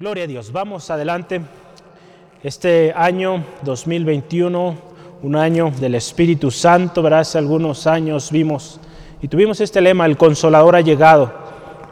Gloria 0.00 0.22
a 0.22 0.26
Dios. 0.28 0.52
Vamos 0.52 0.88
adelante. 0.92 1.40
Este 2.44 2.92
año 2.94 3.44
2021, 3.62 4.76
un 5.24 5.34
año 5.34 5.72
del 5.80 5.96
Espíritu 5.96 6.52
Santo, 6.52 7.02
¿verdad? 7.02 7.18
Hace 7.18 7.38
algunos 7.38 7.84
años 7.88 8.30
vimos 8.30 8.78
y 9.20 9.26
tuvimos 9.26 9.60
este 9.60 9.80
lema, 9.80 10.06
el 10.06 10.16
consolador 10.16 10.76
ha 10.76 10.82
llegado. 10.82 11.32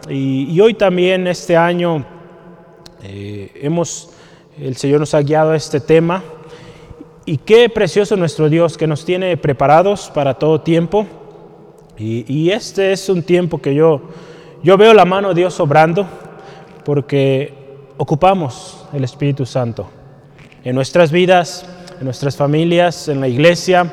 Y, 0.09 0.61
hoy 0.61 0.75
también, 0.75 1.27
este 1.27 1.57
año, 1.57 2.07
eh, 3.03 3.51
hemos, 3.57 4.11
el 4.57 4.77
Señor 4.77 5.01
nos 5.01 5.13
ha 5.13 5.23
guiado 5.23 5.51
a 5.51 5.57
este 5.57 5.81
tema. 5.81 6.23
Y 7.25 7.39
qué 7.39 7.69
precioso 7.69 8.17
nuestro 8.17 8.49
Dios 8.49 8.79
que 8.79 8.87
nos 8.87 9.05
tiene 9.05 9.37
preparados 9.37 10.13
para 10.15 10.35
todo 10.35 10.61
tiempo. 10.61 11.09
Y, 11.99 12.51
este 12.51 12.93
es 12.93 13.09
un 13.09 13.25
tiempo 13.25 13.61
que 13.61 13.75
yo, 13.75 14.01
yo 14.63 14.77
veo 14.77 14.95
la 14.95 15.05
mano 15.05 15.31
de 15.31 15.41
Dios 15.41 15.59
obrando, 15.59 16.07
porque 16.85 17.66
ocupamos 17.97 18.85
el 18.93 19.05
Espíritu 19.05 19.47
Santo 19.47 19.89
en 20.65 20.75
nuestras 20.75 21.11
vidas, 21.11 21.65
en 21.99 22.05
nuestras 22.05 22.37
familias, 22.37 23.09
en 23.09 23.21
la 23.21 23.29
iglesia, 23.29 23.93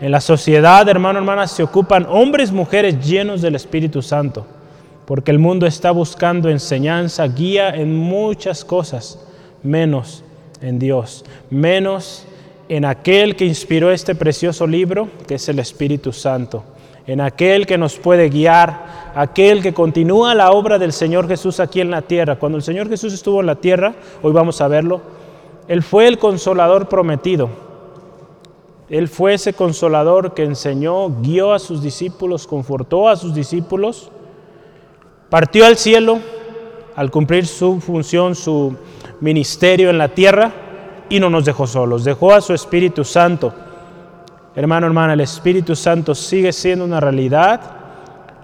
en 0.00 0.10
la 0.10 0.20
sociedad, 0.20 0.88
hermano, 0.88 1.18
hermanas, 1.18 1.52
se 1.52 1.62
ocupan 1.62 2.06
hombres, 2.08 2.52
mujeres 2.52 3.04
llenos 3.06 3.42
del 3.42 3.54
Espíritu 3.54 4.02
Santo, 4.02 4.46
porque 5.06 5.30
el 5.30 5.38
mundo 5.38 5.66
está 5.66 5.90
buscando 5.90 6.48
enseñanza, 6.48 7.26
guía 7.26 7.70
en 7.70 7.96
muchas 7.96 8.64
cosas, 8.64 9.18
menos 9.62 10.24
en 10.60 10.78
Dios, 10.78 11.24
menos 11.50 12.26
en 12.68 12.84
aquel 12.84 13.36
que 13.36 13.44
inspiró 13.44 13.92
este 13.92 14.14
precioso 14.14 14.66
libro, 14.66 15.08
que 15.26 15.34
es 15.34 15.48
el 15.48 15.58
Espíritu 15.58 16.12
Santo 16.12 16.64
en 17.06 17.20
aquel 17.20 17.66
que 17.66 17.78
nos 17.78 17.96
puede 17.96 18.28
guiar, 18.28 19.12
aquel 19.14 19.62
que 19.62 19.74
continúa 19.74 20.34
la 20.34 20.52
obra 20.52 20.78
del 20.78 20.92
Señor 20.92 21.28
Jesús 21.28 21.60
aquí 21.60 21.80
en 21.80 21.90
la 21.90 22.02
tierra. 22.02 22.36
Cuando 22.36 22.58
el 22.58 22.62
Señor 22.62 22.88
Jesús 22.88 23.12
estuvo 23.12 23.40
en 23.40 23.46
la 23.46 23.56
tierra, 23.56 23.94
hoy 24.22 24.32
vamos 24.32 24.60
a 24.60 24.68
verlo, 24.68 25.00
Él 25.68 25.82
fue 25.82 26.06
el 26.06 26.18
consolador 26.18 26.88
prometido. 26.88 27.48
Él 28.88 29.08
fue 29.08 29.34
ese 29.34 29.54
consolador 29.54 30.34
que 30.34 30.44
enseñó, 30.44 31.08
guió 31.22 31.52
a 31.52 31.58
sus 31.58 31.82
discípulos, 31.82 32.46
confortó 32.46 33.08
a 33.08 33.16
sus 33.16 33.34
discípulos, 33.34 34.10
partió 35.30 35.64
al 35.64 35.78
cielo 35.78 36.18
al 36.94 37.10
cumplir 37.10 37.46
su 37.46 37.80
función, 37.80 38.34
su 38.34 38.76
ministerio 39.20 39.88
en 39.88 39.96
la 39.96 40.08
tierra 40.08 40.52
y 41.08 41.20
no 41.20 41.30
nos 41.30 41.46
dejó 41.46 41.66
solos, 41.66 42.04
dejó 42.04 42.34
a 42.34 42.42
su 42.42 42.52
Espíritu 42.52 43.02
Santo 43.02 43.54
Hermano, 44.54 44.86
hermana, 44.86 45.14
el 45.14 45.20
Espíritu 45.20 45.74
Santo 45.74 46.14
sigue 46.14 46.52
siendo 46.52 46.84
una 46.84 47.00
realidad 47.00 47.60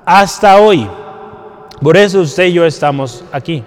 hasta 0.06 0.56
hoy. 0.56 0.88
Por 1.82 1.98
eso 1.98 2.20
usted 2.20 2.46
y 2.46 2.54
yo 2.54 2.64
estamos 2.64 3.24
aquí, 3.30 3.62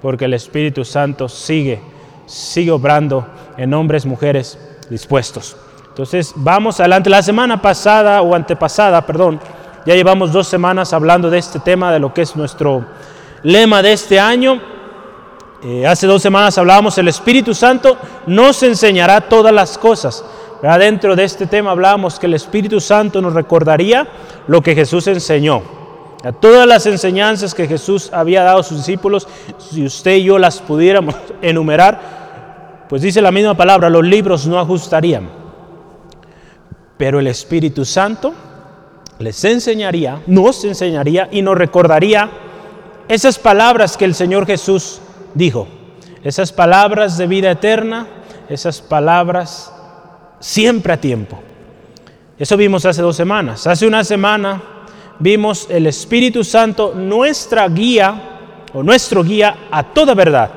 porque 0.00 0.24
el 0.24 0.32
Espíritu 0.32 0.86
Santo 0.86 1.28
sigue, 1.28 1.82
sigue 2.24 2.70
obrando 2.70 3.26
en 3.58 3.74
hombres, 3.74 4.06
mujeres 4.06 4.58
dispuestos. 4.88 5.54
Entonces, 5.88 6.32
vamos 6.34 6.80
adelante. 6.80 7.10
La 7.10 7.22
semana 7.22 7.60
pasada 7.60 8.22
o 8.22 8.34
antepasada, 8.34 9.04
perdón, 9.04 9.38
ya 9.84 9.94
llevamos 9.94 10.32
dos 10.32 10.48
semanas 10.48 10.94
hablando 10.94 11.28
de 11.28 11.36
este 11.36 11.58
tema, 11.60 11.92
de 11.92 11.98
lo 11.98 12.14
que 12.14 12.22
es 12.22 12.34
nuestro 12.34 12.86
lema 13.42 13.82
de 13.82 13.92
este 13.92 14.18
año. 14.18 14.62
Eh, 15.62 15.86
hace 15.86 16.06
dos 16.06 16.22
semanas 16.22 16.56
hablábamos, 16.56 16.96
el 16.96 17.08
Espíritu 17.08 17.54
Santo 17.54 17.98
nos 18.26 18.62
enseñará 18.62 19.20
todas 19.20 19.52
las 19.52 19.76
cosas. 19.76 20.24
Dentro 20.62 21.16
de 21.16 21.24
este 21.24 21.46
tema 21.46 21.72
hablábamos 21.72 22.20
que 22.20 22.26
el 22.26 22.34
Espíritu 22.34 22.80
Santo 22.80 23.20
nos 23.20 23.34
recordaría 23.34 24.06
lo 24.46 24.62
que 24.62 24.76
Jesús 24.76 25.08
enseñó. 25.08 25.60
A 26.22 26.30
todas 26.30 26.68
las 26.68 26.86
enseñanzas 26.86 27.52
que 27.52 27.66
Jesús 27.66 28.10
había 28.12 28.44
dado 28.44 28.60
a 28.60 28.62
sus 28.62 28.78
discípulos, 28.78 29.26
si 29.58 29.84
usted 29.84 30.18
y 30.18 30.24
yo 30.24 30.38
las 30.38 30.60
pudiéramos 30.60 31.16
enumerar, 31.42 32.86
pues 32.88 33.02
dice 33.02 33.20
la 33.20 33.32
misma 33.32 33.56
palabra, 33.56 33.90
los 33.90 34.04
libros 34.04 34.46
no 34.46 34.60
ajustarían. 34.60 35.28
Pero 36.96 37.18
el 37.18 37.26
Espíritu 37.26 37.84
Santo 37.84 38.32
les 39.18 39.44
enseñaría, 39.44 40.20
nos 40.28 40.64
enseñaría 40.64 41.28
y 41.32 41.42
nos 41.42 41.58
recordaría 41.58 42.30
esas 43.08 43.36
palabras 43.36 43.96
que 43.96 44.04
el 44.04 44.14
Señor 44.14 44.46
Jesús 44.46 45.00
dijo, 45.34 45.66
esas 46.22 46.52
palabras 46.52 47.18
de 47.18 47.26
vida 47.26 47.50
eterna, 47.50 48.06
esas 48.48 48.80
palabras 48.80 49.71
siempre 50.42 50.92
a 50.92 51.00
tiempo. 51.00 51.38
Eso 52.36 52.56
vimos 52.56 52.84
hace 52.84 53.00
dos 53.00 53.16
semanas. 53.16 53.66
Hace 53.66 53.86
una 53.86 54.02
semana 54.02 54.60
vimos 55.20 55.68
el 55.70 55.86
Espíritu 55.86 56.42
Santo, 56.42 56.92
nuestra 56.94 57.68
guía 57.68 58.68
o 58.74 58.82
nuestro 58.82 59.22
guía 59.22 59.68
a 59.70 59.84
toda 59.84 60.14
verdad. 60.14 60.50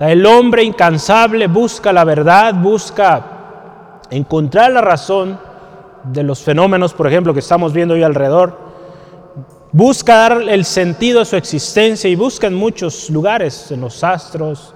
El 0.00 0.26
hombre 0.26 0.64
incansable 0.64 1.46
busca 1.46 1.92
la 1.92 2.04
verdad, 2.04 2.54
busca 2.54 4.00
encontrar 4.10 4.72
la 4.72 4.80
razón 4.80 5.38
de 6.04 6.22
los 6.22 6.40
fenómenos, 6.40 6.92
por 6.92 7.06
ejemplo, 7.06 7.32
que 7.32 7.40
estamos 7.40 7.72
viendo 7.72 7.94
hoy 7.94 8.02
alrededor. 8.02 8.58
Busca 9.70 10.16
dar 10.16 10.42
el 10.42 10.64
sentido 10.64 11.20
a 11.20 11.24
su 11.24 11.36
existencia 11.36 12.10
y 12.10 12.16
busca 12.16 12.48
en 12.48 12.54
muchos 12.54 13.10
lugares, 13.10 13.70
en 13.70 13.82
los 13.82 14.02
astros, 14.02 14.74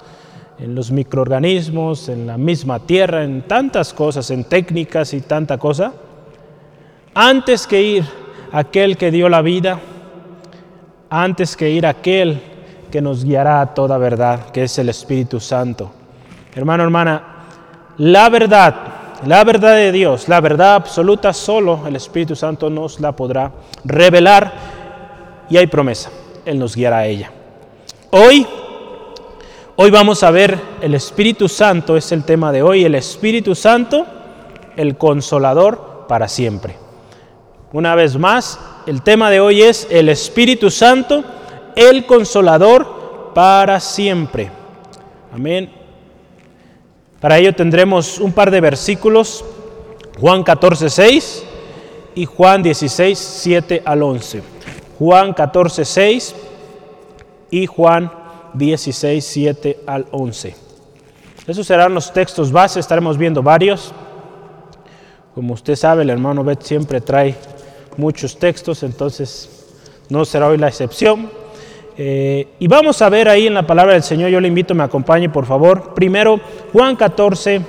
en 0.63 0.77
los 0.77 0.93
microorganismos, 0.93 2.09
en 2.09 2.25
la 2.25 2.39
misma 2.39 2.79
tierra, 2.79 3.25
en 3.25 3.43
tantas 3.43 3.93
cosas, 3.93 4.31
en 4.31 4.45
técnicas 4.45 5.13
y 5.13 5.21
tanta 5.21 5.59
cosa, 5.59 5.93
antes 7.15 7.67
que 7.67 7.83
ir 7.83 8.05
aquel 8.53 8.97
que 8.97 9.11
dio 9.11 9.29
la 9.29 9.43
vida, 9.43 9.81
antes 11.11 11.57
que 11.57 11.69
ir 11.69 11.85
aquel 11.85 12.41
que 12.93 13.03
nos 13.03 13.25
guiará 13.25 13.61
a 13.61 13.75
toda 13.75 13.99
verdad, 13.99 14.51
que 14.51 14.63
es 14.63 14.79
el 14.79 14.89
Espíritu 14.89 15.41
Santo. 15.41 15.91
Hermano, 16.55 16.85
hermana, 16.85 17.23
la 17.99 18.29
verdad, 18.29 18.75
la 19.27 19.43
verdad 19.43 19.75
de 19.75 19.91
Dios, 19.91 20.29
la 20.29 20.41
verdad 20.41 20.77
absoluta, 20.77 21.33
solo 21.33 21.89
el 21.89 21.97
Espíritu 21.97 22.37
Santo 22.37 22.71
nos 22.71 23.01
la 23.01 23.11
podrá 23.11 23.51
revelar 23.85 24.53
y 25.51 25.57
hay 25.57 25.67
promesa, 25.67 26.11
Él 26.45 26.61
nos 26.61 26.77
guiará 26.77 26.99
a 26.99 27.07
ella. 27.07 27.33
Hoy 28.11 28.47
Hoy 29.75 29.91
vamos 29.91 30.23
a 30.23 30.31
ver 30.31 30.61
el 30.83 30.95
Espíritu 30.95 31.49
Santo, 31.49 31.97
es 31.97 32.13
el 32.13 32.25
tema 32.25 32.53
de 32.53 32.63
hoy, 32.63 32.85
el 32.85 32.95
Espíritu 32.95 33.55
Santo, 33.55 34.05
el 34.77 34.99
consolador 34.99 36.05
para 36.07 36.29
siempre. 36.29 36.77
Una 37.73 37.95
vez 37.95 38.19
más, 38.19 38.61
el 38.85 39.01
tema 39.01 39.31
de 39.31 39.41
hoy 39.41 39.63
es 39.63 39.89
el 39.91 40.11
Espíritu 40.11 40.71
Santo, 40.71 41.25
el 41.75 42.05
consolador 42.05 43.33
para 43.35 43.81
siempre. 43.81 44.51
Amén. 45.33 45.73
Para 47.19 47.39
ello 47.39 47.55
tendremos 47.55 48.19
un 48.19 48.33
par 48.33 48.51
de 48.51 48.61
versículos, 48.61 49.43
Juan 50.21 50.43
14, 50.43 50.91
6 50.91 51.45
y 52.15 52.27
Juan 52.27 52.63
16, 52.63 53.19
7 53.19 53.83
al 53.87 54.03
11. 54.03 54.43
Juan 54.99 55.33
14, 55.33 55.87
6 55.87 56.35
y 57.51 57.65
Juan 57.65 58.22
16, 58.55 59.25
7 59.25 59.81
al 59.87 60.07
11. 60.11 60.55
Esos 61.47 61.67
serán 61.67 61.95
los 61.95 62.13
textos 62.13 62.53
base, 62.53 62.79
estaremos 62.79 63.19
viendo 63.19 63.43
varios. 63.43 63.93
Como 65.35 65.55
usted 65.55 65.77
sabe, 65.77 66.03
el 66.03 66.11
hermano 66.11 66.45
Bet 66.45 66.63
siempre 66.63 67.01
trae 67.01 67.35
muchos 67.97 68.39
textos, 68.39 68.83
entonces 68.83 69.67
no 70.09 70.25
será 70.25 70.49
hoy 70.49 70.59
la 70.59 70.69
excepción. 70.69 71.31
Eh, 71.97 72.49
y 72.59 72.69
vamos 72.69 73.03
a 73.03 73.09
ver 73.09 73.29
ahí 73.29 73.47
en 73.47 73.55
la 73.55 73.67
palabra 73.67 73.95
del 73.95 74.03
Señor, 74.03 74.31
yo 74.31 74.41
le 74.41 74.49
invito, 74.49 74.75
me 74.75 74.83
acompañe 74.83 75.29
por 75.29 75.47
favor. 75.47 75.95
Primero, 75.95 76.41
Juan 76.73 76.97
14, 76.97 77.61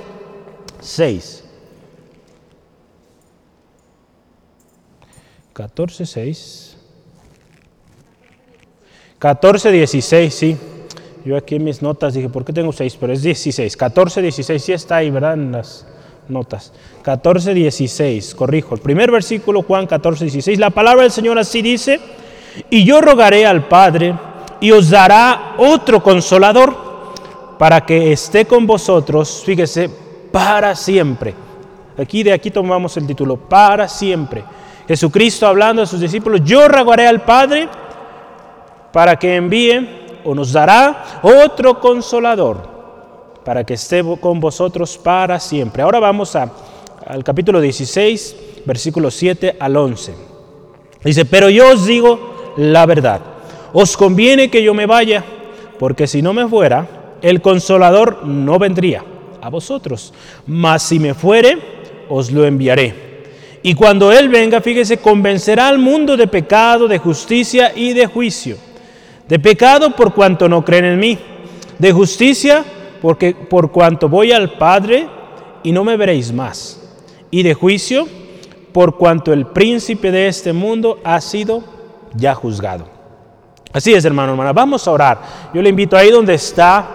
6. 0.80 1.44
14, 5.52 6.06
6. 6.06 6.76
14, 9.18 9.72
16, 9.72 10.34
sí. 10.34 10.56
Yo 11.24 11.36
aquí 11.36 11.56
en 11.56 11.64
mis 11.64 11.80
notas 11.80 12.12
dije, 12.12 12.28
¿por 12.28 12.44
qué 12.44 12.52
tengo 12.52 12.72
6? 12.72 12.98
Pero 13.00 13.12
es 13.12 13.22
16. 13.22 13.76
14, 13.76 14.20
16, 14.20 14.62
sí 14.62 14.72
está 14.72 14.96
ahí, 14.96 15.10
¿verdad? 15.10 15.34
En 15.34 15.52
las 15.52 15.86
notas. 16.28 16.72
14, 17.02 17.54
16, 17.54 18.34
corrijo. 18.34 18.74
El 18.74 18.82
primer 18.82 19.10
versículo, 19.10 19.62
Juan 19.62 19.86
14, 19.86 20.24
16. 20.24 20.58
La 20.58 20.70
palabra 20.70 21.02
del 21.02 21.12
Señor 21.12 21.38
así 21.38 21.62
dice, 21.62 21.98
y 22.68 22.84
yo 22.84 23.00
rogaré 23.00 23.46
al 23.46 23.66
Padre 23.68 24.14
y 24.60 24.70
os 24.70 24.90
dará 24.90 25.54
otro 25.56 26.02
consolador 26.02 26.76
para 27.58 27.86
que 27.86 28.12
esté 28.12 28.44
con 28.44 28.66
vosotros, 28.66 29.42
fíjese, 29.46 29.88
para 30.30 30.74
siempre. 30.74 31.34
Aquí 31.96 32.22
de 32.22 32.32
aquí 32.32 32.50
tomamos 32.50 32.96
el 32.96 33.06
título, 33.06 33.36
para 33.36 33.88
siempre. 33.88 34.44
Jesucristo 34.86 35.46
hablando 35.46 35.82
a 35.82 35.86
sus 35.86 36.00
discípulos, 36.00 36.42
yo 36.44 36.68
rogaré 36.68 37.06
al 37.06 37.22
Padre 37.22 37.68
para 38.92 39.16
que 39.16 39.36
envíe 39.36 40.03
o 40.24 40.34
nos 40.34 40.52
dará 40.52 41.20
otro 41.22 41.80
consolador 41.80 42.74
para 43.44 43.64
que 43.64 43.74
esté 43.74 44.02
con 44.20 44.40
vosotros 44.40 44.96
para 44.98 45.38
siempre. 45.38 45.82
Ahora 45.82 46.00
vamos 46.00 46.34
a, 46.34 46.50
al 47.06 47.22
capítulo 47.22 47.60
16, 47.60 48.36
versículos 48.64 49.14
7 49.14 49.56
al 49.60 49.76
11. 49.76 50.14
Dice, 51.04 51.24
pero 51.26 51.50
yo 51.50 51.70
os 51.72 51.84
digo 51.86 52.54
la 52.56 52.86
verdad, 52.86 53.20
os 53.72 53.96
conviene 53.96 54.50
que 54.50 54.62
yo 54.62 54.72
me 54.74 54.86
vaya, 54.86 55.24
porque 55.78 56.06
si 56.06 56.22
no 56.22 56.32
me 56.32 56.48
fuera, 56.48 57.16
el 57.20 57.42
consolador 57.42 58.24
no 58.24 58.58
vendría 58.58 59.04
a 59.42 59.50
vosotros, 59.50 60.14
mas 60.46 60.82
si 60.82 60.98
me 60.98 61.12
fuere, 61.12 61.58
os 62.08 62.30
lo 62.30 62.46
enviaré. 62.46 63.04
Y 63.62 63.74
cuando 63.74 64.12
Él 64.12 64.28
venga, 64.28 64.60
fíjese, 64.60 64.98
convencerá 64.98 65.68
al 65.68 65.78
mundo 65.78 66.16
de 66.16 66.26
pecado, 66.26 66.86
de 66.86 66.98
justicia 66.98 67.72
y 67.74 67.92
de 67.94 68.06
juicio. 68.06 68.56
De 69.28 69.38
pecado 69.38 69.90
por 69.96 70.12
cuanto 70.14 70.48
no 70.48 70.64
creen 70.64 70.84
en 70.84 70.98
mí. 70.98 71.18
De 71.78 71.92
justicia 71.92 72.64
porque 73.00 73.34
por 73.34 73.70
cuanto 73.70 74.08
voy 74.08 74.32
al 74.32 74.52
Padre 74.52 75.08
y 75.62 75.72
no 75.72 75.84
me 75.84 75.96
veréis 75.96 76.32
más. 76.32 76.80
Y 77.30 77.42
de 77.42 77.54
juicio 77.54 78.06
por 78.72 78.96
cuanto 78.96 79.32
el 79.32 79.46
príncipe 79.46 80.10
de 80.10 80.28
este 80.28 80.52
mundo 80.52 80.98
ha 81.04 81.20
sido 81.20 81.62
ya 82.14 82.34
juzgado. 82.34 82.86
Así 83.72 83.92
es, 83.92 84.04
hermano, 84.04 84.32
hermana. 84.32 84.52
Vamos 84.52 84.86
a 84.86 84.92
orar. 84.92 85.20
Yo 85.52 85.60
le 85.60 85.70
invito 85.70 85.96
ahí 85.96 86.10
donde 86.10 86.34
está, 86.34 86.86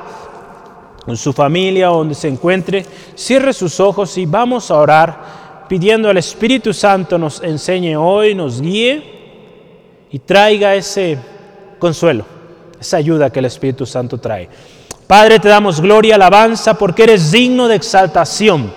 en 1.07 1.17
su 1.17 1.33
familia, 1.33 1.87
donde 1.87 2.15
se 2.15 2.27
encuentre, 2.27 2.85
cierre 3.15 3.51
sus 3.53 3.79
ojos 3.79 4.17
y 4.17 4.25
vamos 4.25 4.71
a 4.71 4.75
orar 4.75 5.65
pidiendo 5.69 6.09
al 6.09 6.17
Espíritu 6.17 6.73
Santo 6.73 7.17
nos 7.17 7.43
enseñe 7.43 7.95
hoy, 7.95 8.33
nos 8.33 8.59
guíe 8.59 9.03
y 10.11 10.19
traiga 10.19 10.73
ese 10.73 11.17
consuelo, 11.79 12.25
esa 12.79 12.97
ayuda 12.97 13.29
que 13.29 13.39
el 13.39 13.45
Espíritu 13.45 13.85
Santo 13.85 14.17
trae. 14.17 14.49
Padre, 15.07 15.39
te 15.39 15.49
damos 15.49 15.81
gloria, 15.81 16.15
alabanza, 16.15 16.75
porque 16.75 17.03
eres 17.03 17.31
digno 17.31 17.67
de 17.67 17.75
exaltación, 17.75 18.71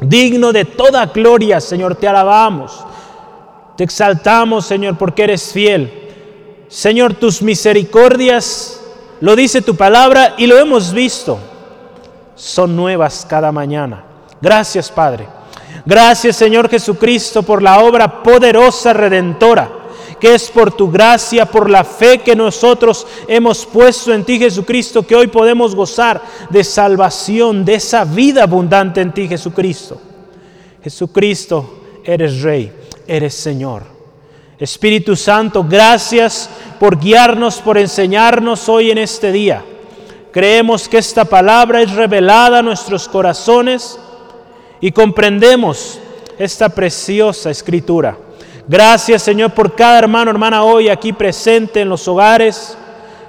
digno 0.00 0.52
de 0.52 0.64
toda 0.64 1.06
gloria, 1.06 1.60
Señor, 1.60 1.96
te 1.96 2.06
alabamos. 2.06 2.84
Te 3.76 3.82
exaltamos, 3.82 4.66
Señor, 4.66 4.96
porque 4.96 5.24
eres 5.24 5.52
fiel 5.52 6.04
Señor, 6.74 7.14
tus 7.14 7.40
misericordias, 7.40 8.80
lo 9.20 9.36
dice 9.36 9.62
tu 9.62 9.76
palabra 9.76 10.34
y 10.36 10.48
lo 10.48 10.58
hemos 10.58 10.92
visto, 10.92 11.38
son 12.34 12.74
nuevas 12.74 13.24
cada 13.30 13.52
mañana. 13.52 14.02
Gracias, 14.40 14.90
Padre. 14.90 15.28
Gracias, 15.86 16.34
Señor 16.34 16.68
Jesucristo, 16.68 17.44
por 17.44 17.62
la 17.62 17.78
obra 17.78 18.24
poderosa 18.24 18.92
redentora, 18.92 19.70
que 20.18 20.34
es 20.34 20.50
por 20.50 20.72
tu 20.72 20.90
gracia, 20.90 21.46
por 21.46 21.70
la 21.70 21.84
fe 21.84 22.18
que 22.18 22.34
nosotros 22.36 23.06
hemos 23.28 23.64
puesto 23.66 24.12
en 24.12 24.24
ti, 24.24 24.38
Jesucristo, 24.38 25.06
que 25.06 25.16
hoy 25.16 25.26
podemos 25.26 25.74
gozar 25.74 26.22
de 26.50 26.64
salvación, 26.64 27.64
de 27.64 27.74
esa 27.74 28.04
vida 28.04 28.42
abundante 28.42 29.00
en 29.00 29.12
ti, 29.12 29.28
Jesucristo. 29.28 30.00
Jesucristo, 30.82 31.82
eres 32.04 32.42
Rey, 32.42 32.72
eres 33.06 33.34
Señor. 33.34 33.82
Espíritu 34.58 35.16
Santo, 35.16 35.64
gracias 35.64 36.48
por 36.78 36.98
guiarnos, 36.98 37.60
por 37.60 37.76
enseñarnos 37.76 38.68
hoy 38.68 38.90
en 38.90 38.98
este 38.98 39.32
día. 39.32 39.64
Creemos 40.30 40.88
que 40.88 40.98
esta 40.98 41.24
palabra 41.24 41.82
es 41.82 41.92
revelada 41.92 42.58
a 42.58 42.62
nuestros 42.62 43.08
corazones 43.08 43.98
y 44.80 44.90
comprendemos 44.92 45.98
esta 46.38 46.68
preciosa 46.68 47.50
escritura. 47.50 48.18
Gracias 48.66 49.22
Señor 49.22 49.50
por 49.50 49.74
cada 49.74 49.98
hermano, 49.98 50.30
hermana 50.30 50.64
hoy 50.64 50.88
aquí 50.88 51.12
presente 51.12 51.80
en 51.80 51.88
los 51.88 52.08
hogares 52.08 52.76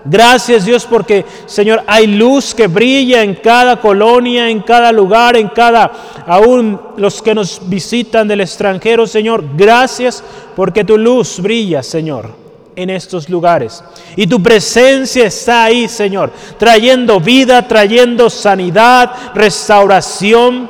Gracias 0.07 0.65
Dios 0.65 0.85
porque, 0.85 1.25
Señor, 1.47 1.83
hay 1.87 2.05
luz 2.05 2.53
que 2.53 2.67
brilla 2.67 3.23
en 3.23 3.33
cada 3.33 3.81
colonia, 3.81 4.47
en 4.49 4.61
cada 4.61 4.91
lugar, 4.91 5.35
en 5.35 5.47
cada, 5.47 5.91
aún 6.27 6.79
los 6.97 7.23
que 7.23 7.33
nos 7.33 7.67
visitan 7.67 8.27
del 8.27 8.41
extranjero, 8.41 9.07
Señor. 9.07 9.43
Gracias 9.57 10.23
porque 10.55 10.83
tu 10.83 10.95
luz 10.95 11.39
brilla, 11.39 11.81
Señor, 11.81 12.29
en 12.75 12.91
estos 12.91 13.27
lugares. 13.29 13.83
Y 14.15 14.27
tu 14.27 14.43
presencia 14.43 15.25
está 15.25 15.63
ahí, 15.63 15.87
Señor, 15.87 16.31
trayendo 16.59 17.19
vida, 17.19 17.67
trayendo 17.67 18.29
sanidad, 18.29 19.11
restauración, 19.33 20.69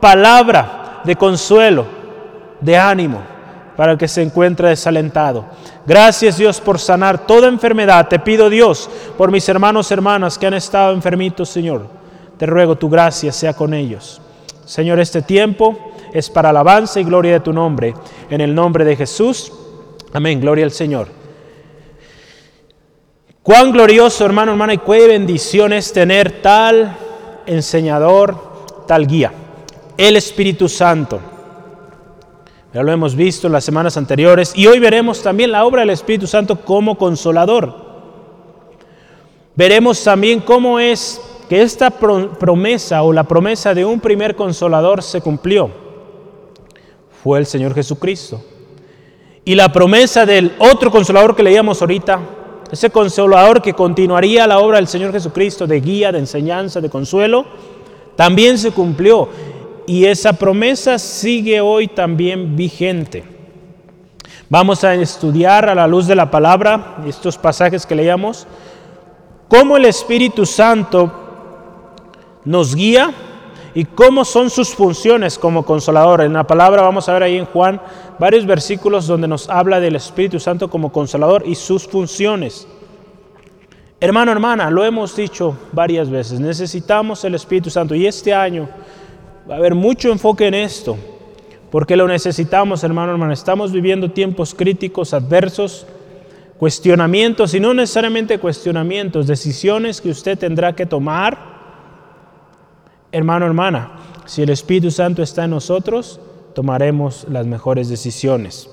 palabra 0.00 1.02
de 1.04 1.14
consuelo, 1.14 1.86
de 2.60 2.76
ánimo 2.76 3.35
para 3.76 3.92
el 3.92 3.98
que 3.98 4.08
se 4.08 4.22
encuentra 4.22 4.70
desalentado. 4.70 5.44
Gracias 5.86 6.38
Dios 6.38 6.60
por 6.60 6.78
sanar 6.78 7.26
toda 7.26 7.48
enfermedad. 7.48 8.08
Te 8.08 8.18
pido 8.18 8.48
Dios 8.48 8.88
por 9.16 9.30
mis 9.30 9.48
hermanos 9.48 9.90
hermanas 9.90 10.38
que 10.38 10.46
han 10.46 10.54
estado 10.54 10.92
enfermitos, 10.92 11.48
Señor. 11.48 11.86
Te 12.38 12.46
ruego 12.46 12.76
tu 12.76 12.88
gracia 12.88 13.32
sea 13.32 13.54
con 13.54 13.74
ellos. 13.74 14.20
Señor, 14.64 14.98
este 14.98 15.22
tiempo 15.22 15.78
es 16.12 16.28
para 16.30 16.50
alabanza 16.50 17.00
y 17.00 17.04
gloria 17.04 17.34
de 17.34 17.40
tu 17.40 17.52
nombre. 17.52 17.94
En 18.30 18.40
el 18.40 18.54
nombre 18.54 18.84
de 18.84 18.96
Jesús. 18.96 19.52
Amén. 20.12 20.40
Gloria 20.40 20.64
al 20.64 20.72
Señor. 20.72 21.08
Cuán 23.42 23.70
glorioso, 23.70 24.24
hermano, 24.24 24.52
hermana, 24.52 24.74
y 24.74 24.78
qué 24.78 25.06
bendición 25.06 25.72
es 25.72 25.92
tener 25.92 26.42
tal 26.42 26.96
enseñador, 27.46 28.36
tal 28.88 29.06
guía. 29.06 29.32
El 29.96 30.16
Espíritu 30.16 30.68
Santo. 30.68 31.20
Ya 32.76 32.82
lo 32.82 32.92
hemos 32.92 33.16
visto 33.16 33.46
en 33.46 33.54
las 33.54 33.64
semanas 33.64 33.96
anteriores 33.96 34.52
y 34.54 34.66
hoy 34.66 34.78
veremos 34.78 35.22
también 35.22 35.50
la 35.50 35.64
obra 35.64 35.80
del 35.80 35.88
Espíritu 35.88 36.26
Santo 36.26 36.60
como 36.60 36.98
consolador. 36.98 37.74
Veremos 39.54 40.04
también 40.04 40.40
cómo 40.40 40.78
es 40.78 41.18
que 41.48 41.62
esta 41.62 41.88
promesa 41.90 43.02
o 43.02 43.14
la 43.14 43.24
promesa 43.24 43.72
de 43.72 43.86
un 43.86 43.98
primer 43.98 44.36
consolador 44.36 45.02
se 45.02 45.22
cumplió. 45.22 45.70
Fue 47.22 47.38
el 47.38 47.46
Señor 47.46 47.72
Jesucristo. 47.72 48.42
Y 49.42 49.54
la 49.54 49.72
promesa 49.72 50.26
del 50.26 50.52
otro 50.58 50.90
consolador 50.90 51.34
que 51.34 51.44
leíamos 51.44 51.80
ahorita, 51.80 52.20
ese 52.70 52.90
consolador 52.90 53.62
que 53.62 53.72
continuaría 53.72 54.46
la 54.46 54.58
obra 54.58 54.76
del 54.76 54.88
Señor 54.88 55.12
Jesucristo 55.12 55.66
de 55.66 55.80
guía, 55.80 56.12
de 56.12 56.18
enseñanza, 56.18 56.82
de 56.82 56.90
consuelo, 56.90 57.46
también 58.16 58.58
se 58.58 58.70
cumplió 58.70 59.30
y 59.86 60.06
esa 60.06 60.32
promesa 60.32 60.98
sigue 60.98 61.60
hoy 61.60 61.88
también 61.88 62.56
vigente. 62.56 63.24
Vamos 64.48 64.84
a 64.84 64.94
estudiar 64.94 65.68
a 65.68 65.74
la 65.74 65.86
luz 65.86 66.06
de 66.06 66.14
la 66.14 66.30
palabra 66.30 66.98
estos 67.06 67.38
pasajes 67.38 67.86
que 67.86 67.94
leíamos, 67.94 68.46
cómo 69.48 69.76
el 69.76 69.84
Espíritu 69.84 70.46
Santo 70.46 71.12
nos 72.44 72.74
guía 72.74 73.12
y 73.74 73.84
cómo 73.84 74.24
son 74.24 74.50
sus 74.50 74.74
funciones 74.74 75.38
como 75.38 75.64
consolador. 75.64 76.20
En 76.20 76.32
la 76.32 76.44
palabra 76.44 76.82
vamos 76.82 77.08
a 77.08 77.12
ver 77.12 77.24
ahí 77.24 77.36
en 77.36 77.44
Juan 77.46 77.80
varios 78.18 78.46
versículos 78.46 79.06
donde 79.06 79.28
nos 79.28 79.48
habla 79.48 79.80
del 79.80 79.96
Espíritu 79.96 80.40
Santo 80.40 80.70
como 80.70 80.92
consolador 80.92 81.42
y 81.46 81.54
sus 81.54 81.86
funciones. 81.86 82.66
Hermano, 83.98 84.30
hermana, 84.30 84.70
lo 84.70 84.84
hemos 84.84 85.16
dicho 85.16 85.56
varias 85.72 86.10
veces, 86.10 86.38
necesitamos 86.38 87.24
el 87.24 87.34
Espíritu 87.34 87.70
Santo 87.70 87.94
y 87.94 88.06
este 88.06 88.32
año 88.32 88.68
Va 89.48 89.54
a 89.54 89.58
haber 89.58 89.76
mucho 89.76 90.10
enfoque 90.10 90.48
en 90.48 90.54
esto, 90.54 90.96
porque 91.70 91.96
lo 91.96 92.08
necesitamos, 92.08 92.82
hermano, 92.82 93.12
hermano. 93.12 93.32
Estamos 93.32 93.70
viviendo 93.70 94.10
tiempos 94.10 94.54
críticos, 94.54 95.14
adversos, 95.14 95.86
cuestionamientos, 96.58 97.54
y 97.54 97.60
no 97.60 97.72
necesariamente 97.72 98.40
cuestionamientos, 98.40 99.28
decisiones 99.28 100.00
que 100.00 100.10
usted 100.10 100.36
tendrá 100.36 100.74
que 100.74 100.84
tomar. 100.84 101.38
Hermano, 103.12 103.46
hermana, 103.46 103.92
si 104.24 104.42
el 104.42 104.50
Espíritu 104.50 104.90
Santo 104.90 105.22
está 105.22 105.44
en 105.44 105.50
nosotros, 105.50 106.18
tomaremos 106.54 107.26
las 107.30 107.46
mejores 107.46 107.88
decisiones. 107.88 108.68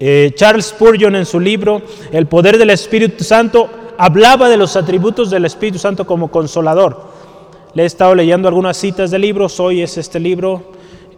Eh, 0.00 0.32
Charles 0.36 0.66
Spurgeon 0.66 1.16
en 1.16 1.24
su 1.24 1.40
libro 1.40 1.80
El 2.12 2.26
poder 2.26 2.58
del 2.58 2.68
Espíritu 2.70 3.24
Santo 3.24 3.68
hablaba 3.98 4.48
de 4.48 4.56
los 4.56 4.76
atributos 4.76 5.30
del 5.30 5.44
Espíritu 5.44 5.78
Santo 5.78 6.06
como 6.06 6.30
consolador. 6.30 7.05
Le 7.76 7.82
he 7.82 7.86
estado 7.86 8.14
leyendo 8.14 8.48
algunas 8.48 8.78
citas 8.78 9.10
de 9.10 9.18
libros, 9.18 9.60
hoy 9.60 9.82
es 9.82 9.98
este 9.98 10.18
libro, 10.18 10.72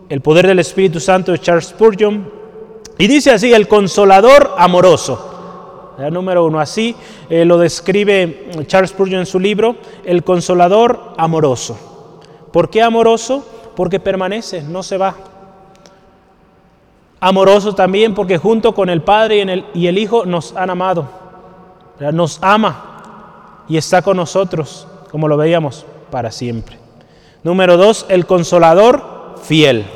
El 0.09 0.23
poder 0.23 0.45
del 0.45 0.59
Espíritu 0.59 0.99
Santo 0.99 1.31
de 1.31 1.39
Charles 1.39 1.67
Spurgeon, 1.67 2.29
y 2.99 3.07
dice 3.07 3.31
así, 3.31 3.53
el 3.53 3.69
consolador 3.69 4.57
amoroso. 4.59 5.95
Número 6.11 6.45
uno, 6.45 6.59
así 6.59 6.97
eh, 7.31 7.45
lo 7.45 7.59
describe 7.59 8.51
Charles 8.67 8.91
Spurgeon 8.91 9.21
en 9.21 9.27
su 9.27 9.39
libro, 9.39 9.77
el 10.05 10.25
consolador 10.25 11.15
amoroso. 11.17 11.79
¿Por 12.53 12.71
qué 12.71 12.83
amoroso? 12.83 13.47
Porque 13.77 14.01
permanece, 14.01 14.61
no 14.63 14.83
se 14.83 14.99
va. 14.99 15.15
Amoroso 17.21 17.73
también 17.77 18.15
porque 18.15 18.37
junto 18.37 18.75
con 18.75 18.89
el 18.89 19.03
Padre 19.03 19.65
y 19.75 19.87
el 19.87 19.97
Hijo 19.97 20.27
nos 20.27 20.57
han 20.57 20.71
amado. 20.71 21.09
Nos 22.13 22.41
ama 22.43 23.63
y 23.69 23.77
está 23.77 24.03
con 24.03 24.17
nosotros, 24.17 24.89
como 25.13 25.29
lo 25.29 25.37
veíamos 25.37 25.87
para 26.11 26.31
siempre. 26.31 26.79
Número 27.43 27.77
dos, 27.77 28.07
el 28.09 28.27
consolador 28.27 29.37
fiel, 29.43 29.87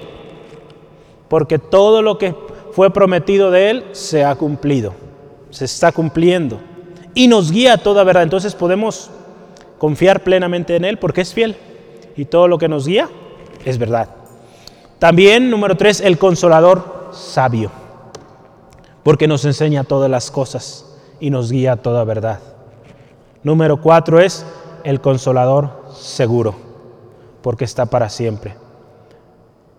porque 1.28 1.58
todo 1.58 2.02
lo 2.02 2.18
que 2.18 2.34
fue 2.72 2.92
prometido 2.92 3.50
de 3.50 3.70
Él 3.70 3.84
se 3.92 4.24
ha 4.24 4.34
cumplido, 4.34 4.94
se 5.50 5.64
está 5.64 5.92
cumpliendo 5.92 6.60
y 7.14 7.28
nos 7.28 7.50
guía 7.50 7.74
a 7.74 7.78
toda 7.78 8.04
verdad. 8.04 8.22
Entonces 8.22 8.54
podemos 8.54 9.10
confiar 9.78 10.22
plenamente 10.22 10.76
en 10.76 10.84
Él 10.84 10.98
porque 10.98 11.20
es 11.20 11.34
fiel 11.34 11.56
y 12.16 12.24
todo 12.24 12.48
lo 12.48 12.58
que 12.58 12.68
nos 12.68 12.86
guía 12.86 13.08
es 13.64 13.78
verdad. 13.78 14.08
También, 14.98 15.50
número 15.50 15.76
tres, 15.76 16.00
el 16.00 16.16
consolador 16.16 17.10
sabio, 17.12 17.70
porque 19.02 19.26
nos 19.26 19.44
enseña 19.44 19.84
todas 19.84 20.08
las 20.08 20.30
cosas 20.30 20.86
y 21.18 21.30
nos 21.30 21.50
guía 21.50 21.72
a 21.72 21.76
toda 21.76 22.04
verdad. 22.04 22.38
Número 23.42 23.78
cuatro 23.78 24.20
es 24.20 24.46
el 24.84 25.00
consolador 25.00 25.81
seguro, 25.94 26.54
porque 27.42 27.64
está 27.64 27.86
para 27.86 28.08
siempre. 28.08 28.54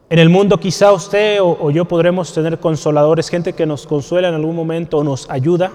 En 0.09 0.19
el 0.19 0.29
mundo 0.29 0.59
quizá 0.59 0.91
usted 0.91 1.39
o, 1.41 1.71
yo 1.71 1.85
podremos 1.85 2.33
tener 2.33 2.59
consoladores, 2.59 3.29
gente 3.29 3.53
que 3.53 3.65
nos 3.65 3.87
consuela 3.87 4.29
en 4.29 4.35
algún 4.35 4.55
momento 4.55 4.99
o 4.99 5.03
nos 5.03 5.29
ayuda, 5.29 5.71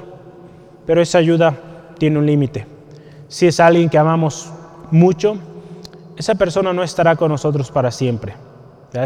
pero 0.87 1.03
esa 1.03 1.19
ayuda 1.19 1.57
tiene 1.99 2.19
un 2.19 2.27
límite. 2.27 2.67
Si 3.27 3.47
es 3.47 3.59
alguien 3.59 3.89
que 3.89 3.99
amamos 3.99 4.51
mucho, 4.91 5.37
esa 6.17 6.37
persona 6.37 6.73
no 6.73 6.83
estará 6.83 7.17
con 7.17 7.31
nosotros 7.31 7.71
para 7.71 7.91
siempre. 7.91 8.35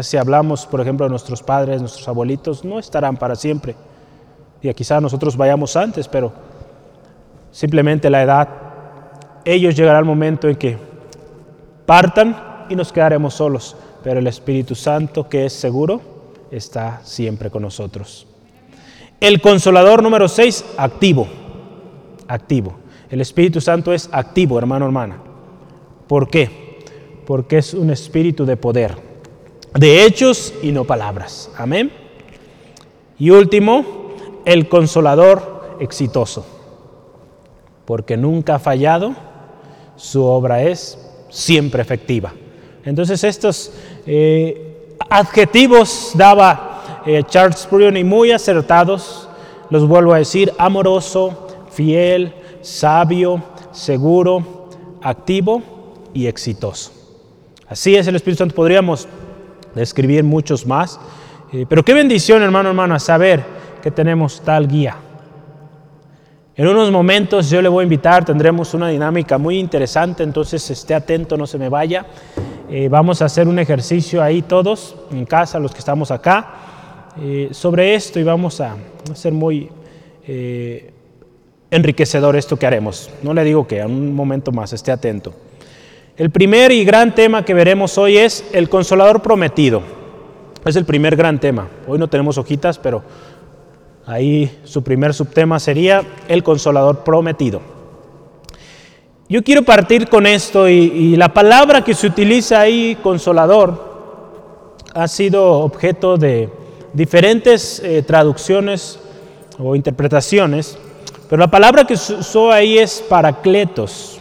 Si 0.01 0.17
hablamos, 0.17 0.65
por 0.65 0.81
ejemplo, 0.81 1.05
de 1.05 1.09
nuestros 1.09 1.41
padres, 1.41 1.81
nuestros 1.81 2.07
abuelitos, 2.07 2.63
no 2.63 2.79
estarán 2.79 3.17
para 3.17 3.35
siempre. 3.35 3.75
Y 4.61 4.73
quizá 4.73 5.01
nosotros 5.01 5.35
vayamos 5.35 5.75
antes, 5.75 6.07
pero 6.07 6.31
simplemente 7.51 8.09
la 8.09 8.21
edad, 8.21 8.49
ellos 9.43 9.75
llegará 9.75 9.99
el 9.99 10.05
momento 10.05 10.47
en 10.47 10.55
que 10.55 10.77
partan 11.85 12.65
y 12.69 12.75
nos 12.75 12.91
quedaremos 12.91 13.33
solos, 13.33 13.75
pero 14.03 14.19
el 14.19 14.27
Espíritu 14.27 14.75
Santo, 14.75 15.27
que 15.27 15.45
es 15.45 15.53
seguro, 15.53 16.01
está 16.51 17.01
siempre 17.03 17.49
con 17.49 17.61
nosotros. 17.63 18.27
El 19.19 19.41
consolador 19.41 20.03
número 20.03 20.27
6, 20.27 20.65
activo, 20.77 21.27
activo. 22.27 22.75
El 23.09 23.21
Espíritu 23.21 23.61
Santo 23.61 23.93
es 23.93 24.09
activo, 24.11 24.57
hermano, 24.57 24.85
hermana. 24.85 25.17
¿Por 26.07 26.29
qué? 26.29 26.79
Porque 27.25 27.59
es 27.59 27.73
un 27.73 27.89
espíritu 27.89 28.45
de 28.45 28.57
poder, 28.57 28.95
de 29.73 30.05
hechos 30.05 30.53
y 30.61 30.71
no 30.71 30.83
palabras. 30.83 31.49
Amén. 31.57 31.91
Y 33.17 33.29
último, 33.29 33.85
el 34.45 34.67
consolador 34.67 35.77
exitoso, 35.79 36.45
porque 37.85 38.17
nunca 38.17 38.55
ha 38.55 38.59
fallado, 38.59 39.15
su 39.95 40.23
obra 40.23 40.63
es 40.63 41.02
siempre 41.33 41.81
efectiva. 41.81 42.31
Entonces 42.85 43.23
estos 43.23 43.71
eh, 44.05 44.87
adjetivos 45.09 46.11
daba 46.13 47.01
eh, 47.05 47.23
Charles 47.27 47.59
Spurgeon 47.59 47.97
y 47.97 48.03
muy 48.03 48.31
acertados, 48.31 49.27
los 49.69 49.87
vuelvo 49.87 50.13
a 50.13 50.19
decir, 50.19 50.53
amoroso, 50.57 51.47
fiel, 51.71 52.33
sabio, 52.61 53.41
seguro, 53.71 54.69
activo 55.01 55.63
y 56.13 56.27
exitoso. 56.27 56.91
Así 57.67 57.95
es 57.95 58.05
el 58.07 58.15
Espíritu 58.15 58.39
Santo, 58.39 58.53
podríamos 58.55 59.07
describir 59.73 60.23
muchos 60.23 60.67
más, 60.67 60.99
eh, 61.51 61.65
pero 61.67 61.83
qué 61.83 61.95
bendición 61.95 62.43
hermano, 62.43 62.69
hermana, 62.69 62.99
saber 62.99 63.43
que 63.81 63.89
tenemos 63.89 64.41
tal 64.41 64.67
guía. 64.67 64.97
En 66.55 66.67
unos 66.67 66.91
momentos 66.91 67.49
yo 67.49 67.63
le 67.63 67.67
voy 67.67 67.81
a 67.81 67.83
invitar, 67.85 68.23
tendremos 68.23 68.75
una 68.75 68.89
dinámica 68.89 69.39
muy 69.39 69.57
interesante, 69.57 70.21
entonces 70.21 70.69
esté 70.69 70.93
atento, 70.93 71.35
no 71.35 71.47
se 71.47 71.57
me 71.57 71.67
vaya. 71.67 72.05
Eh, 72.69 72.89
vamos 72.89 73.23
a 73.23 73.25
hacer 73.25 73.47
un 73.47 73.57
ejercicio 73.57 74.21
ahí 74.21 74.43
todos, 74.43 74.95
en 75.11 75.25
casa, 75.25 75.57
los 75.57 75.73
que 75.73 75.79
estamos 75.79 76.11
acá, 76.11 76.53
eh, 77.19 77.49
sobre 77.53 77.95
esto 77.95 78.19
y 78.19 78.23
vamos 78.23 78.61
a 78.61 78.75
hacer 79.11 79.33
muy 79.33 79.67
eh, 80.27 80.93
enriquecedor 81.71 82.35
esto 82.35 82.55
que 82.55 82.67
haremos. 82.67 83.09
No 83.23 83.33
le 83.33 83.43
digo 83.43 83.65
que, 83.65 83.81
a 83.81 83.87
un 83.87 84.13
momento 84.13 84.51
más, 84.51 84.73
esté 84.73 84.91
atento. 84.91 85.33
El 86.17 86.29
primer 86.29 86.71
y 86.71 86.85
gran 86.85 87.15
tema 87.15 87.43
que 87.43 87.55
veremos 87.55 87.97
hoy 87.97 88.17
es 88.17 88.45
el 88.53 88.69
consolador 88.69 89.23
prometido. 89.23 89.81
Es 90.65 90.75
el 90.75 90.85
primer 90.85 91.15
gran 91.15 91.39
tema. 91.39 91.67
Hoy 91.87 91.97
no 91.97 92.09
tenemos 92.09 92.37
hojitas, 92.37 92.77
pero 92.77 93.01
Ahí 94.05 94.59
su 94.65 94.83
primer 94.83 95.13
subtema 95.13 95.59
sería 95.59 96.03
el 96.27 96.43
consolador 96.43 97.03
prometido. 97.03 97.61
Yo 99.29 99.41
quiero 99.43 99.63
partir 99.63 100.09
con 100.09 100.27
esto 100.27 100.67
y, 100.67 101.15
la 101.15 101.33
palabra 101.33 101.83
que 101.83 101.93
se 101.93 102.07
utiliza 102.07 102.59
ahí, 102.59 102.97
consolador, 103.01 103.93
ha 104.93 105.07
sido 105.07 105.59
objeto 105.61 106.17
de 106.17 106.49
diferentes 106.91 107.79
eh, 107.79 108.03
traducciones 108.03 108.99
o 109.57 109.75
interpretaciones, 109.75 110.77
pero 111.29 111.39
la 111.39 111.49
palabra 111.49 111.85
que 111.85 111.97
se 111.97 112.15
usó 112.15 112.51
ahí 112.51 112.77
es 112.77 113.01
paracletos. 113.09 114.19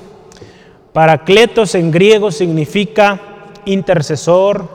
Paracletos 0.93 1.75
en 1.75 1.91
griego 1.91 2.31
significa 2.31 3.21
intercesor, 3.65 4.69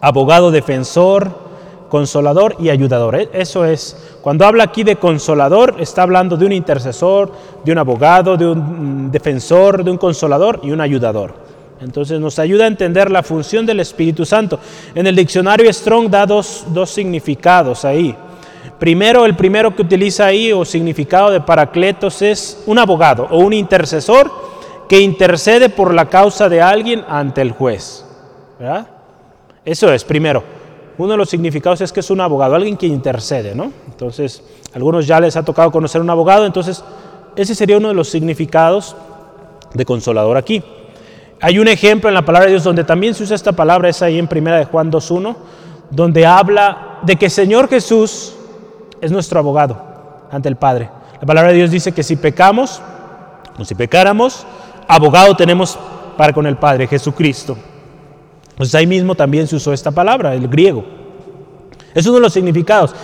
abogado 0.00 0.50
defensor, 0.50 1.41
consolador 1.92 2.56
y 2.58 2.70
ayudador. 2.70 3.16
E, 3.16 3.28
eso 3.34 3.66
es, 3.66 3.94
cuando 4.22 4.46
habla 4.46 4.64
aquí 4.64 4.82
de 4.82 4.96
consolador, 4.96 5.76
está 5.78 6.04
hablando 6.04 6.38
de 6.38 6.46
un 6.46 6.52
intercesor, 6.52 7.30
de 7.62 7.70
un 7.70 7.76
abogado, 7.76 8.34
de 8.38 8.46
un 8.46 9.08
mm, 9.08 9.10
defensor, 9.10 9.84
de 9.84 9.90
un 9.90 9.98
consolador 9.98 10.60
y 10.62 10.70
un 10.70 10.80
ayudador. 10.80 11.34
Entonces 11.82 12.18
nos 12.18 12.38
ayuda 12.38 12.64
a 12.64 12.68
entender 12.68 13.10
la 13.10 13.22
función 13.22 13.66
del 13.66 13.80
Espíritu 13.80 14.24
Santo. 14.24 14.58
En 14.94 15.06
el 15.06 15.14
diccionario 15.14 15.70
Strong 15.70 16.08
da 16.08 16.24
dos, 16.24 16.64
dos 16.68 16.88
significados 16.88 17.84
ahí. 17.84 18.16
Primero, 18.78 19.26
el 19.26 19.36
primero 19.36 19.76
que 19.76 19.82
utiliza 19.82 20.24
ahí 20.24 20.50
o 20.50 20.64
significado 20.64 21.30
de 21.30 21.42
paracletos 21.42 22.22
es 22.22 22.62
un 22.64 22.78
abogado 22.78 23.28
o 23.30 23.36
un 23.40 23.52
intercesor 23.52 24.32
que 24.88 24.98
intercede 24.98 25.68
por 25.68 25.92
la 25.92 26.08
causa 26.08 26.48
de 26.48 26.62
alguien 26.62 27.04
ante 27.06 27.42
el 27.42 27.52
juez. 27.52 28.02
Eso 29.62 29.92
es, 29.92 30.04
primero. 30.04 30.61
Uno 30.98 31.12
de 31.12 31.16
los 31.16 31.30
significados 31.30 31.80
es 31.80 31.92
que 31.92 32.00
es 32.00 32.10
un 32.10 32.20
abogado, 32.20 32.54
alguien 32.54 32.76
que 32.76 32.86
intercede, 32.86 33.54
¿no? 33.54 33.72
Entonces, 33.86 34.42
a 34.72 34.76
algunos 34.76 35.06
ya 35.06 35.20
les 35.20 35.36
ha 35.36 35.44
tocado 35.44 35.70
conocer 35.70 36.00
un 36.00 36.10
abogado, 36.10 36.44
entonces 36.44 36.84
ese 37.34 37.54
sería 37.54 37.78
uno 37.78 37.88
de 37.88 37.94
los 37.94 38.08
significados 38.08 38.94
de 39.72 39.84
consolador 39.84 40.36
aquí. 40.36 40.62
Hay 41.40 41.58
un 41.58 41.66
ejemplo 41.66 42.08
en 42.08 42.14
la 42.14 42.24
palabra 42.24 42.46
de 42.46 42.52
Dios 42.52 42.64
donde 42.64 42.84
también 42.84 43.14
se 43.14 43.24
usa 43.24 43.34
esta 43.34 43.52
palabra, 43.52 43.88
es 43.88 44.02
ahí 44.02 44.18
en 44.18 44.28
primera 44.28 44.58
de 44.58 44.64
Juan 44.66 44.92
2.1, 44.92 45.34
donde 45.90 46.26
habla 46.26 46.98
de 47.02 47.16
que 47.16 47.28
Señor 47.30 47.68
Jesús 47.68 48.34
es 49.00 49.10
nuestro 49.10 49.38
abogado 49.38 49.82
ante 50.30 50.48
el 50.48 50.56
Padre. 50.56 50.90
La 51.20 51.26
palabra 51.26 51.50
de 51.50 51.58
Dios 51.58 51.70
dice 51.70 51.92
que 51.92 52.02
si 52.02 52.16
pecamos, 52.16 52.80
o 53.58 53.64
si 53.64 53.74
pecáramos, 53.74 54.46
abogado 54.86 55.34
tenemos 55.36 55.78
para 56.16 56.32
con 56.32 56.46
el 56.46 56.56
Padre, 56.56 56.86
Jesucristo. 56.86 57.56
Entonces 58.62 58.76
ahí 58.76 58.86
mismo 58.86 59.16
también 59.16 59.48
se 59.48 59.56
usó 59.56 59.72
esta 59.72 59.90
palabra, 59.90 60.34
el 60.34 60.46
griego. 60.46 60.84
Es 61.96 62.06
uno 62.06 62.14
de 62.14 62.20
los 62.20 62.32
significados. 62.32 62.94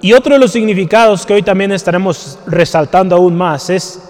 Y 0.00 0.14
otro 0.14 0.32
de 0.32 0.40
los 0.40 0.50
significados 0.50 1.26
que 1.26 1.34
hoy 1.34 1.42
también 1.42 1.72
estaremos 1.72 2.38
resaltando 2.46 3.14
aún 3.14 3.36
más 3.36 3.68
es 3.68 4.02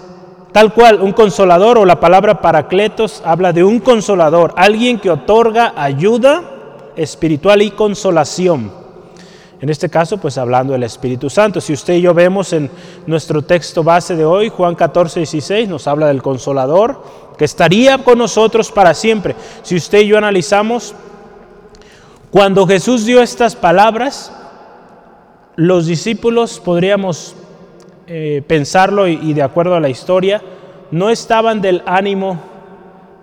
tal 0.53 0.73
cual 0.73 1.01
un 1.01 1.11
consolador 1.11 1.77
o 1.77 1.83
la 1.83 1.99
palabra 1.99 2.39
paracletos 2.39 3.21
habla 3.25 3.51
de 3.51 3.61
un 3.61 3.81
consolador, 3.81 4.53
alguien 4.55 4.97
que 4.97 5.11
otorga 5.11 5.73
ayuda 5.75 6.43
espiritual 6.95 7.61
y 7.61 7.71
consolación. 7.71 8.84
En 9.61 9.69
este 9.69 9.89
caso, 9.89 10.17
pues 10.17 10.37
hablando 10.37 10.73
del 10.73 10.83
Espíritu 10.83 11.29
Santo. 11.29 11.61
Si 11.61 11.73
usted 11.73 11.95
y 11.95 12.01
yo 12.01 12.13
vemos 12.13 12.51
en 12.53 12.69
nuestro 13.07 13.41
texto 13.41 13.83
base 13.83 14.15
de 14.15 14.25
hoy, 14.25 14.49
Juan 14.49 14.75
14, 14.75 15.21
16, 15.21 15.69
nos 15.69 15.87
habla 15.87 16.07
del 16.07 16.21
consolador, 16.21 17.01
que 17.37 17.45
estaría 17.45 17.97
con 17.99 18.17
nosotros 18.17 18.71
para 18.71 18.93
siempre. 18.93 19.35
Si 19.63 19.75
usted 19.75 19.99
y 19.99 20.07
yo 20.07 20.17
analizamos, 20.17 20.93
cuando 22.31 22.67
Jesús 22.67 23.05
dio 23.05 23.21
estas 23.21 23.55
palabras, 23.55 24.31
los 25.55 25.85
discípulos, 25.85 26.59
podríamos 26.59 27.33
eh, 28.07 28.43
pensarlo 28.45 29.07
y, 29.07 29.33
de 29.33 29.41
acuerdo 29.41 29.75
a 29.75 29.79
la 29.79 29.89
historia, 29.89 30.41
no 30.91 31.09
estaban 31.09 31.61
del 31.61 31.81
ánimo 31.85 32.39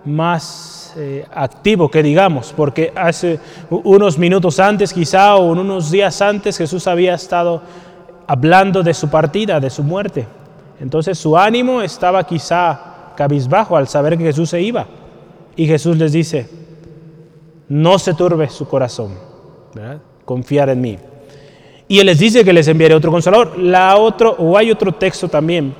más 0.03 0.82
eh, 0.95 1.25
activo 1.33 1.89
que 1.89 2.03
digamos, 2.03 2.53
porque 2.55 2.91
hace 2.95 3.39
unos 3.69 4.17
minutos 4.17 4.59
antes 4.59 4.93
quizá 4.93 5.35
o 5.35 5.51
unos 5.51 5.91
días 5.91 6.21
antes 6.21 6.57
Jesús 6.57 6.87
había 6.87 7.15
estado 7.15 7.61
hablando 8.27 8.83
de 8.83 8.93
su 8.93 9.09
partida, 9.09 9.59
de 9.59 9.69
su 9.69 9.83
muerte. 9.83 10.27
Entonces 10.79 11.17
su 11.17 11.37
ánimo 11.37 11.81
estaba 11.81 12.23
quizá 12.25 13.13
cabizbajo 13.15 13.77
al 13.77 13.87
saber 13.87 14.17
que 14.17 14.25
Jesús 14.25 14.49
se 14.49 14.61
iba. 14.61 14.87
Y 15.55 15.67
Jesús 15.67 15.97
les 15.97 16.11
dice, 16.11 16.49
no 17.69 17.99
se 17.99 18.13
turbe 18.13 18.49
su 18.49 18.67
corazón, 18.67 19.13
confiar 20.25 20.69
en 20.69 20.81
mí. 20.81 20.97
Y 21.87 21.99
Él 21.99 22.07
les 22.07 22.19
dice 22.19 22.43
que 22.43 22.53
les 22.53 22.67
enviaré 22.67 22.95
otro 22.95 23.11
consolador. 23.11 23.57
La 23.59 23.97
otro, 23.97 24.35
o 24.39 24.57
hay 24.57 24.71
otro 24.71 24.93
texto 24.93 25.27
también 25.27 25.75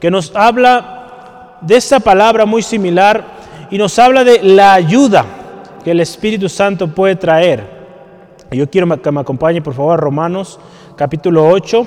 que 0.00 0.10
nos 0.10 0.34
habla 0.34 1.58
de 1.60 1.76
esta 1.76 2.00
palabra 2.00 2.44
muy 2.44 2.62
similar 2.62 3.24
y 3.72 3.78
nos 3.78 3.98
habla 3.98 4.22
de 4.22 4.42
la 4.42 4.74
ayuda 4.74 5.24
que 5.82 5.92
el 5.92 6.00
Espíritu 6.00 6.46
Santo 6.48 6.88
puede 6.88 7.16
traer. 7.16 7.66
Yo 8.50 8.68
quiero 8.68 9.00
que 9.00 9.10
me 9.10 9.20
acompañe 9.20 9.62
por 9.62 9.72
favor 9.72 9.98
Romanos 9.98 10.60
capítulo 10.94 11.48
8. 11.48 11.86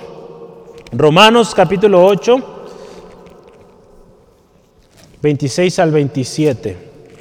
Romanos 0.94 1.54
capítulo 1.54 2.04
8 2.04 2.56
26 5.22 5.80
al 5.80 5.92
27. 5.92 6.78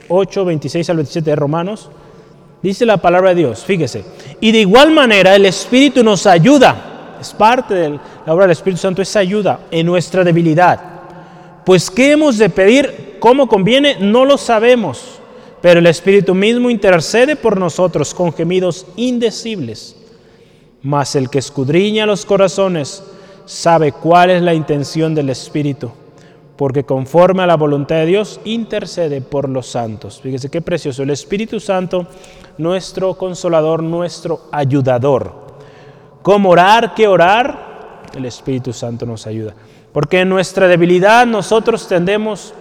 8, 0.09 0.45
26 0.47 0.91
al 0.91 0.97
27 0.97 1.31
de 1.31 1.37
Romanos. 1.37 1.91
Dice 2.63 2.87
la 2.87 2.97
palabra 2.97 3.31
de 3.31 3.37
Dios, 3.37 3.65
fíjese. 3.65 4.03
Y 4.41 4.51
de 4.51 4.61
igual 4.61 4.93
manera 4.93 5.35
el 5.37 5.45
Espíritu 5.45 6.03
nos 6.03 6.27
ayuda. 6.27 7.19
Es 7.21 7.35
parte 7.35 7.75
de 7.75 7.91
la 7.91 8.33
obra 8.35 8.45
del 8.45 8.53
Espíritu 8.53 8.81
Santo, 8.81 9.03
esa 9.03 9.19
ayuda 9.19 9.61
en 9.71 9.85
nuestra 9.85 10.25
debilidad. 10.25 10.81
Pues 11.67 11.91
¿qué 11.91 12.13
hemos 12.13 12.39
de 12.39 12.49
pedir 12.49 13.04
cómo 13.25 13.49
conviene, 13.49 13.97
no 14.01 14.27
lo 14.27 14.37
sabemos, 14.37 15.19
pero 15.63 15.81
el 15.81 15.87
Espíritu 15.87 16.35
mismo 16.35 16.69
intercede 16.69 17.37
por 17.37 17.59
nosotros 17.59 18.13
con 18.13 18.35
gemidos 18.35 18.85
indecibles. 18.97 19.97
Mas 20.83 21.17
el 21.17 21.31
que 21.31 21.39
escudriña 21.39 22.05
los 22.05 22.27
corazones 22.27 23.03
sabe 23.47 23.93
cuál 23.93 24.29
es 24.29 24.43
la 24.43 24.53
intención 24.53 25.15
del 25.15 25.31
Espíritu, 25.31 25.91
porque 26.57 26.85
conforme 26.85 27.43
a 27.43 27.47
la 27.47 27.57
voluntad 27.57 27.97
de 27.97 28.05
Dios 28.05 28.43
intercede 28.45 29.23
por 29.23 29.49
los 29.49 29.69
santos. 29.69 30.21
Fíjese 30.23 30.51
qué 30.51 30.61
precioso, 30.61 31.03
el 31.03 31.09
Espíritu 31.09 31.61
Santo, 31.61 32.07
nuestro 32.59 33.15
consolador, 33.15 33.83
nuestro 33.83 34.49
ayudador. 34.53 35.33
¿Cómo 36.21 36.51
orar? 36.51 36.93
¿Qué 36.95 37.09
orar? 37.09 38.03
El 38.15 38.27
Espíritu 38.27 38.75
Santo 38.75 39.07
nos 39.07 39.27
ayuda. 39.27 39.55
Porque 39.95 40.21
en 40.21 40.29
nuestra 40.29 40.69
debilidad 40.69 41.27
nosotros 41.27 41.89
tendemos 41.89 42.53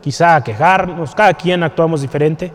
quizá 0.00 0.36
a 0.36 0.44
quejarnos, 0.44 1.14
cada 1.14 1.34
quien 1.34 1.62
actuamos 1.62 2.02
diferente. 2.02 2.52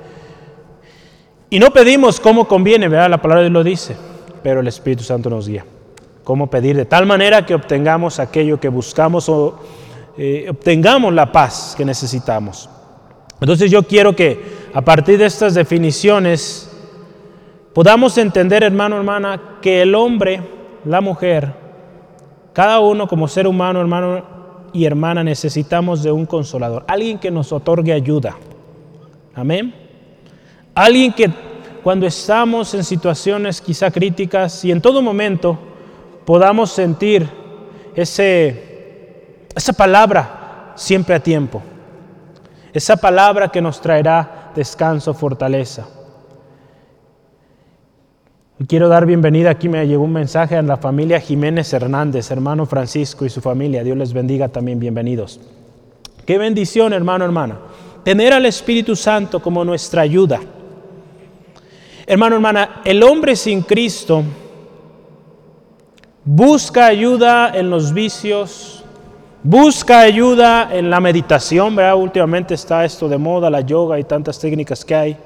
Y 1.50 1.60
no 1.60 1.72
pedimos 1.72 2.20
como 2.20 2.48
conviene, 2.48 2.88
¿verdad? 2.88 3.10
La 3.10 3.22
palabra 3.22 3.44
de 3.44 3.50
Dios 3.50 3.54
lo 3.54 3.64
dice, 3.64 3.96
pero 4.42 4.62
el 4.62 4.68
Espíritu 4.68 5.04
Santo 5.04 5.30
nos 5.30 5.48
guía. 5.48 5.66
Cómo 6.24 6.50
pedir 6.50 6.76
de 6.76 6.86
tal 6.86 7.06
manera 7.06 7.46
que 7.46 7.54
obtengamos 7.54 8.20
aquello 8.20 8.60
que 8.60 8.70
buscamos 8.70 9.28
o 9.30 9.60
eh, 10.18 10.48
obtengamos 10.50 11.14
la 11.14 11.32
paz 11.32 11.74
que 11.78 11.86
necesitamos. 11.86 12.70
Entonces 13.40 13.70
yo 13.70 13.84
quiero 13.84 14.16
que 14.16 14.42
a 14.74 14.82
partir 14.82 15.18
de 15.18 15.26
estas 15.26 15.54
definiciones 15.54 16.72
podamos 17.74 18.18
entender, 18.18 18.64
hermano, 18.64 18.98
hermana, 18.98 19.58
que 19.62 19.82
el 19.82 19.96
hombre, 19.96 20.42
la 20.86 21.02
mujer, 21.02 21.54
cada 22.54 22.80
uno 22.80 23.08
como 23.08 23.28
ser 23.28 23.48
humano, 23.48 23.82
hermano 23.82 24.33
y 24.74 24.86
hermana, 24.86 25.24
necesitamos 25.24 26.04
de 26.04 26.12
un 26.12 26.26
consolador, 26.26 26.84
alguien 26.88 27.20
que 27.20 27.32
nos 27.32 27.52
otorgue 27.52 27.94
ayuda. 27.94 28.36
Amén. 29.36 29.74
Alguien 30.76 31.14
que 31.14 31.30
cuando 31.84 32.08
estamos 32.08 32.74
en 32.74 32.84
situaciones 32.84 33.62
quizá 33.62 33.92
críticas 33.92 34.66
y 34.66 34.72
en 34.72 34.82
todo 34.82 35.02
momento 35.02 35.58
podamos 36.26 36.72
sentir 36.72 37.28
ese, 37.96 39.48
esa 39.56 39.74
palabra 39.74 40.74
siempre 40.76 41.16
a 41.16 41.20
tiempo. 41.20 41.62
Esa 42.74 42.98
palabra 42.98 43.50
que 43.50 43.62
nos 43.62 43.80
traerá 43.80 44.52
descanso, 44.56 45.14
fortaleza. 45.14 45.88
Quiero 48.68 48.88
dar 48.88 49.08
bienvenida, 49.08 49.50
aquí 49.50 49.68
me 49.68 49.86
llegó 49.88 50.04
un 50.04 50.14
mensaje 50.14 50.56
a 50.56 50.62
la 50.62 50.78
familia 50.78 51.20
Jiménez 51.20 51.74
Hernández, 51.74 52.30
hermano 52.30 52.68
Francisco 52.68 53.26
y 53.26 53.30
su 53.30 53.42
familia. 53.42 53.84
Dios 53.84 53.98
les 53.98 54.14
bendiga 54.14 54.48
también, 54.48 54.80
bienvenidos. 54.80 55.40
Qué 56.24 56.38
bendición, 56.38 56.94
hermano, 56.94 57.26
hermana. 57.26 57.58
Tener 58.04 58.32
al 58.32 58.46
Espíritu 58.46 58.96
Santo 58.96 59.42
como 59.42 59.66
nuestra 59.66 60.04
ayuda. 60.04 60.40
Hermano, 62.06 62.36
hermana, 62.36 62.82
el 62.86 63.02
hombre 63.02 63.36
sin 63.36 63.64
Cristo 63.64 64.24
busca 66.24 66.86
ayuda 66.86 67.52
en 67.56 67.72
los 67.72 67.92
vicios, 67.92 68.84
busca 69.42 70.02
ayuda 70.02 70.70
en 70.72 70.92
la 70.92 71.00
meditación, 71.00 71.76
¿verdad? 71.76 71.96
Últimamente 71.96 72.54
está 72.54 72.86
esto 72.86 73.10
de 73.10 73.18
moda, 73.18 73.50
la 73.50 73.62
yoga 73.62 73.98
y 73.98 74.04
tantas 74.04 74.38
técnicas 74.38 74.86
que 74.86 74.94
hay 74.94 75.18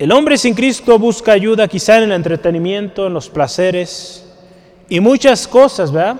el 0.00 0.12
hombre 0.12 0.38
sin 0.38 0.54
Cristo 0.54 0.98
busca 0.98 1.32
ayuda 1.32 1.68
quizá 1.68 1.98
en 1.98 2.04
el 2.04 2.12
entretenimiento, 2.12 3.06
en 3.06 3.12
los 3.12 3.28
placeres 3.28 4.26
y 4.88 4.98
muchas 4.98 5.46
cosas, 5.46 5.92
¿verdad? 5.92 6.16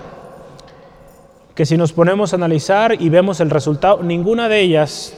Que 1.55 1.65
si 1.65 1.75
nos 1.77 1.91
ponemos 1.91 2.31
a 2.31 2.35
analizar 2.35 3.01
y 3.01 3.09
vemos 3.09 3.39
el 3.39 3.49
resultado, 3.49 4.03
ninguna 4.03 4.47
de 4.47 4.59
ellas 4.59 5.15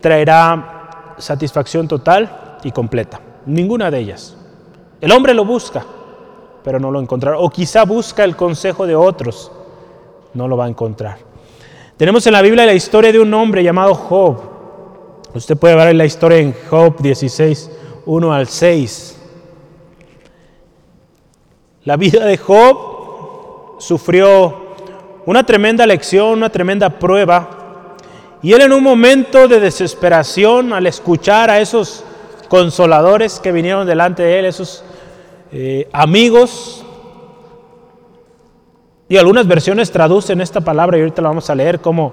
traerá 0.00 1.16
satisfacción 1.18 1.88
total 1.88 2.58
y 2.62 2.70
completa. 2.70 3.20
Ninguna 3.44 3.90
de 3.90 3.98
ellas. 3.98 4.36
El 5.00 5.10
hombre 5.10 5.34
lo 5.34 5.44
busca, 5.44 5.84
pero 6.62 6.78
no 6.78 6.92
lo 6.92 7.00
encontrará. 7.00 7.38
O 7.38 7.50
quizá 7.50 7.84
busca 7.84 8.22
el 8.22 8.36
consejo 8.36 8.86
de 8.86 8.94
otros, 8.94 9.50
no 10.32 10.46
lo 10.46 10.56
va 10.56 10.66
a 10.66 10.68
encontrar. 10.68 11.18
Tenemos 11.96 12.24
en 12.28 12.34
la 12.34 12.42
Biblia 12.42 12.66
la 12.66 12.74
historia 12.74 13.10
de 13.10 13.18
un 13.18 13.34
hombre 13.34 13.64
llamado 13.64 13.96
Job. 13.96 14.42
Usted 15.34 15.56
puede 15.56 15.74
ver 15.74 15.92
la 15.96 16.04
historia 16.04 16.38
en 16.38 16.54
Job 16.70 16.98
16, 17.00 17.70
1 18.06 18.32
al 18.32 18.46
6. 18.46 19.18
La 21.84 21.96
vida 21.96 22.24
de 22.24 22.38
Job 22.38 23.80
sufrió 23.80 24.74
una 25.26 25.44
tremenda 25.44 25.84
lección, 25.86 26.38
una 26.38 26.50
tremenda 26.50 26.88
prueba. 26.88 27.96
Y 28.42 28.52
él 28.52 28.62
en 28.62 28.72
un 28.72 28.82
momento 28.82 29.48
de 29.48 29.60
desesperación, 29.60 30.72
al 30.72 30.86
escuchar 30.86 31.50
a 31.50 31.60
esos 31.60 32.04
consoladores 32.48 33.40
que 33.40 33.50
vinieron 33.50 33.86
delante 33.86 34.22
de 34.22 34.38
él, 34.38 34.44
esos 34.44 34.84
eh, 35.52 35.88
amigos, 35.92 36.84
y 39.08 39.16
algunas 39.16 39.46
versiones 39.46 39.90
traducen 39.90 40.40
esta 40.40 40.60
palabra 40.60 40.98
y 40.98 41.00
ahorita 41.00 41.22
la 41.22 41.28
vamos 41.28 41.48
a 41.50 41.54
leer 41.54 41.80
como 41.80 42.12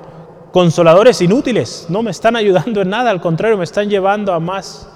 consoladores 0.51 1.21
inútiles. 1.21 1.87
No 1.89 2.03
me 2.03 2.11
están 2.11 2.35
ayudando 2.35 2.81
en 2.81 2.89
nada, 2.89 3.09
al 3.09 3.21
contrario, 3.21 3.57
me 3.57 3.63
están 3.63 3.89
llevando 3.89 4.33
a 4.33 4.39
más 4.39 4.92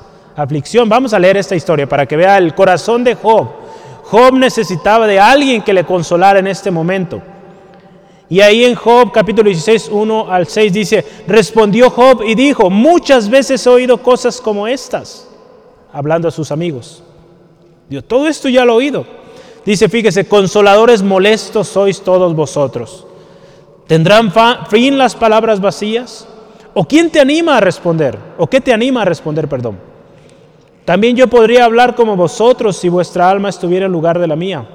Vamos 0.85 1.13
a 1.13 1.19
leer 1.19 1.37
esta 1.37 1.55
historia 1.55 1.89
para 1.89 2.05
que 2.05 2.15
vea 2.15 2.37
el 2.37 2.53
corazón 2.53 3.03
de 3.03 3.15
Job. 3.15 3.47
Job 4.03 4.33
necesitaba 4.35 5.07
de 5.07 5.19
alguien 5.19 5.63
que 5.63 5.73
le 5.73 5.83
consolara 5.83 6.37
en 6.37 6.45
este 6.45 6.69
momento. 6.69 7.21
Y 8.29 8.41
ahí 8.41 8.63
en 8.63 8.75
Job 8.75 9.11
capítulo 9.11 9.49
16, 9.49 9.89
1 9.91 10.31
al 10.31 10.45
6 10.45 10.73
dice, 10.73 11.05
respondió 11.27 11.89
Job 11.89 12.21
y 12.23 12.35
dijo, 12.35 12.69
muchas 12.69 13.29
veces 13.29 13.65
he 13.65 13.69
oído 13.69 14.03
cosas 14.03 14.39
como 14.39 14.67
estas, 14.67 15.27
hablando 15.91 16.27
a 16.27 16.31
sus 16.31 16.51
amigos. 16.51 17.01
Dios, 17.89 18.03
todo 18.03 18.27
esto 18.27 18.47
ya 18.47 18.63
lo 18.63 18.73
he 18.73 18.75
oído. 18.75 19.05
Dice, 19.65 19.89
fíjese, 19.89 20.27
consoladores 20.27 21.01
molestos 21.01 21.67
sois 21.67 22.01
todos 22.01 22.35
vosotros. 22.35 23.07
¿Tendrán 23.87 24.31
fin 24.69 24.99
las 24.99 25.15
palabras 25.15 25.59
vacías? 25.59 26.27
¿O 26.75 26.83
quién 26.83 27.09
te 27.09 27.19
anima 27.19 27.57
a 27.57 27.59
responder? 27.59 28.19
¿O 28.37 28.45
qué 28.45 28.61
te 28.61 28.71
anima 28.71 29.01
a 29.01 29.05
responder, 29.05 29.47
perdón? 29.47 29.96
También 30.87 31.17
yo 31.17 31.27
podría 31.27 31.65
hablar 31.65 31.95
como 31.95 32.15
vosotros 32.15 32.77
si 32.77 32.87
vuestra 32.87 33.29
alma 33.29 33.49
estuviera 33.49 33.87
en 33.87 33.91
lugar 33.91 34.19
de 34.19 34.27
la 34.27 34.37
mía. 34.37 34.69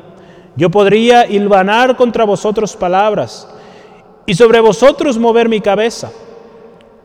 Yo 0.57 0.69
podría 0.69 1.25
hilvanar 1.27 1.97
contra 1.97 2.25
vosotros 2.25 2.77
palabras 2.77 3.49
y 4.27 4.35
sobre 4.35 4.61
vosotros 4.61 5.17
mover 5.17 5.49
mi 5.49 5.63
cabeza. 5.63 6.13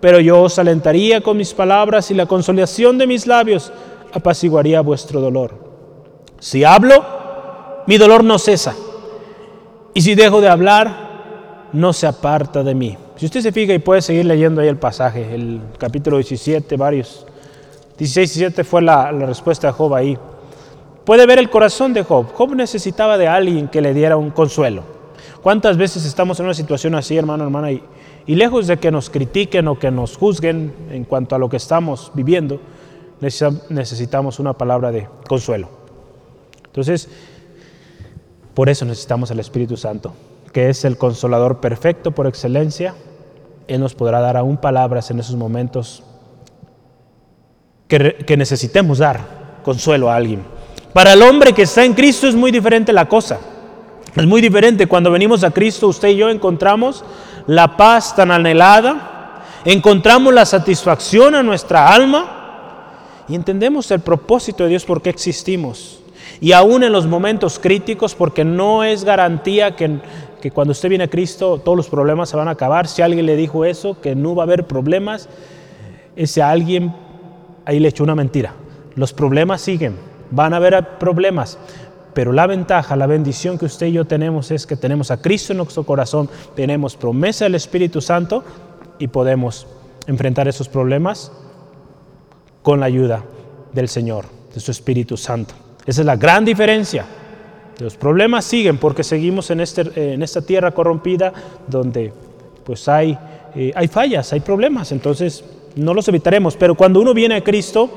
Pero 0.02 0.20
yo 0.20 0.42
os 0.42 0.60
alentaría 0.60 1.22
con 1.22 1.38
mis 1.38 1.54
palabras 1.54 2.12
y 2.12 2.16
la 2.16 2.26
consolación 2.26 2.98
de 2.98 3.08
mis 3.08 3.28
labios 3.28 3.72
apaciguaría 4.12 4.82
vuestro 4.82 5.22
dolor. 5.22 5.54
Si 6.42 6.66
hablo, 6.66 7.06
mi 7.88 7.98
dolor 7.98 8.26
no 8.26 8.38
cesa. 8.38 8.76
Y 9.94 10.02
si 10.02 10.16
dejo 10.16 10.42
de 10.42 10.50
hablar, 10.50 11.70
no 11.72 11.94
se 11.94 12.08
aparta 12.08 12.62
de 12.62 12.76
mí. 12.76 12.98
Si 13.16 13.28
usted 13.28 13.40
se 13.40 13.54
fija 13.54 13.74
y 13.74 13.80
puede 13.80 14.02
seguir 14.02 14.26
leyendo 14.26 14.60
ahí 14.60 14.68
el 14.68 14.76
pasaje, 14.76 15.34
el 15.34 15.62
capítulo 15.78 16.18
17, 16.18 16.76
varios 16.76 17.26
16 17.98 18.36
y 18.36 18.40
17 18.40 18.64
fue 18.64 18.82
la, 18.82 19.12
respuesta 19.12 19.68
de 19.68 19.74
Job 19.74 19.94
ahí. 19.96 20.18
Puede 21.04 21.26
ver 21.26 21.40
el 21.40 21.50
corazón 21.50 21.94
de 21.94 22.04
Job. 22.04 22.32
Job 22.34 22.56
necesitaba 22.56 23.18
de 23.18 23.28
alguien 23.28 23.68
que 23.68 23.82
le 23.82 23.94
diera 23.94 24.18
un 24.18 24.30
consuelo. 24.30 24.84
¿Cuántas 25.42 25.78
veces 25.78 26.06
estamos 26.06 26.40
en 26.40 26.46
una 26.46 26.54
situación 26.54 26.96
así, 26.96 27.18
hermano, 27.18 27.44
hermana? 27.44 27.72
Y, 27.72 27.82
y 28.26 28.36
lejos 28.36 28.68
de 28.68 28.78
que 28.78 28.92
nos 28.92 29.10
critiquen 29.10 29.68
o 29.68 29.80
que 29.80 29.90
nos 29.90 30.18
juzguen 30.18 30.74
en 30.92 31.06
cuanto 31.06 31.36
a 31.36 31.40
lo 31.40 31.50
que 31.50 31.58
estamos 31.58 32.12
viviendo, 32.14 32.60
necesitamos 33.20 34.40
una 34.40 34.54
palabra 34.54 34.92
de 34.92 35.08
consuelo. 35.28 35.70
Entonces, 36.66 37.10
por 38.54 38.70
eso 38.70 38.86
necesitamos 38.86 39.32
al 39.32 39.40
Espíritu 39.40 39.78
Santo, 39.78 40.14
que 40.52 40.70
es 40.70 40.86
el 40.86 40.98
consolador 40.98 41.60
perfecto 41.60 42.12
por 42.12 42.28
excelencia. 42.28 42.94
Él 43.68 43.80
nos 43.80 43.96
podrá 43.96 44.20
dar 44.20 44.38
aún 44.38 44.58
palabras 44.58 45.10
en 45.10 45.20
esos 45.20 45.36
momentos 45.36 46.04
que, 47.88 48.38
necesitemos 48.38 48.98
dar 49.00 49.60
consuelo 49.64 50.10
a 50.10 50.16
alguien. 50.16 50.44
Para 50.94 51.14
el 51.14 51.22
hombre 51.22 51.54
que 51.54 51.64
está 51.64 51.86
en 51.86 51.94
Cristo 51.94 52.28
es 52.28 52.36
muy 52.36 52.52
diferente 52.52 52.92
la 52.92 53.08
cosa. 53.08 53.40
Es 54.16 54.26
muy 54.26 54.42
diferente. 54.42 54.88
Cuando 54.88 55.12
venimos 55.12 55.44
a 55.44 55.52
Cristo, 55.52 55.88
usted 55.88 56.10
y 56.10 56.18
yo 56.18 56.30
encontramos 56.30 57.04
la 57.46 57.78
paz 57.78 58.16
tan 58.16 58.32
anhelada, 58.32 59.44
encontramos 59.64 60.34
la 60.34 60.46
satisfacción 60.46 61.36
a 61.36 61.44
nuestra 61.44 61.94
alma 61.94 63.24
y 63.30 63.36
entendemos 63.36 63.90
el 63.92 64.00
propósito 64.00 64.64
de 64.64 64.70
Dios 64.72 64.86
por 64.86 65.02
qué 65.02 65.10
existimos. 65.10 66.00
Y 66.42 66.52
aún 66.52 66.84
en 66.84 66.92
los 66.92 67.08
momentos 67.08 67.58
críticos, 67.58 68.16
porque 68.16 68.44
no 68.44 68.84
es 68.84 69.04
garantía 69.04 69.76
que, 69.76 70.00
que 70.42 70.52
cuando 70.52 70.72
usted 70.72 70.90
viene 70.90 71.06
a 71.06 71.10
Cristo 71.10 71.60
todos 71.64 71.78
los 71.78 71.90
problemas 71.90 72.30
se 72.30 72.38
van 72.38 72.48
a 72.48 72.52
acabar. 72.52 72.88
Si 72.88 73.02
alguien 73.02 73.26
le 73.26 73.36
dijo 73.36 73.66
eso, 73.66 74.02
que 74.02 74.16
no 74.16 74.36
va 74.36 74.44
a 74.44 74.46
haber 74.46 74.66
problemas, 74.66 75.30
ese 76.16 76.42
alguien 76.42 76.94
ahí 77.68 77.80
le 77.80 77.90
echó 77.90 78.04
una 78.04 78.16
mentira. 78.16 78.54
Los 78.96 79.12
problemas 79.12 79.60
siguen, 79.62 79.98
van 80.32 80.54
a 80.54 80.58
haber 80.58 80.98
problemas, 80.98 81.58
pero 82.14 82.32
la 82.32 82.48
ventaja, 82.48 82.96
la 82.96 83.08
bendición 83.08 83.58
que 83.58 83.66
usted 83.66 83.88
y 83.88 83.92
yo 83.92 84.06
tenemos 84.06 84.52
es 84.52 84.66
que 84.66 84.78
tenemos 84.78 85.12
a 85.12 85.22
Cristo 85.22 85.52
en 85.52 85.58
nuestro 85.58 85.84
corazón, 85.84 86.30
tenemos 86.56 86.96
promesa 86.96 87.44
del 87.44 87.56
Espíritu 87.56 88.00
Santo 88.00 88.44
y 89.00 89.10
podemos 89.10 89.68
enfrentar 90.08 90.48
esos 90.48 90.70
problemas 90.70 91.30
con 92.64 92.80
la 92.80 92.86
ayuda 92.86 93.24
del 93.74 93.90
Señor, 93.90 94.26
de 94.54 94.62
su 94.62 94.72
Espíritu 94.72 95.18
Santo. 95.18 95.54
Esa 95.86 96.02
es 96.02 96.06
la 96.06 96.16
gran 96.16 96.46
diferencia. 96.46 97.06
Los 97.80 97.98
problemas 97.98 98.46
siguen 98.46 98.78
porque 98.78 99.04
seguimos 99.04 99.52
en, 99.52 99.60
este, 99.60 100.14
en 100.14 100.24
esta 100.24 100.42
tierra 100.42 100.72
corrompida 100.72 101.34
donde 101.68 102.14
pues 102.64 102.88
hay, 102.88 103.18
eh, 103.56 103.74
hay 103.76 103.88
fallas, 103.90 104.32
hay 104.32 104.40
problemas, 104.40 104.94
entonces 104.94 105.44
no 105.78 105.94
los 105.94 106.08
evitaremos. 106.08 106.56
Pero 106.56 106.76
cuando 106.76 107.00
uno 107.00 107.14
viene 107.14 107.36
a 107.36 107.44
Cristo, 107.44 107.90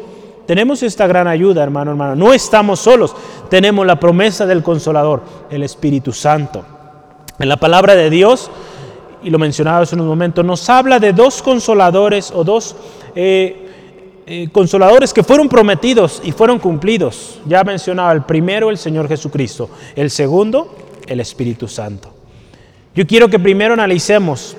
tenemos 0.47 0.83
esta 0.83 1.07
gran 1.07 1.29
ayuda, 1.29 1.63
hermano, 1.63 1.93
hermano. 1.93 2.15
No 2.17 2.33
estamos 2.33 2.81
solos, 2.81 3.15
tenemos 3.49 3.87
la 3.87 4.01
promesa 4.01 4.47
del 4.47 4.63
Consolador, 4.63 5.23
el 5.51 5.63
Espíritu 5.63 6.13
Santo. 6.13 6.65
En 7.39 7.49
la 7.49 7.57
palabra 7.57 7.95
de 7.95 8.11
Dios, 8.11 8.51
y 9.23 9.31
lo 9.31 9.39
mencionaba 9.39 9.81
hace 9.81 9.95
unos 9.95 10.07
momentos, 10.07 10.45
nos 10.45 10.69
habla 10.69 10.99
de 10.99 11.13
dos 11.13 11.43
consoladores 11.43 12.31
o 12.35 12.45
dos 12.45 12.75
eh, 13.15 13.69
eh, 14.27 14.49
consoladores 14.53 15.13
que 15.13 15.23
fueron 15.23 15.49
prometidos 15.49 16.21
y 16.25 16.33
fueron 16.33 16.59
cumplidos. 16.59 17.41
Ya 17.47 17.65
mencionaba 17.65 18.13
el 18.13 18.23
primero, 18.23 18.71
el 18.71 18.79
Señor 18.79 19.09
Jesucristo. 19.09 19.71
El 19.95 20.11
segundo, 20.11 20.75
el 21.07 21.21
Espíritu 21.21 21.67
Santo. 21.67 22.13
Yo 22.95 23.07
quiero 23.07 23.29
que 23.29 23.39
primero 23.39 23.75
analicemos, 23.75 24.57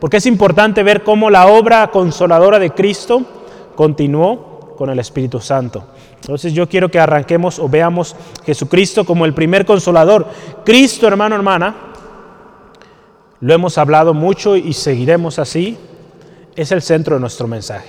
porque 0.00 0.16
es 0.16 0.26
importante 0.26 0.82
ver 0.82 1.02
cómo 1.02 1.30
la 1.30 1.46
obra 1.46 1.88
consoladora 1.88 2.58
de 2.58 2.70
Cristo 2.70 3.22
continuó 3.76 4.74
con 4.76 4.88
el 4.90 4.98
Espíritu 4.98 5.40
Santo. 5.40 5.84
Entonces 6.14 6.52
yo 6.52 6.68
quiero 6.68 6.90
que 6.90 6.98
arranquemos 6.98 7.58
o 7.58 7.68
veamos 7.68 8.16
Jesucristo 8.44 9.04
como 9.04 9.24
el 9.26 9.34
primer 9.34 9.66
consolador. 9.66 10.26
Cristo, 10.64 11.06
hermano, 11.06 11.34
hermana, 11.34 11.74
lo 13.40 13.54
hemos 13.54 13.78
hablado 13.78 14.14
mucho 14.14 14.56
y 14.56 14.72
seguiremos 14.72 15.38
así, 15.38 15.76
es 16.56 16.72
el 16.72 16.82
centro 16.82 17.16
de 17.16 17.20
nuestro 17.20 17.46
mensaje. 17.46 17.88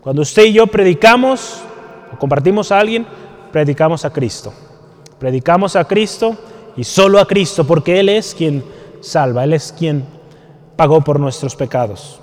Cuando 0.00 0.22
usted 0.22 0.44
y 0.44 0.52
yo 0.54 0.66
predicamos 0.66 1.60
o 2.12 2.18
compartimos 2.18 2.72
a 2.72 2.78
alguien, 2.78 3.06
predicamos 3.52 4.04
a 4.04 4.12
Cristo. 4.12 4.52
Predicamos 5.18 5.76
a 5.76 5.84
Cristo 5.84 6.36
y 6.76 6.84
solo 6.84 7.18
a 7.18 7.26
Cristo, 7.26 7.66
porque 7.66 8.00
Él 8.00 8.10
es 8.10 8.34
quien 8.34 8.62
salva, 9.00 9.44
Él 9.44 9.54
es 9.54 9.74
quien 9.76 10.15
pagó 10.76 11.00
por 11.00 11.18
nuestros 11.18 11.56
pecados. 11.56 12.20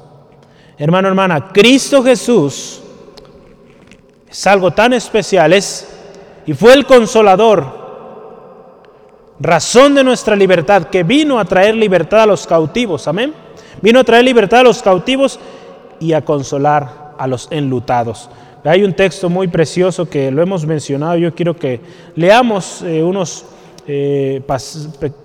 Hermano, 0.78 1.08
hermana, 1.08 1.50
Cristo 1.50 2.04
Jesús 2.04 2.82
es 4.30 4.48
algo 4.48 4.72
tan 4.72 4.94
especial, 4.94 5.54
es 5.54 5.88
y 6.46 6.54
fue 6.54 6.74
el 6.74 6.86
consolador, 6.86 7.66
razón 9.40 9.96
de 9.96 10.04
nuestra 10.04 10.36
libertad, 10.36 10.86
que 10.86 11.04
vino 11.04 11.40
a 11.40 11.46
traer 11.46 11.76
libertad 11.76 12.24
a 12.24 12.26
los 12.26 12.46
cautivos, 12.46 13.08
amén. 13.08 13.34
Vino 13.82 14.00
a 14.00 14.04
traer 14.04 14.26
libertad 14.26 14.62
a 14.62 14.64
los 14.64 14.82
cautivos 14.82 15.40
y 16.00 16.14
a 16.14 16.24
consolar 16.24 17.14
a 17.18 17.28
los 17.28 17.48
enlutados. 17.52 18.30
Hay 18.64 18.84
un 18.84 18.94
texto 18.94 19.30
muy 19.30 19.48
precioso 19.48 20.10
que 20.10 20.32
lo 20.32 20.42
hemos 20.42 20.66
mencionado, 20.66 21.18
yo 21.18 21.34
quiero 21.34 21.56
que 21.56 21.82
leamos 22.16 22.82
eh, 22.82 23.04
unos, 23.04 23.46
eh, 23.88 24.42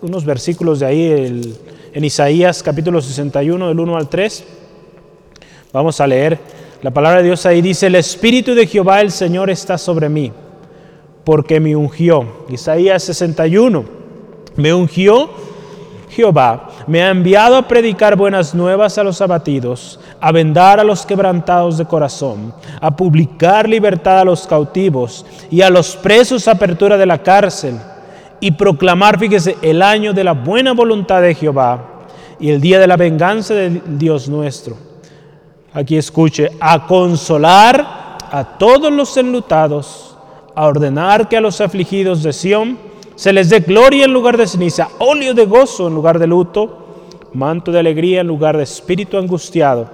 unos 0.03 0.25
versículos 0.25 0.81
de 0.81 0.87
ahí 0.87 1.57
en 1.92 2.05
Isaías 2.05 2.62
capítulo 2.62 3.01
61 3.01 3.68
del 3.68 3.81
1 3.81 3.96
al 3.96 4.09
3. 4.09 4.44
Vamos 5.72 6.01
a 6.01 6.07
leer 6.07 6.38
la 6.81 6.92
palabra 6.92 7.18
de 7.18 7.24
Dios 7.24 7.44
ahí 7.44 7.61
dice, 7.61 7.88
el 7.88 7.96
Espíritu 7.96 8.55
de 8.55 8.66
Jehová 8.66 9.01
el 9.01 9.11
Señor 9.11 9.51
está 9.51 9.77
sobre 9.79 10.09
mí, 10.09 10.33
porque 11.24 11.59
me 11.59 11.74
ungió. 11.74 12.44
Isaías 12.48 13.03
61, 13.03 13.85
me 14.55 14.72
ungió 14.72 15.29
Jehová, 16.09 16.70
me 16.87 17.03
ha 17.03 17.11
enviado 17.11 17.57
a 17.57 17.66
predicar 17.66 18.14
buenas 18.14 18.55
nuevas 18.55 18.96
a 18.96 19.03
los 19.03 19.20
abatidos, 19.20 19.98
a 20.20 20.31
vendar 20.31 20.79
a 20.79 20.85
los 20.85 21.05
quebrantados 21.05 21.79
de 21.79 21.85
corazón, 21.85 22.55
a 22.81 22.96
publicar 22.96 23.68
libertad 23.68 24.20
a 24.20 24.24
los 24.24 24.46
cautivos 24.46 25.27
y 25.51 25.62
a 25.62 25.70
los 25.70 25.96
presos 25.96 26.46
apertura 26.46 26.96
de 26.96 27.07
la 27.07 27.20
cárcel, 27.24 27.74
y 28.40 28.53
proclamar, 28.53 29.18
fíjese, 29.18 29.57
el 29.62 29.83
año 29.83 30.12
de 30.12 30.24
la 30.24 30.33
buena 30.33 30.72
voluntad 30.72 31.22
de 31.22 31.35
Jehová 31.35 32.07
y 32.38 32.51
el 32.51 32.61
día 32.61 32.79
de 32.79 32.87
la 32.87 32.96
venganza 32.96 33.55
de 33.55 33.83
Dios 33.87 34.29
nuestro 34.29 34.88
aquí 35.72 35.96
escuche, 35.96 36.51
a 36.61 36.87
consolar 36.87 38.18
a 38.31 38.59
todos 38.59 38.92
los 38.92 39.16
enlutados, 39.16 40.16
a 40.55 40.66
ordenar 40.66 41.29
que 41.29 41.37
a 41.37 41.40
los 41.40 41.61
afligidos 41.61 42.22
de 42.22 42.33
Sión 42.33 42.79
se 43.14 43.33
les 43.33 43.48
dé 43.48 43.61
gloria 43.61 44.05
en 44.05 44.12
lugar 44.12 44.37
de 44.37 44.46
ceniza, 44.46 44.88
óleo 44.98 45.35
de 45.35 45.46
gozo 45.46 45.88
en 45.88 45.94
lugar 45.94 46.18
de 46.18 46.27
luto, 46.27 46.87
manto 47.33 47.70
de 47.72 47.79
alegría 47.79 48.20
en 48.20 48.27
lugar 48.27 48.57
de 48.57 48.62
espíritu 48.62 49.18
angustiado, 49.18 49.88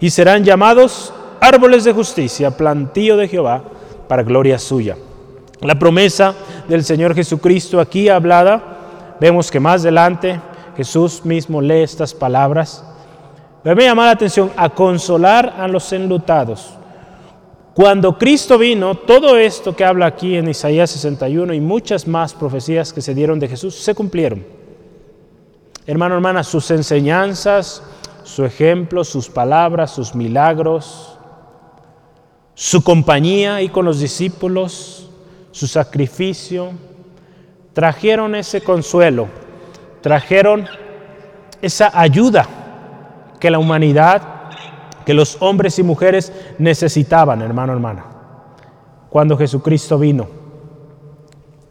y 0.00 0.10
serán 0.10 0.44
llamados 0.44 1.12
árboles 1.40 1.84
de 1.84 1.92
justicia, 1.92 2.56
plantío 2.56 3.16
de 3.16 3.28
Jehová, 3.28 3.62
para 4.06 4.22
gloria 4.22 4.58
suya. 4.58 4.96
La 5.60 5.78
promesa 5.78 6.34
del 6.68 6.84
Señor 6.84 7.14
Jesucristo 7.14 7.80
aquí 7.80 8.08
hablada, 8.08 9.16
vemos 9.20 9.50
que 9.50 9.60
más 9.60 9.82
adelante 9.82 10.40
Jesús 10.76 11.24
mismo 11.24 11.60
lee 11.60 11.82
estas 11.82 12.14
palabras 12.14 12.84
me 13.74 13.84
llama 13.84 14.06
la 14.06 14.12
atención 14.12 14.50
a 14.56 14.70
consolar 14.70 15.54
a 15.58 15.68
los 15.68 15.92
enlutados. 15.92 16.70
Cuando 17.74 18.18
Cristo 18.18 18.58
vino, 18.58 18.94
todo 18.96 19.36
esto 19.36 19.76
que 19.76 19.84
habla 19.84 20.06
aquí 20.06 20.36
en 20.36 20.48
Isaías 20.48 20.90
61 20.90 21.54
y 21.54 21.60
muchas 21.60 22.08
más 22.08 22.34
profecías 22.34 22.92
que 22.92 23.02
se 23.02 23.14
dieron 23.14 23.38
de 23.38 23.48
Jesús 23.48 23.74
se 23.74 23.94
cumplieron. 23.94 24.44
Hermano, 25.86 26.16
hermana, 26.16 26.42
sus 26.42 26.70
enseñanzas, 26.70 27.82
su 28.24 28.44
ejemplo, 28.44 29.04
sus 29.04 29.28
palabras, 29.28 29.92
sus 29.92 30.14
milagros, 30.14 31.16
su 32.54 32.82
compañía 32.82 33.62
y 33.62 33.68
con 33.68 33.84
los 33.84 34.00
discípulos, 34.00 35.07
su 35.50 35.66
sacrificio, 35.66 36.70
trajeron 37.72 38.34
ese 38.34 38.60
consuelo, 38.60 39.28
trajeron 40.00 40.66
esa 41.62 41.90
ayuda 41.98 42.46
que 43.40 43.50
la 43.50 43.58
humanidad, 43.58 44.22
que 45.04 45.14
los 45.14 45.36
hombres 45.40 45.78
y 45.78 45.82
mujeres 45.82 46.32
necesitaban, 46.58 47.42
hermano, 47.42 47.72
hermana, 47.72 48.04
cuando 49.08 49.36
Jesucristo 49.36 49.98
vino. 49.98 50.28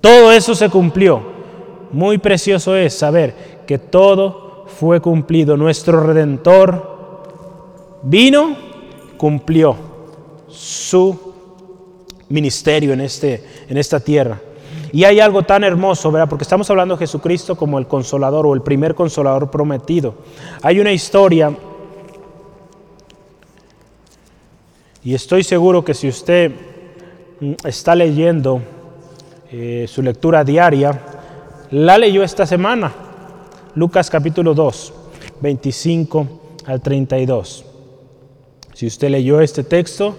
Todo 0.02 0.32
eso 0.32 0.56
se 0.56 0.70
cumplió. 0.70 1.38
Muy 1.92 2.18
precioso 2.18 2.76
es 2.76 2.98
saber 2.98 3.64
que 3.66 3.78
todo 3.78 4.66
fue 4.68 5.00
cumplido. 5.02 5.58
Nuestro 5.58 6.02
redentor 6.02 6.98
vino, 8.04 8.56
cumplió 9.18 9.76
su 10.48 11.27
ministerio 12.30 12.94
en, 12.94 13.02
este, 13.02 13.44
en 13.70 13.78
esta 13.78 14.00
tierra. 14.00 14.40
Y 14.92 15.04
hay 15.04 15.20
algo 15.20 15.44
tan 15.44 15.64
hermoso, 15.64 16.12
¿verdad? 16.12 16.30
Porque 16.30 16.44
estamos 16.44 16.70
hablando 16.70 16.96
de 16.96 17.00
Jesucristo 17.00 17.56
como 17.56 17.78
el 17.80 17.88
consolador 17.88 18.46
o 18.46 18.54
el 18.54 18.62
primer 18.62 18.96
consolador 18.96 19.52
prometido. 19.52 20.16
Hay 20.62 20.80
una 20.80 20.92
historia, 20.92 21.54
y 25.04 25.14
estoy 25.14 25.44
seguro 25.44 25.84
que 25.84 25.94
si 25.94 26.08
usted 26.08 26.52
mm, 27.40 27.54
está 27.66 27.96
leyendo 27.96 28.62
eh, 29.52 29.86
su 29.88 30.02
lectura 30.02 30.44
diaria, 30.44 31.02
la 31.72 31.98
leyó 31.98 32.24
esta 32.24 32.46
semana. 32.46 32.94
Lucas 33.76 34.10
capítulo 34.10 34.54
2, 34.54 34.94
25 35.42 36.28
al 36.66 36.82
32. 36.82 37.66
Si 38.74 38.88
usted 38.88 39.10
leyó 39.10 39.42
este 39.42 39.64
texto, 39.64 40.16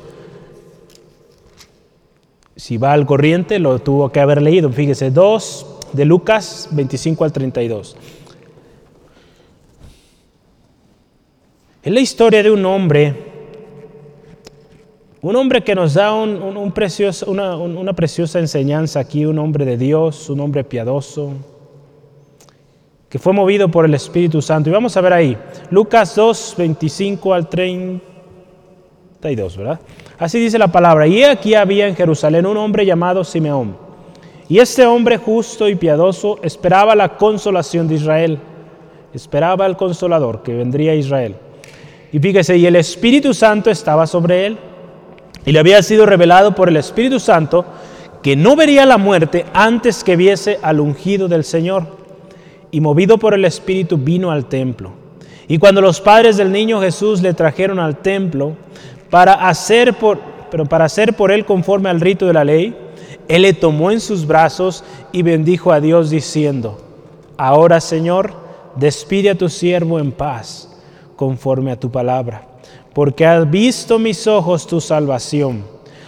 si 2.59 2.77
va 2.77 2.93
al 2.93 3.07
corriente, 3.07 3.61
lo 3.61 3.79
tuvo 3.79 4.11
que 4.11 4.19
haber 4.19 4.43
leído. 4.43 4.71
Fíjese, 4.71 5.13
2 5.13 5.67
de 5.93 6.05
Lucas 6.05 6.69
25 6.73 7.25
al 7.25 7.33
32. 7.33 7.97
Es 11.85 11.93
la 11.93 12.01
historia 12.01 12.43
de 12.43 12.51
un 12.51 12.67
hombre, 12.67 13.15
un 15.23 15.37
hombre 15.37 15.63
que 15.63 15.77
nos 15.77 15.95
da 15.95 16.13
una, 16.13 17.57
una 17.57 17.93
preciosa 17.93 18.41
enseñanza 18.41 18.99
aquí, 18.99 19.25
un 19.25 19.39
hombre 19.39 19.65
de 19.65 19.79
Dios, 19.79 20.29
un 20.29 20.41
hombre 20.41 20.65
piadoso, 20.65 21.35
que 23.09 23.21
fue 23.21 23.33
movido 23.33 23.71
por 23.71 23.85
el 23.85 23.95
Espíritu 23.95 24.43
Santo. 24.43 24.69
Y 24.69 24.73
vamos 24.73 24.97
a 24.97 25.01
ver 25.01 25.13
ahí, 25.13 25.39
Lucas 25.71 26.17
2, 26.17 26.57
25 26.59 27.35
al 27.35 27.49
32, 29.21 29.57
¿verdad? 29.57 29.81
Así 30.19 30.39
dice 30.39 30.59
la 30.59 30.69
palabra. 30.69 31.07
Y 31.07 31.25
aquí 31.25 31.55
había 31.55 31.89
en 31.89 31.97
Jerusalén 31.97 32.47
un 32.47 32.57
hombre 32.57 32.87
llamado 32.87 33.25
Simeón. 33.25 33.77
Y 34.49 34.61
este 34.61 34.87
hombre 34.87 35.17
justo 35.17 35.69
y 35.69 35.75
piadoso 35.75 36.39
esperaba 36.43 36.95
la 36.95 37.17
consolación 37.17 37.89
de 37.89 37.97
Israel. 37.97 38.39
Esperaba 39.13 39.65
al 39.65 39.77
consolador 39.77 40.43
que 40.43 40.55
vendría 40.55 40.93
a 40.93 40.95
Israel. 40.95 41.35
Y 42.13 42.19
fíjese, 42.21 42.57
y 42.57 42.67
el 42.67 42.77
Espíritu 42.77 43.35
Santo 43.35 43.71
estaba 43.71 44.07
sobre 44.07 44.47
él. 44.47 44.59
Y 45.45 45.53
le 45.53 45.59
había 45.59 45.83
sido 45.83 46.07
revelado 46.07 46.55
por 46.55 46.69
el 46.69 46.77
Espíritu 46.77 47.19
Santo 47.19 47.65
que 48.23 48.37
no 48.37 48.57
vería 48.57 48.87
la 48.87 48.99
muerte 48.99 49.47
antes 49.53 50.05
que 50.05 50.17
viese 50.17 50.59
al 50.63 50.79
ungido 50.79 51.27
del 51.27 51.43
Señor. 51.43 51.99
Y 52.71 52.81
movido 52.81 53.19
por 53.19 53.35
el 53.35 53.45
Espíritu 53.45 53.99
vino 53.99 54.31
al 54.31 54.47
templo. 54.47 54.93
Y 55.49 55.59
cuando 55.59 55.81
los 55.81 56.01
padres 56.01 56.37
del 56.37 56.53
niño 56.53 56.81
Jesús 56.81 57.23
le 57.23 57.33
trajeron 57.33 57.79
al 57.81 57.97
templo 57.97 58.55
para 59.11 59.49
hacer 59.49 59.95
por, 59.95 60.19
pero 60.51 60.67
para 60.67 60.85
hacer 60.85 61.15
por 61.15 61.31
él 61.31 61.45
conforme 61.45 61.89
al 61.89 62.01
rito 62.01 62.27
de 62.27 62.33
la 62.33 62.45
ley, 62.45 62.77
él 63.29 63.43
le 63.43 63.53
tomó 63.53 63.91
en 63.91 64.01
sus 64.01 64.27
brazos 64.27 64.85
y 65.13 65.23
bendijo 65.23 65.73
a 65.73 65.81
Dios 65.81 66.11
diciendo, 66.11 66.79
Ahora 67.37 67.81
Señor, 67.81 68.33
despide 68.77 69.31
a 69.31 69.39
tu 69.39 69.49
siervo 69.49 69.99
en 69.99 70.13
paz, 70.13 70.69
conforme 71.17 71.71
a 71.71 71.79
tu 71.79 71.91
palabra, 71.91 72.47
porque 72.95 73.27
has 73.27 73.49
visto 73.49 73.99
mis 73.99 74.27
ojos 74.27 74.67
tu 74.67 74.81
salvación, 74.81 75.65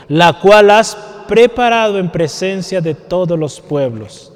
la 0.08 0.40
cual 0.40 0.70
has 0.70 0.96
preparado 1.28 1.98
en 1.98 2.10
presencia 2.10 2.80
de 2.80 2.94
todos 2.94 3.38
los 3.38 3.60
pueblos, 3.60 4.32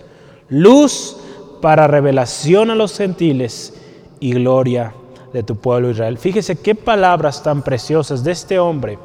luz 0.48 1.16
para 1.60 1.86
revelación 1.86 2.70
a 2.70 2.74
los 2.74 2.96
gentiles 2.96 3.74
y 4.20 4.32
gloria 4.32 4.94
de 5.34 5.42
tu 5.42 5.56
pueblo 5.56 5.90
Israel. 5.90 6.16
Fíjese 6.16 6.54
qué 6.54 6.76
palabras 6.76 7.42
tan 7.42 7.62
preciosas 7.62 8.22
de 8.22 8.30
este 8.30 8.60
hombre, 8.60 9.00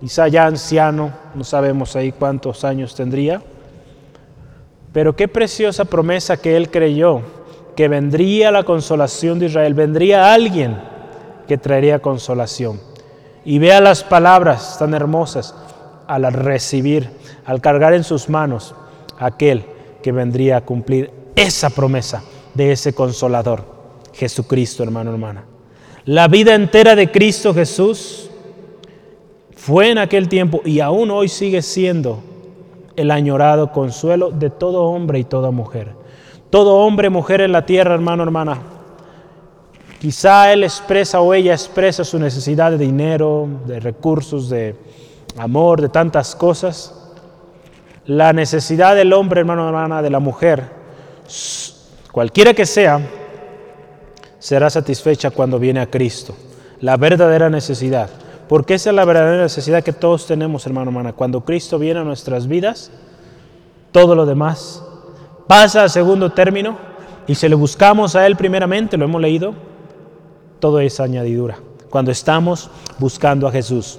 quizá 0.00 0.26
ya 0.26 0.46
anciano, 0.46 1.12
no 1.34 1.44
sabemos 1.44 1.94
ahí 1.94 2.10
cuántos 2.10 2.64
años 2.64 2.94
tendría, 2.94 3.42
pero 4.94 5.14
qué 5.14 5.28
preciosa 5.28 5.84
promesa 5.84 6.38
que 6.38 6.56
él 6.56 6.70
creyó, 6.70 7.20
que 7.76 7.86
vendría 7.86 8.50
la 8.50 8.62
consolación 8.62 9.38
de 9.38 9.46
Israel, 9.46 9.74
vendría 9.74 10.32
alguien 10.32 10.80
que 11.46 11.58
traería 11.58 11.98
consolación. 12.00 12.80
Y 13.44 13.58
vea 13.58 13.82
las 13.82 14.02
palabras 14.02 14.78
tan 14.78 14.94
hermosas 14.94 15.54
al 16.06 16.32
recibir, 16.32 17.10
al 17.44 17.60
cargar 17.60 17.92
en 17.92 18.04
sus 18.04 18.30
manos 18.30 18.74
aquel 19.18 19.66
que 20.02 20.12
vendría 20.12 20.56
a 20.56 20.60
cumplir 20.62 21.10
esa 21.36 21.68
promesa 21.68 22.22
de 22.54 22.72
ese 22.72 22.94
consolador, 22.94 23.64
Jesucristo, 24.14 24.82
hermano, 24.82 25.10
hermana. 25.10 25.44
La 26.08 26.26
vida 26.26 26.54
entera 26.54 26.96
de 26.96 27.10
Cristo 27.10 27.52
Jesús 27.52 28.30
fue 29.54 29.90
en 29.90 29.98
aquel 29.98 30.26
tiempo 30.26 30.62
y 30.64 30.80
aún 30.80 31.10
hoy 31.10 31.28
sigue 31.28 31.60
siendo 31.60 32.22
el 32.96 33.10
añorado 33.10 33.72
consuelo 33.72 34.30
de 34.30 34.48
todo 34.48 34.84
hombre 34.84 35.18
y 35.18 35.24
toda 35.24 35.50
mujer. 35.50 35.88
Todo 36.48 36.76
hombre, 36.76 37.10
mujer 37.10 37.42
en 37.42 37.52
la 37.52 37.66
tierra, 37.66 37.92
hermano, 37.92 38.22
hermana. 38.22 38.56
Quizá 40.00 40.50
él 40.50 40.64
expresa 40.64 41.20
o 41.20 41.34
ella 41.34 41.52
expresa 41.52 42.04
su 42.04 42.18
necesidad 42.18 42.70
de 42.70 42.78
dinero, 42.78 43.46
de 43.66 43.78
recursos, 43.78 44.48
de 44.48 44.76
amor, 45.36 45.82
de 45.82 45.90
tantas 45.90 46.34
cosas. 46.34 47.12
La 48.06 48.32
necesidad 48.32 48.96
del 48.96 49.12
hombre, 49.12 49.40
hermano, 49.40 49.68
hermana, 49.68 50.00
de 50.00 50.08
la 50.08 50.20
mujer, 50.20 50.70
cualquiera 52.10 52.54
que 52.54 52.64
sea, 52.64 52.98
será 54.38 54.70
satisfecha 54.70 55.30
cuando 55.30 55.58
viene 55.58 55.80
a 55.80 55.90
Cristo. 55.90 56.34
La 56.80 56.96
verdadera 56.96 57.50
necesidad. 57.50 58.10
Porque 58.48 58.74
esa 58.74 58.90
es 58.90 58.96
la 58.96 59.04
verdadera 59.04 59.42
necesidad 59.42 59.84
que 59.84 59.92
todos 59.92 60.26
tenemos, 60.26 60.66
hermano, 60.66 60.90
hermana. 60.90 61.12
Cuando 61.12 61.44
Cristo 61.44 61.78
viene 61.78 62.00
a 62.00 62.04
nuestras 62.04 62.46
vidas, 62.48 62.90
todo 63.92 64.14
lo 64.14 64.24
demás 64.26 64.82
pasa 65.46 65.84
a 65.84 65.88
segundo 65.88 66.30
término 66.30 66.76
y 67.26 67.34
si 67.34 67.48
le 67.48 67.54
buscamos 67.54 68.16
a 68.16 68.26
Él 68.26 68.36
primeramente, 68.36 68.96
lo 68.96 69.04
hemos 69.04 69.20
leído, 69.20 69.54
todo 70.60 70.80
es 70.80 70.98
añadidura. 70.98 71.58
Cuando 71.90 72.10
estamos 72.10 72.70
buscando 72.98 73.46
a 73.46 73.52
Jesús. 73.52 73.98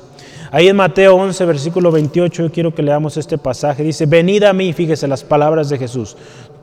Ahí 0.52 0.68
en 0.68 0.76
Mateo 0.76 1.16
11, 1.16 1.46
versículo 1.46 1.92
28, 1.92 2.44
yo 2.44 2.52
quiero 2.52 2.74
que 2.74 2.82
leamos 2.82 3.18
este 3.18 3.38
pasaje. 3.38 3.84
Dice, 3.84 4.08
venid 4.08 4.44
a 4.44 4.54
mí, 4.54 4.74
fíjese 4.74 5.08
las 5.08 5.24
palabras 5.24 5.70
de 5.70 5.78
Jesús, 5.78 6.18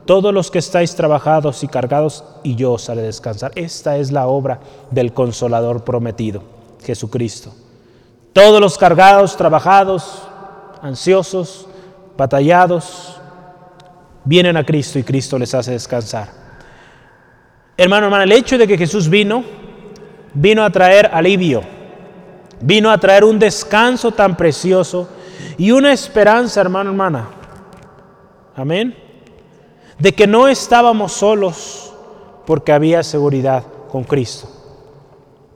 todos 0.07 0.33
los 0.33 0.49
que 0.49 0.59
estáis 0.59 0.95
trabajados 0.95 1.63
y 1.63 1.67
cargados, 1.67 2.23
y 2.41 2.55
yo 2.55 2.71
os 2.71 2.89
haré 2.89 3.01
descansar. 3.01 3.51
Esta 3.55 3.97
es 3.97 4.11
la 4.11 4.25
obra 4.27 4.59
del 4.89 5.13
consolador 5.13 5.83
prometido, 5.83 6.41
Jesucristo. 6.83 7.53
Todos 8.31 8.61
los 8.61 8.77
cargados, 8.77 9.35
trabajados, 9.35 10.23
ansiosos, 10.81 11.67
batallados, 12.17 13.19
vienen 14.23 14.55
a 14.55 14.65
Cristo 14.65 14.97
y 14.97 15.03
Cristo 15.03 15.37
les 15.37 15.53
hace 15.53 15.71
descansar. 15.71 16.29
Hermano, 17.75 18.05
hermano, 18.05 18.23
el 18.23 18.31
hecho 18.31 18.57
de 18.57 18.65
que 18.65 18.77
Jesús 18.77 19.09
vino, 19.09 19.43
vino 20.33 20.63
a 20.63 20.69
traer 20.69 21.09
alivio, 21.13 21.61
vino 22.61 22.89
a 22.89 22.97
traer 22.97 23.25
un 23.25 23.37
descanso 23.37 24.11
tan 24.11 24.37
precioso 24.37 25.09
y 25.57 25.71
una 25.71 25.91
esperanza, 25.91 26.61
hermano, 26.61 26.91
hermana. 26.91 27.27
Amén. 28.55 29.06
De 29.99 30.13
que 30.13 30.27
no 30.27 30.47
estábamos 30.47 31.13
solos 31.13 31.93
porque 32.45 32.71
había 32.71 33.03
seguridad 33.03 33.63
con 33.91 34.03
Cristo. 34.03 34.47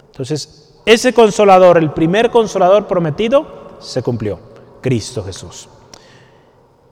Entonces, 0.08 0.80
ese 0.86 1.14
consolador, 1.14 1.78
el 1.78 1.92
primer 1.92 2.32
consolador 2.32 2.88
prometido, 2.88 3.46
se 3.80 4.02
cumplió, 4.02 4.40
Cristo 4.82 5.24
Jesús. 5.24 5.70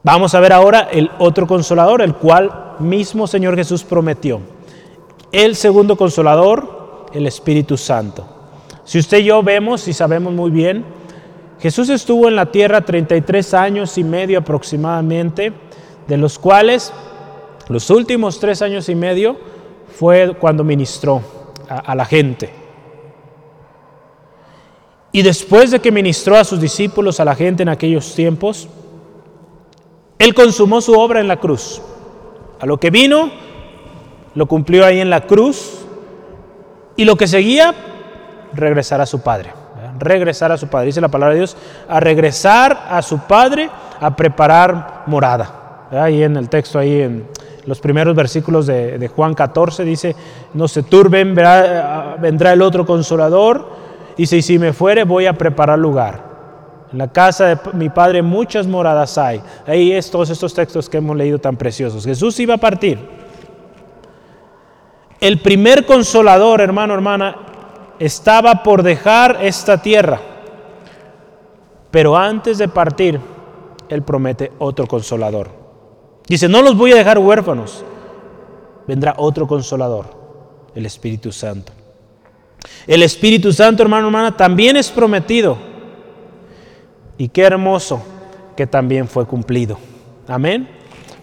Vamos 0.04 0.34
a 0.34 0.40
ver 0.40 0.54
ahora 0.54 0.88
el 0.92 1.12
otro 1.20 1.46
consolador, 1.46 2.02
el 2.02 2.16
cual 2.16 2.76
mismo 2.80 3.28
Señor 3.28 3.56
Jesús 3.56 3.84
prometió. 3.84 4.40
El 5.32 5.56
segundo 5.56 5.98
consolador, 5.98 7.08
el 7.14 7.28
Espíritu 7.28 7.76
Santo. 7.78 8.26
Si 8.86 8.98
usted 8.98 9.20
y 9.20 9.26
yo 9.26 9.44
vemos 9.44 9.88
y 9.88 9.94
sabemos 9.94 10.34
muy 10.34 10.52
bien, 10.52 10.86
Jesús 11.60 11.90
estuvo 11.90 12.28
en 12.28 12.38
la 12.38 12.52
tierra 12.52 12.86
33 12.86 13.54
años 13.54 13.98
y 13.98 14.04
medio 14.04 14.40
aproximadamente, 14.40 15.52
de 16.08 16.18
los 16.18 16.40
cuales 16.40 16.94
los 17.70 17.90
últimos 17.92 18.40
tres 18.40 18.62
años 18.64 18.90
y 18.90 18.96
medio 18.96 19.38
fue 19.96 20.36
cuando 20.40 20.64
ministró 20.64 21.22
a, 21.70 21.94
la 21.94 22.04
gente. 22.04 22.50
Y 25.12 25.22
después 25.22 25.70
de 25.70 25.80
que 25.80 25.92
ministró 25.92 26.36
a 26.36 26.44
sus 26.44 26.60
discípulos, 26.60 27.20
a 27.20 27.26
la 27.26 27.36
gente 27.36 27.62
en 27.62 27.70
aquellos 27.70 28.16
tiempos, 28.16 28.68
Él 30.18 30.34
consumó 30.34 30.82
su 30.82 30.94
obra 31.00 31.20
en 31.20 31.28
la 31.28 31.38
cruz. 31.38 31.82
A 32.60 32.66
lo 32.66 32.80
que 32.80 32.90
vino, 32.90 33.32
lo 34.34 34.48
cumplió 34.48 34.84
ahí 34.84 35.00
en 35.00 35.12
la 35.12 35.22
cruz. 35.22 35.86
Y 36.96 37.06
lo 37.06 37.16
que 37.18 37.28
seguía, 37.28 37.76
regresar 38.54 39.00
a 39.00 39.06
su 39.06 39.22
Padre. 39.22 39.54
Regresar 40.00 40.52
a 40.52 40.58
su 40.58 40.68
Padre. 40.68 40.88
Dice 40.88 41.02
la 41.02 41.08
palabra 41.10 41.34
de 41.34 41.42
Dios, 41.42 41.56
a 41.88 42.00
regresar 42.00 42.88
a 42.90 43.02
su 43.04 43.20
Padre, 43.20 43.70
a 44.00 44.16
preparar 44.16 45.04
morada. 45.06 45.88
Ahí 45.92 46.24
en 46.24 46.36
el 46.36 46.50
texto, 46.50 46.80
ahí 46.80 47.02
en 47.02 47.28
los 47.66 47.80
primeros 47.80 48.16
versículos 48.16 48.66
de, 48.68 49.10
Juan 49.16 49.34
14, 49.34 49.84
dice, 49.84 50.16
no 50.54 50.68
se 50.68 50.84
turben, 50.84 51.36
vendrá 51.36 52.54
el 52.54 52.62
otro 52.62 52.86
consolador 52.86 53.90
Dice, 54.20 54.36
y 54.36 54.42
si 54.42 54.60
me 54.60 54.74
fuere, 54.74 55.06
voy 55.06 55.28
a 55.28 55.38
preparar 55.38 55.80
lugar. 55.80 56.22
En 56.92 56.98
la 56.98 57.08
casa 57.08 57.46
de 57.46 57.58
mi 57.72 57.88
padre 57.88 58.22
muchas 58.22 58.68
moradas 58.68 59.18
hay. 59.18 59.42
Ahí 59.66 59.94
es 59.94 60.12
todos 60.12 60.30
estos 60.30 60.54
textos 60.54 60.90
que 60.90 60.98
hemos 60.98 61.16
leído 61.16 61.40
tan 61.40 61.56
preciosos. 61.56 62.04
Jesús 62.04 62.38
iba 62.42 62.56
a 62.56 62.58
partir. 62.58 63.00
El 65.22 65.42
primer 65.42 65.86
consolador, 65.86 66.60
hermano, 66.60 66.96
hermana, 66.96 67.38
estaba 67.98 68.62
por 68.62 68.84
dejar 68.84 69.38
esta 69.42 69.82
tierra. 69.82 70.20
Pero 71.90 72.18
antes 72.18 72.58
de 72.58 72.68
partir, 72.68 73.22
Él 73.88 74.02
promete 74.02 74.52
otro 74.60 74.86
consolador. 74.86 75.59
Dice, 76.30 76.48
no 76.48 76.62
los 76.62 76.78
voy 76.78 76.92
a 76.92 76.96
dejar 76.96 77.18
huérfanos. 77.18 77.84
Vendrá 78.88 79.16
otro 79.18 79.48
consolador, 79.48 80.06
el 80.76 80.86
Espíritu 80.86 81.32
Santo. 81.32 81.74
El 82.86 83.02
Espíritu 83.02 83.52
Santo, 83.52 83.82
hermano, 83.82 84.08
hermana, 84.08 84.38
también 84.38 84.78
es 84.78 84.92
prometido. 84.92 85.58
Y 87.18 87.30
qué 87.30 87.42
hermoso 87.42 88.02
que 88.56 88.68
también 88.68 89.08
fue 89.08 89.26
cumplido. 89.26 89.80
Amén. 90.28 90.70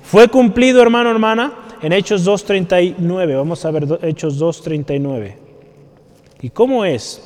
Fue 0.03 0.29
cumplido, 0.29 0.83
hermano, 0.83 1.11
hermana, 1.11 1.53
en 1.83 1.93
Hechos 1.93 2.27
2.39. 2.27 3.37
Vamos 3.37 3.65
a 3.65 3.71
ver 3.71 4.01
Hechos 4.03 4.41
2.39. 4.41 5.35
¿Y 6.43 6.51
cómo 6.51 6.85
es? 6.85 7.23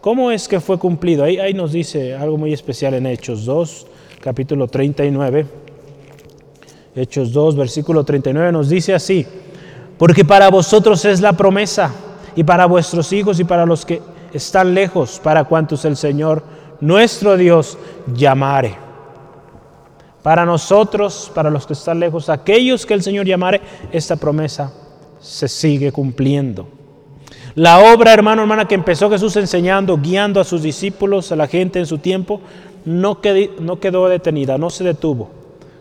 ¿Cómo 0.00 0.32
es 0.32 0.48
que 0.48 0.58
fue 0.58 0.76
cumplido? 0.76 1.22
Ahí, 1.22 1.38
ahí 1.38 1.54
nos 1.54 1.70
dice 1.70 2.16
algo 2.16 2.36
muy 2.36 2.52
especial 2.52 2.94
en 2.94 3.06
Hechos 3.06 3.44
2, 3.44 3.86
capítulo 4.20 4.66
39. 4.66 5.61
Hechos 6.94 7.32
2, 7.32 7.56
versículo 7.56 8.04
39 8.04 8.52
nos 8.52 8.68
dice 8.68 8.94
así, 8.94 9.26
porque 9.96 10.24
para 10.24 10.50
vosotros 10.50 11.04
es 11.06 11.20
la 11.20 11.32
promesa 11.32 11.90
y 12.36 12.44
para 12.44 12.66
vuestros 12.66 13.12
hijos 13.12 13.40
y 13.40 13.44
para 13.44 13.64
los 13.64 13.86
que 13.86 14.02
están 14.32 14.74
lejos, 14.74 15.20
para 15.22 15.44
cuantos 15.44 15.84
el 15.84 15.96
Señor 15.96 16.42
nuestro 16.80 17.36
Dios 17.36 17.78
llamare. 18.14 18.76
Para 20.22 20.44
nosotros, 20.44 21.30
para 21.34 21.50
los 21.50 21.66
que 21.66 21.72
están 21.72 21.98
lejos, 21.98 22.28
aquellos 22.28 22.84
que 22.84 22.94
el 22.94 23.02
Señor 23.02 23.26
llamare, 23.26 23.60
esta 23.90 24.16
promesa 24.16 24.72
se 25.20 25.48
sigue 25.48 25.92
cumpliendo. 25.92 26.68
La 27.54 27.78
obra, 27.78 28.12
hermano, 28.12 28.42
hermana, 28.42 28.68
que 28.68 28.74
empezó 28.74 29.10
Jesús 29.10 29.36
enseñando, 29.36 29.98
guiando 29.98 30.40
a 30.40 30.44
sus 30.44 30.62
discípulos, 30.62 31.32
a 31.32 31.36
la 31.36 31.48
gente 31.48 31.78
en 31.78 31.86
su 31.86 31.98
tiempo, 31.98 32.40
no 32.84 33.20
quedó, 33.20 33.52
no 33.60 33.80
quedó 33.80 34.08
detenida, 34.08 34.58
no 34.58 34.70
se 34.70 34.84
detuvo, 34.84 35.30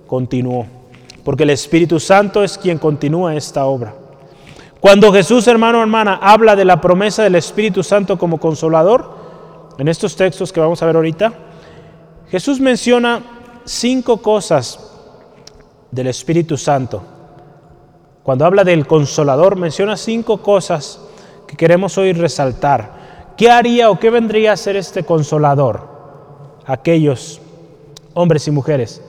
continuó. 0.08 0.80
Porque 1.23 1.43
el 1.43 1.51
Espíritu 1.51 1.99
Santo 1.99 2.43
es 2.43 2.57
quien 2.57 2.77
continúa 2.77 3.36
esta 3.36 3.65
obra. 3.65 3.93
Cuando 4.79 5.13
Jesús, 5.13 5.47
hermano 5.47 5.79
hermana, 5.79 6.19
habla 6.21 6.55
de 6.55 6.65
la 6.65 6.81
promesa 6.81 7.23
del 7.23 7.36
Espíritu 7.36 7.84
Santo 7.84 8.17
como 8.17 8.39
consolador, 8.39 9.21
en 9.77 9.88
estos 9.88 10.15
textos 10.15 10.51
que 10.51 10.60
vamos 10.60 10.81
a 10.81 10.86
ver 10.88 10.95
ahorita, 10.95 11.34
Jesús 12.29 12.60
menciona 12.60 13.21
cinco 13.63 14.17
cosas 14.17 14.91
del 15.91 16.07
Espíritu 16.07 16.57
Santo. 16.57 17.03
Cuando 18.23 18.45
habla 18.45 18.63
del 18.63 18.88
consolador, 18.88 19.55
menciona 19.55 19.97
cinco 19.97 20.41
cosas 20.41 20.99
que 21.47 21.55
queremos 21.55 21.97
hoy 21.97 22.13
resaltar. 22.13 23.34
¿Qué 23.38 23.51
haría 23.51 23.89
o 23.89 23.99
qué 23.99 24.10
vendría 24.10 24.53
a 24.53 24.57
ser 24.57 24.75
este 24.75 25.03
consolador? 25.03 25.88
Aquellos 26.65 27.41
hombres 28.13 28.47
y 28.47 28.51
mujeres 28.51 29.01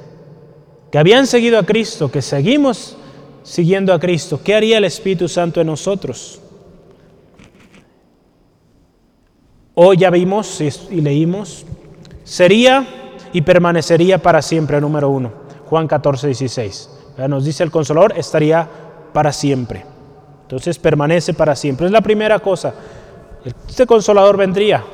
que 0.92 0.98
habían 0.98 1.26
seguido 1.26 1.58
a 1.58 1.64
Cristo, 1.64 2.10
que 2.10 2.20
seguimos 2.20 2.98
siguiendo 3.42 3.94
a 3.94 3.98
Cristo, 3.98 4.38
¿qué 4.44 4.54
haría 4.54 4.76
el 4.76 4.84
Espíritu 4.84 5.26
Santo 5.26 5.62
en 5.62 5.68
nosotros? 5.68 6.38
Hoy 9.72 9.96
ya 9.96 10.10
vimos 10.10 10.60
y 10.60 11.00
leímos, 11.00 11.64
sería 12.24 12.86
y 13.32 13.40
permanecería 13.40 14.18
para 14.18 14.42
siempre, 14.42 14.82
número 14.82 15.08
uno, 15.08 15.32
Juan 15.64 15.88
14, 15.88 16.26
16. 16.26 16.90
Nos 17.26 17.46
dice 17.46 17.64
el 17.64 17.70
consolador, 17.70 18.12
estaría 18.18 18.68
para 19.14 19.32
siempre. 19.32 19.86
Entonces 20.42 20.78
permanece 20.78 21.32
para 21.32 21.56
siempre. 21.56 21.86
Es 21.86 21.92
la 21.92 22.02
primera 22.02 22.38
cosa. 22.38 22.74
Este 23.66 23.86
consolador 23.86 24.36
vendría 24.36 24.84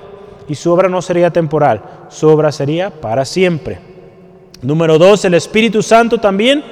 y 0.49 0.55
su 0.55 0.73
obra 0.73 0.89
no 0.89 1.03
sería 1.03 1.33
temporal, 1.33 1.83
su 2.09 2.29
obra 2.29 2.53
sería 2.53 2.91
para 2.91 3.25
siempre. 3.25 3.88
Número 4.63 4.99
dos, 4.99 5.25
el 5.25 5.35
Espíritu 5.35 5.83
Santo 5.83 6.19
también 6.19 6.65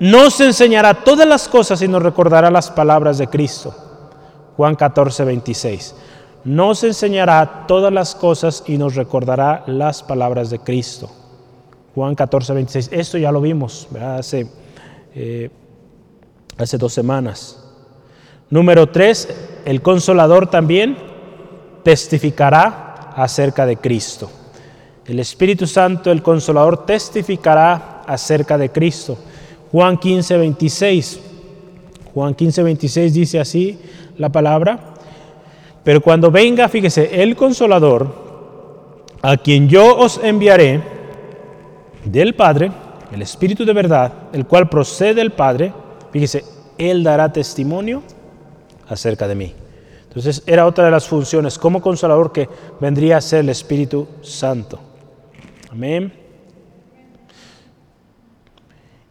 nos 0.00 0.40
enseñará 0.40 1.04
todas 1.04 1.26
las 1.26 1.48
cosas 1.48 1.80
y 1.82 1.88
nos 1.88 2.02
recordará 2.02 2.50
las 2.50 2.70
palabras 2.70 3.18
de 3.18 3.28
Cristo. 3.28 3.74
Juan 4.56 4.74
14, 4.74 5.24
26. 5.24 5.94
Nos 6.44 6.84
enseñará 6.84 7.64
todas 7.66 7.92
las 7.92 8.14
cosas 8.14 8.64
y 8.66 8.76
nos 8.76 8.94
recordará 8.94 9.64
las 9.66 10.02
palabras 10.02 10.50
de 10.50 10.58
Cristo. 10.58 11.10
Juan 11.94 12.14
14, 12.14 12.54
26. 12.54 12.90
Esto 12.92 13.18
ya 13.18 13.32
lo 13.32 13.40
vimos 13.40 13.88
hace, 14.00 14.48
eh, 15.14 15.50
hace 16.58 16.78
dos 16.78 16.92
semanas. 16.92 17.60
Número 18.50 18.88
tres, 18.88 19.28
el 19.64 19.80
consolador 19.80 20.48
también 20.48 20.96
testificará 21.82 23.12
acerca 23.16 23.64
de 23.66 23.76
Cristo. 23.76 24.30
El 25.06 25.18
Espíritu 25.18 25.66
Santo, 25.66 26.10
el 26.10 26.22
Consolador, 26.22 26.86
testificará 26.86 28.02
acerca 28.06 28.56
de 28.56 28.70
Cristo. 28.70 29.18
Juan 29.70 29.98
15, 29.98 30.38
26. 30.38 31.20
Juan 32.14 32.34
15, 32.34 32.62
26 32.62 33.12
dice 33.12 33.40
así 33.40 33.78
la 34.16 34.30
palabra. 34.30 34.94
Pero 35.82 36.00
cuando 36.00 36.30
venga, 36.30 36.68
fíjese, 36.68 37.22
el 37.22 37.36
Consolador, 37.36 38.24
a 39.20 39.36
quien 39.36 39.68
yo 39.68 39.96
os 39.96 40.18
enviaré 40.22 40.82
del 42.04 42.34
Padre, 42.34 42.72
el 43.12 43.20
Espíritu 43.20 43.64
de 43.64 43.72
verdad, 43.74 44.12
el 44.32 44.46
cual 44.46 44.68
procede 44.70 45.14
del 45.14 45.32
Padre, 45.32 45.72
fíjese, 46.10 46.44
Él 46.78 47.02
dará 47.02 47.30
testimonio 47.30 48.02
acerca 48.88 49.28
de 49.28 49.34
mí. 49.34 49.52
Entonces 50.08 50.42
era 50.46 50.66
otra 50.66 50.84
de 50.84 50.90
las 50.92 51.06
funciones 51.06 51.58
como 51.58 51.82
consolador 51.82 52.32
que 52.32 52.48
vendría 52.80 53.18
a 53.18 53.20
ser 53.20 53.40
el 53.40 53.48
Espíritu 53.50 54.06
Santo. 54.22 54.93
Amén. 55.74 56.12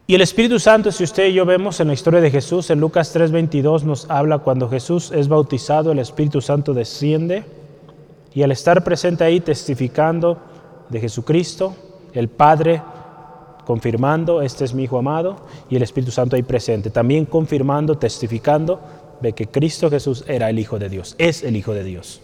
Y 0.06 0.14
el 0.14 0.22
Espíritu 0.22 0.58
Santo, 0.58 0.90
si 0.92 1.04
usted 1.04 1.26
y 1.26 1.34
yo 1.34 1.44
vemos 1.44 1.78
en 1.80 1.88
la 1.88 1.92
historia 1.92 2.22
de 2.22 2.30
Jesús, 2.30 2.70
en 2.70 2.80
Lucas 2.80 3.14
3:22 3.14 3.84
nos 3.84 4.10
habla 4.10 4.38
cuando 4.38 4.70
Jesús 4.70 5.12
es 5.14 5.28
bautizado, 5.28 5.92
el 5.92 5.98
Espíritu 5.98 6.40
Santo 6.40 6.72
desciende 6.72 7.44
y 8.32 8.42
al 8.42 8.50
estar 8.50 8.82
presente 8.82 9.24
ahí 9.24 9.40
testificando 9.40 10.38
de 10.88 11.00
Jesucristo, 11.00 11.76
el 12.14 12.28
Padre 12.28 12.80
confirmando, 13.66 14.40
este 14.40 14.64
es 14.64 14.72
mi 14.72 14.84
Hijo 14.84 14.96
amado, 14.96 15.36
y 15.68 15.76
el 15.76 15.82
Espíritu 15.82 16.12
Santo 16.12 16.34
ahí 16.34 16.42
presente, 16.42 16.88
también 16.88 17.26
confirmando, 17.26 17.98
testificando 17.98 18.80
de 19.20 19.34
que 19.34 19.48
Cristo 19.48 19.90
Jesús 19.90 20.24
era 20.26 20.48
el 20.48 20.58
Hijo 20.58 20.78
de 20.78 20.88
Dios, 20.88 21.14
es 21.18 21.42
el 21.42 21.56
Hijo 21.56 21.74
de 21.74 21.84
Dios. 21.84 22.22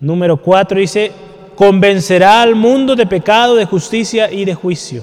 Número 0.00 0.40
4 0.40 0.78
dice, 0.78 1.12
convencerá 1.58 2.40
al 2.40 2.54
mundo 2.54 2.94
de 2.94 3.04
pecado, 3.04 3.56
de 3.56 3.64
justicia 3.64 4.30
y 4.30 4.44
de 4.44 4.54
juicio. 4.54 5.02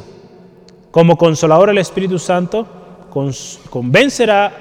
Como 0.89 1.17
consolador 1.17 1.69
el 1.69 1.77
Espíritu 1.79 2.17
Santo 2.17 2.65
convencerá 3.69 4.53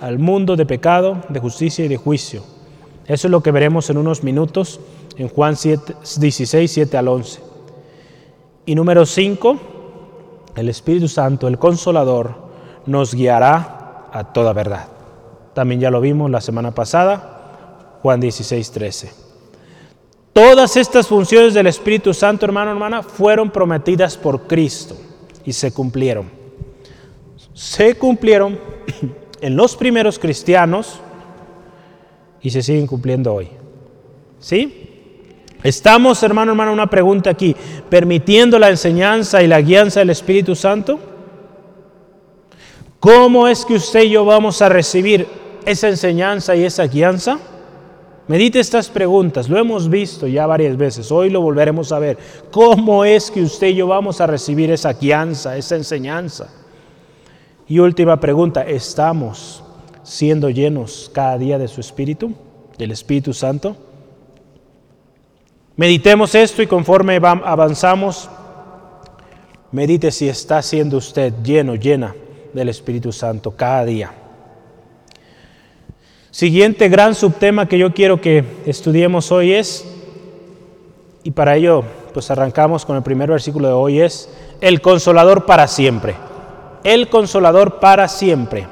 al 0.00 0.18
mundo 0.18 0.56
de 0.56 0.66
pecado, 0.66 1.18
de 1.28 1.38
justicia 1.38 1.84
y 1.84 1.88
de 1.88 1.96
juicio. 1.96 2.42
Eso 3.06 3.28
es 3.28 3.30
lo 3.30 3.40
que 3.40 3.52
veremos 3.52 3.88
en 3.88 3.98
unos 3.98 4.24
minutos 4.24 4.80
en 5.16 5.28
Juan 5.28 5.54
16, 5.54 6.72
7 6.72 6.96
al 6.96 7.06
11. 7.06 7.40
Y 8.66 8.74
número 8.74 9.06
5, 9.06 9.60
el 10.56 10.68
Espíritu 10.68 11.06
Santo, 11.06 11.46
el 11.46 11.56
consolador, 11.56 12.34
nos 12.86 13.14
guiará 13.14 14.08
a 14.12 14.32
toda 14.32 14.52
verdad. 14.52 14.88
También 15.54 15.80
ya 15.80 15.92
lo 15.92 16.00
vimos 16.00 16.32
la 16.32 16.40
semana 16.40 16.72
pasada, 16.72 17.98
Juan 18.02 18.18
16, 18.18 18.72
13. 18.72 19.21
Todas 20.32 20.76
estas 20.78 21.08
funciones 21.08 21.52
del 21.52 21.66
Espíritu 21.66 22.14
Santo, 22.14 22.46
hermano, 22.46 22.70
hermana, 22.70 23.02
fueron 23.02 23.50
prometidas 23.50 24.16
por 24.16 24.46
Cristo 24.46 24.96
y 25.44 25.52
se 25.52 25.72
cumplieron. 25.72 26.30
Se 27.52 27.96
cumplieron 27.96 28.58
en 29.40 29.56
los 29.56 29.76
primeros 29.76 30.18
cristianos 30.18 31.00
y 32.40 32.50
se 32.50 32.62
siguen 32.62 32.86
cumpliendo 32.86 33.34
hoy. 33.34 33.48
¿Sí? 34.40 34.88
¿Estamos, 35.62 36.22
hermano, 36.22 36.52
hermana, 36.52 36.72
una 36.72 36.88
pregunta 36.90 37.30
aquí, 37.30 37.54
permitiendo 37.88 38.58
la 38.58 38.70
enseñanza 38.70 39.42
y 39.42 39.46
la 39.46 39.60
guianza 39.60 40.00
del 40.00 40.10
Espíritu 40.10 40.56
Santo? 40.56 40.98
¿Cómo 42.98 43.46
es 43.48 43.64
que 43.64 43.74
usted 43.74 44.04
y 44.04 44.10
yo 44.10 44.24
vamos 44.24 44.62
a 44.62 44.68
recibir 44.68 45.26
esa 45.66 45.88
enseñanza 45.88 46.56
y 46.56 46.64
esa 46.64 46.84
guianza? 46.86 47.38
Medite 48.28 48.60
estas 48.60 48.88
preguntas, 48.88 49.48
lo 49.48 49.58
hemos 49.58 49.90
visto 49.90 50.28
ya 50.28 50.46
varias 50.46 50.76
veces, 50.76 51.10
hoy 51.10 51.28
lo 51.28 51.40
volveremos 51.40 51.90
a 51.90 51.98
ver. 51.98 52.18
¿Cómo 52.52 53.04
es 53.04 53.30
que 53.30 53.42
usted 53.42 53.68
y 53.68 53.74
yo 53.74 53.88
vamos 53.88 54.20
a 54.20 54.28
recibir 54.28 54.70
esa 54.70 54.92
guianza, 54.92 55.56
esa 55.56 55.74
enseñanza? 55.74 56.48
Y 57.66 57.80
última 57.80 58.20
pregunta, 58.20 58.62
¿estamos 58.62 59.64
siendo 60.04 60.50
llenos 60.50 61.10
cada 61.12 61.36
día 61.36 61.58
de 61.58 61.66
su 61.66 61.80
Espíritu, 61.80 62.32
del 62.78 62.92
Espíritu 62.92 63.32
Santo? 63.32 63.76
Meditemos 65.74 66.34
esto 66.36 66.62
y 66.62 66.68
conforme 66.68 67.16
avanzamos, 67.16 68.30
medite 69.72 70.12
si 70.12 70.28
está 70.28 70.62
siendo 70.62 70.98
usted 70.98 71.32
lleno, 71.42 71.74
llena 71.74 72.14
del 72.52 72.68
Espíritu 72.68 73.10
Santo 73.10 73.50
cada 73.50 73.84
día. 73.84 74.21
Siguiente 76.32 76.88
gran 76.88 77.14
subtema 77.14 77.68
que 77.68 77.76
yo 77.76 77.92
quiero 77.92 78.22
que 78.22 78.42
estudiemos 78.64 79.30
hoy 79.30 79.52
es, 79.52 79.84
y 81.22 81.32
para 81.32 81.56
ello 81.56 81.84
pues 82.14 82.30
arrancamos 82.30 82.86
con 82.86 82.96
el 82.96 83.02
primer 83.02 83.28
versículo 83.28 83.68
de 83.68 83.74
hoy, 83.74 84.00
es 84.00 84.30
el 84.62 84.80
consolador 84.80 85.44
para 85.44 85.68
siempre. 85.68 86.14
El 86.84 87.10
consolador 87.10 87.80
para 87.80 88.08
siempre. 88.08 88.66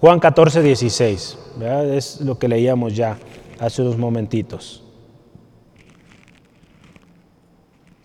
Juan 0.00 0.20
14, 0.20 0.62
16. 0.62 1.38
Es 1.92 2.18
lo 2.22 2.38
que 2.38 2.48
leíamos 2.48 2.96
ya 2.96 3.18
hace 3.58 3.82
unos 3.82 3.98
momentitos. 3.98 4.83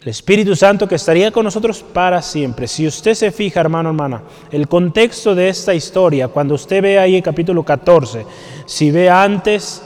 El 0.01 0.07
Espíritu 0.07 0.55
Santo 0.55 0.87
que 0.87 0.95
estaría 0.95 1.29
con 1.29 1.43
nosotros 1.43 1.83
para 1.83 2.21
siempre. 2.21 2.69
Si 2.69 2.87
usted 2.87 3.13
se 3.15 3.31
fija, 3.31 3.59
hermano, 3.59 3.89
hermana, 3.89 4.23
el 4.49 4.69
contexto 4.69 5.35
de 5.35 5.49
esta 5.49 5.73
historia, 5.73 6.29
cuando 6.29 6.55
usted 6.55 6.81
ve 6.81 6.97
ahí 6.97 7.17
el 7.17 7.23
capítulo 7.23 7.63
14, 7.63 8.25
si 8.65 8.91
ve 8.91 9.09
antes, 9.09 9.81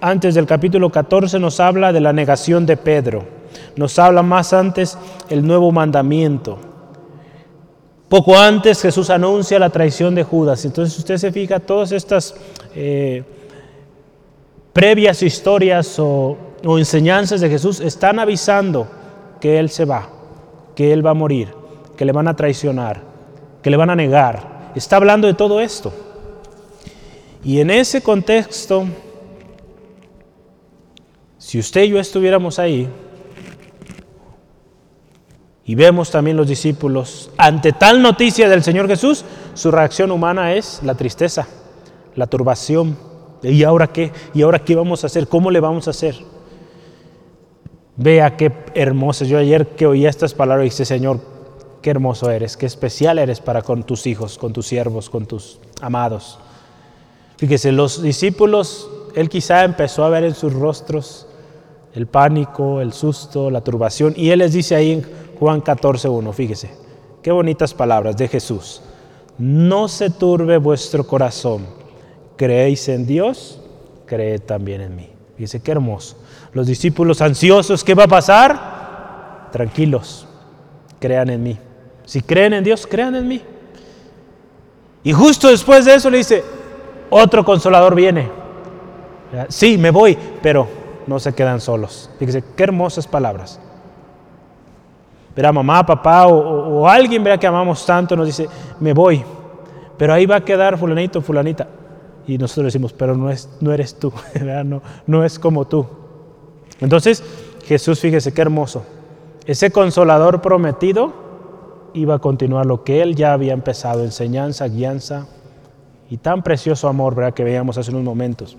antes 0.00 0.36
del 0.36 0.46
capítulo 0.46 0.90
14 0.90 1.40
nos 1.40 1.58
habla 1.58 1.92
de 1.92 2.00
la 2.00 2.12
negación 2.12 2.66
de 2.66 2.76
Pedro, 2.76 3.24
nos 3.74 3.98
habla 3.98 4.22
más 4.22 4.52
antes 4.52 4.96
el 5.28 5.44
nuevo 5.44 5.72
mandamiento. 5.72 6.58
Poco 8.08 8.38
antes 8.38 8.80
Jesús 8.80 9.10
anuncia 9.10 9.58
la 9.58 9.70
traición 9.70 10.14
de 10.14 10.22
Judas. 10.22 10.64
Entonces 10.64 10.96
usted 10.96 11.16
se 11.16 11.32
fija, 11.32 11.58
todas 11.58 11.90
estas 11.90 12.36
eh, 12.76 13.24
previas 14.72 15.20
historias 15.20 15.98
o 15.98 16.36
enseñanzas 16.78 17.40
de 17.40 17.48
Jesús 17.48 17.80
están 17.80 18.20
avisando 18.20 19.01
que 19.42 19.58
Él 19.58 19.70
se 19.70 19.84
va, 19.84 20.08
que 20.76 20.92
Él 20.92 21.04
va 21.04 21.10
a 21.10 21.14
morir, 21.14 21.52
que 21.96 22.04
le 22.04 22.12
van 22.12 22.28
a 22.28 22.36
traicionar, 22.36 23.02
que 23.60 23.70
le 23.70 23.76
van 23.76 23.90
a 23.90 23.96
negar. 23.96 24.70
Está 24.76 24.94
hablando 24.94 25.26
de 25.26 25.34
todo 25.34 25.60
esto. 25.60 25.92
Y 27.42 27.58
en 27.58 27.70
ese 27.70 28.02
contexto, 28.02 28.84
si 31.38 31.58
usted 31.58 31.82
y 31.82 31.88
yo 31.88 31.98
estuviéramos 31.98 32.60
ahí, 32.60 32.88
y 35.64 35.74
vemos 35.74 36.12
también 36.12 36.36
los 36.36 36.46
discípulos, 36.46 37.28
ante 37.36 37.72
tal 37.72 38.00
noticia 38.00 38.48
del 38.48 38.62
Señor 38.62 38.86
Jesús, 38.86 39.24
su 39.54 39.72
reacción 39.72 40.12
humana 40.12 40.54
es 40.54 40.78
la 40.84 40.94
tristeza, 40.94 41.48
la 42.14 42.28
turbación. 42.28 42.96
¿Y 43.42 43.64
ahora 43.64 43.88
qué? 43.88 44.12
¿Y 44.34 44.42
ahora 44.42 44.60
qué 44.60 44.76
vamos 44.76 45.02
a 45.02 45.08
hacer? 45.08 45.26
¿Cómo 45.26 45.50
le 45.50 45.58
vamos 45.58 45.88
a 45.88 45.90
hacer? 45.90 46.14
Vea 47.96 48.36
qué 48.36 48.52
hermoso. 48.74 49.24
Yo 49.24 49.38
ayer 49.38 49.68
que 49.68 49.86
oí 49.86 50.06
estas 50.06 50.34
palabras 50.34 50.64
dije, 50.64 50.84
Señor, 50.84 51.20
qué 51.82 51.90
hermoso 51.90 52.30
eres, 52.30 52.56
qué 52.56 52.66
especial 52.66 53.18
eres 53.18 53.40
para 53.40 53.62
con 53.62 53.82
tus 53.84 54.06
hijos, 54.06 54.38
con 54.38 54.52
tus 54.52 54.66
siervos, 54.66 55.10
con 55.10 55.26
tus 55.26 55.58
amados. 55.80 56.38
Fíjese, 57.36 57.72
los 57.72 58.00
discípulos, 58.00 58.88
él 59.14 59.28
quizá 59.28 59.64
empezó 59.64 60.04
a 60.04 60.08
ver 60.08 60.24
en 60.24 60.34
sus 60.34 60.52
rostros 60.52 61.26
el 61.94 62.06
pánico, 62.06 62.80
el 62.80 62.92
susto, 62.92 63.50
la 63.50 63.60
turbación, 63.60 64.14
y 64.16 64.30
él 64.30 64.38
les 64.38 64.52
dice 64.52 64.74
ahí 64.74 64.92
en 64.92 65.06
Juan 65.38 65.62
14.1, 65.62 66.32
fíjese, 66.32 66.70
qué 67.20 67.32
bonitas 67.32 67.74
palabras 67.74 68.16
de 68.16 68.28
Jesús. 68.28 68.80
No 69.38 69.88
se 69.88 70.08
turbe 70.08 70.56
vuestro 70.56 71.06
corazón, 71.06 71.66
creéis 72.36 72.88
en 72.88 73.06
Dios, 73.06 73.60
creed 74.06 74.42
también 74.42 74.80
en 74.80 74.96
mí. 74.96 75.10
Fíjese, 75.36 75.60
qué 75.60 75.72
hermoso. 75.72 76.16
Los 76.52 76.66
discípulos 76.66 77.22
ansiosos, 77.22 77.82
¿qué 77.82 77.94
va 77.94 78.04
a 78.04 78.08
pasar? 78.08 79.48
Tranquilos, 79.52 80.26
crean 80.98 81.30
en 81.30 81.42
mí. 81.42 81.58
Si 82.04 82.20
creen 82.20 82.52
en 82.52 82.64
Dios, 82.64 82.86
crean 82.86 83.14
en 83.14 83.26
mí. 83.26 83.42
Y 85.02 85.12
justo 85.12 85.48
después 85.48 85.84
de 85.84 85.94
eso 85.94 86.10
le 86.10 86.18
dice, 86.18 86.44
otro 87.10 87.44
consolador 87.44 87.94
viene. 87.94 88.30
Sí, 89.48 89.78
me 89.78 89.90
voy, 89.90 90.16
pero 90.42 90.68
no 91.06 91.18
se 91.18 91.34
quedan 91.34 91.60
solos. 91.60 92.10
Fíjese, 92.18 92.44
qué 92.54 92.64
hermosas 92.64 93.06
palabras. 93.06 93.58
Verá, 95.34 95.50
mamá, 95.52 95.84
papá 95.86 96.26
o, 96.26 96.86
alguien 96.86 97.24
verá 97.24 97.38
que 97.38 97.46
amamos 97.46 97.84
tanto 97.86 98.14
nos 98.14 98.26
dice, 98.26 98.48
me 98.80 98.92
voy, 98.92 99.24
pero 99.96 100.12
ahí 100.12 100.26
va 100.26 100.36
a 100.36 100.44
quedar 100.44 100.76
fulanito, 100.76 101.22
fulanita. 101.22 101.66
Y 102.26 102.36
nosotros 102.36 102.66
decimos, 102.66 102.92
pero 102.92 103.16
no, 103.16 103.30
es, 103.30 103.48
no 103.60 103.72
eres 103.72 103.98
tú, 103.98 104.12
no, 104.64 104.82
no 105.06 105.24
es 105.24 105.38
como 105.38 105.64
tú. 105.66 105.86
Entonces, 106.82 107.22
Jesús, 107.64 108.00
fíjese 108.00 108.34
qué 108.34 108.42
hermoso. 108.42 108.84
Ese 109.46 109.70
consolador 109.70 110.42
prometido 110.42 111.12
iba 111.94 112.16
a 112.16 112.18
continuar 112.18 112.66
lo 112.66 112.84
que 112.84 113.02
él 113.02 113.14
ya 113.14 113.32
había 113.32 113.52
empezado, 113.52 114.02
enseñanza, 114.02 114.66
guianza, 114.66 115.26
y 116.10 116.18
tan 116.18 116.42
precioso 116.42 116.88
amor, 116.88 117.14
¿verdad? 117.14 117.32
Que 117.32 117.44
veíamos 117.44 117.78
hace 117.78 117.90
unos 117.90 118.02
momentos. 118.02 118.56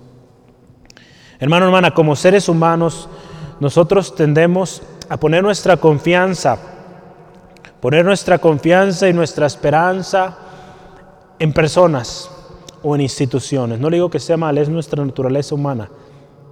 Hermano, 1.39 1.65
hermana, 1.65 1.93
como 1.93 2.15
seres 2.15 2.49
humanos, 2.49 3.07
nosotros 3.59 4.15
tendemos 4.15 4.82
a 5.09 5.17
poner 5.17 5.43
nuestra 5.43 5.78
confianza, 5.78 6.57
poner 7.82 8.05
nuestra 8.05 8.39
confianza 8.39 9.07
y 9.09 9.13
nuestra 9.13 9.45
esperanza 9.45 10.38
en 11.39 11.53
personas 11.53 12.32
o 12.82 12.95
en 12.95 13.01
instituciones. 13.01 13.80
No 13.80 13.89
le 13.89 13.97
digo 13.97 14.09
que 14.09 14.19
sea 14.19 14.38
mal, 14.38 14.57
es 14.57 14.69
nuestra 14.69 15.05
naturaleza 15.05 15.53
humana. 15.53 15.89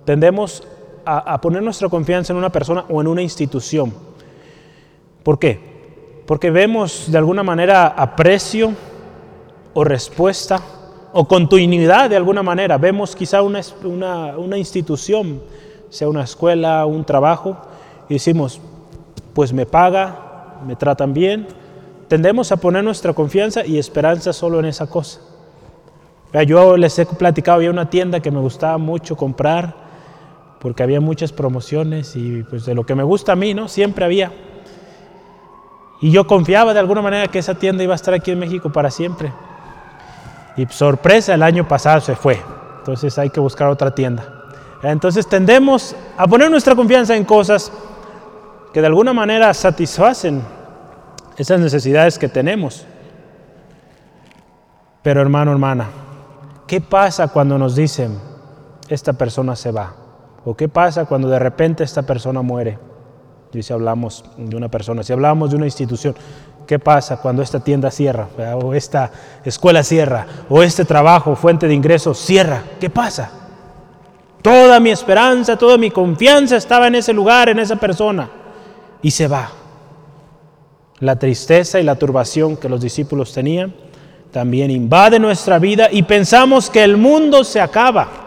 Tendemos 0.05 0.63
a, 1.05 1.39
poner 1.41 1.63
nuestra 1.63 1.89
confianza 1.89 2.33
en 2.33 2.37
una 2.37 2.51
persona 2.51 2.85
o 2.89 3.01
en 3.01 3.07
una 3.07 3.21
institución. 3.21 3.93
¿Por 5.23 5.39
qué? 5.39 6.23
Porque 6.25 6.49
vemos 6.51 7.11
de 7.11 7.17
alguna 7.17 7.43
manera 7.43 7.87
aprecio 7.87 8.73
o 9.73 9.83
respuesta 9.83 10.61
o 11.13 11.27
continuidad 11.27 12.09
de 12.09 12.15
alguna 12.15 12.43
manera. 12.43 12.77
Vemos 12.77 13.15
quizá 13.15 13.41
una, 13.41 13.61
una, 14.37 14.57
institución, 14.57 15.41
sea 15.89 16.09
una 16.09 16.23
escuela, 16.23 16.85
un 16.85 17.03
trabajo, 17.03 17.57
y 18.09 18.15
decimos, 18.15 18.61
pues 19.33 19.53
me 19.53 19.65
paga, 19.65 20.59
me 20.65 20.75
tratan 20.75 21.13
bien. 21.13 21.47
Tendemos 22.07 22.51
a 22.51 22.57
poner 22.57 22.83
nuestra 22.83 23.13
confianza 23.13 23.65
y 23.65 23.77
esperanza 23.77 24.33
solo 24.33 24.59
en 24.59 24.65
esa 24.65 24.87
cosa. 24.87 25.19
Yo 26.47 26.77
les 26.77 26.97
he 26.97 27.05
platicado, 27.05 27.57
había 27.57 27.71
una 27.71 27.89
tienda 27.89 28.21
que 28.21 28.31
me 28.31 28.39
gustaba 28.39 28.77
mucho 28.77 29.17
comprar 29.17 29.90
porque 30.61 30.83
había 30.83 31.01
muchas 31.01 31.31
promociones 31.31 32.15
y 32.15 32.43
pues 32.43 32.65
de 32.65 32.75
lo 32.75 32.85
que 32.85 32.93
me 32.93 33.03
gusta 33.03 33.31
a 33.31 33.35
mí, 33.35 33.55
¿no? 33.55 33.67
Siempre 33.67 34.05
había. 34.05 34.31
Y 36.01 36.11
yo 36.11 36.27
confiaba 36.27 36.73
de 36.73 36.79
alguna 36.79 37.01
manera 37.01 37.27
que 37.27 37.39
esa 37.39 37.55
tienda 37.55 37.83
iba 37.83 37.93
a 37.93 37.95
estar 37.95 38.13
aquí 38.13 38.29
en 38.29 38.39
México 38.39 38.71
para 38.71 38.91
siempre. 38.91 39.33
Y 40.55 40.67
sorpresa, 40.67 41.33
el 41.33 41.41
año 41.41 41.67
pasado 41.67 41.99
se 42.01 42.15
fue. 42.15 42.39
Entonces 42.77 43.17
hay 43.17 43.31
que 43.31 43.39
buscar 43.39 43.69
otra 43.69 43.95
tienda. 43.95 44.23
Entonces 44.83 45.27
tendemos 45.27 45.95
a 46.15 46.27
poner 46.27 46.51
nuestra 46.51 46.75
confianza 46.75 47.15
en 47.15 47.25
cosas 47.25 47.71
que 48.71 48.81
de 48.81 48.87
alguna 48.87 49.13
manera 49.13 49.53
satisfacen 49.55 50.43
esas 51.37 51.59
necesidades 51.59 52.19
que 52.19 52.29
tenemos. 52.29 52.85
Pero 55.01 55.21
hermano, 55.21 55.51
hermana, 55.51 55.87
¿qué 56.67 56.81
pasa 56.81 57.29
cuando 57.29 57.57
nos 57.57 57.75
dicen, 57.75 58.19
esta 58.89 59.13
persona 59.13 59.55
se 59.55 59.71
va? 59.71 60.00
¿O 60.45 60.55
qué 60.55 60.67
pasa 60.67 61.05
cuando 61.05 61.29
de 61.29 61.39
repente 61.39 61.83
esta 61.83 62.01
persona 62.01 62.41
muere? 62.41 62.79
Y 63.53 63.61
si 63.63 63.73
hablamos 63.73 64.23
de 64.37 64.55
una 64.55 64.69
persona, 64.69 65.03
si 65.03 65.13
hablamos 65.13 65.51
de 65.51 65.57
una 65.57 65.65
institución, 65.65 66.15
¿Qué 66.71 66.79
pasa 66.79 67.17
cuando 67.17 67.41
esta 67.41 67.59
tienda 67.59 67.91
cierra? 67.91 68.29
O 68.63 68.73
esta 68.73 69.11
escuela 69.43 69.83
cierra. 69.83 70.25
O 70.49 70.63
este 70.63 70.85
trabajo, 70.85 71.35
fuente 71.35 71.67
de 71.67 71.73
ingresos, 71.73 72.17
cierra. 72.17 72.63
¿Qué 72.79 72.89
pasa? 72.89 73.29
Toda 74.41 74.79
mi 74.79 74.89
esperanza, 74.89 75.57
toda 75.57 75.77
mi 75.77 75.91
confianza 75.91 76.55
estaba 76.55 76.87
en 76.87 76.95
ese 76.95 77.11
lugar, 77.11 77.49
en 77.49 77.59
esa 77.59 77.75
persona. 77.75 78.29
Y 79.01 79.11
se 79.11 79.27
va. 79.27 79.51
La 80.99 81.17
tristeza 81.17 81.79
y 81.79 81.83
la 81.83 81.95
turbación 81.95 82.55
que 82.55 82.69
los 82.69 82.79
discípulos 82.79 83.33
tenían 83.33 83.73
también 84.31 84.71
invade 84.71 85.19
nuestra 85.19 85.59
vida 85.59 85.89
y 85.91 86.03
pensamos 86.03 86.69
que 86.69 86.85
el 86.85 86.95
mundo 86.95 87.43
se 87.43 87.59
acaba 87.59 88.20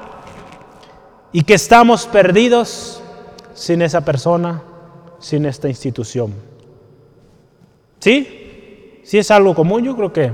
y 1.35 1.43
que 1.43 1.55
estamos 1.55 2.07
perdidos 2.07 3.03
sin 3.55 3.83
esa 3.83 4.05
persona, 4.05 4.63
sin 5.19 5.47
esta 5.47 5.69
institución. 5.69 6.33
¿Sí? 7.99 9.01
Sí 9.03 9.19
es 9.19 9.33
algo 9.33 9.53
común, 9.53 9.83
yo 9.83 9.97
creo 9.97 10.13
que 10.13 10.31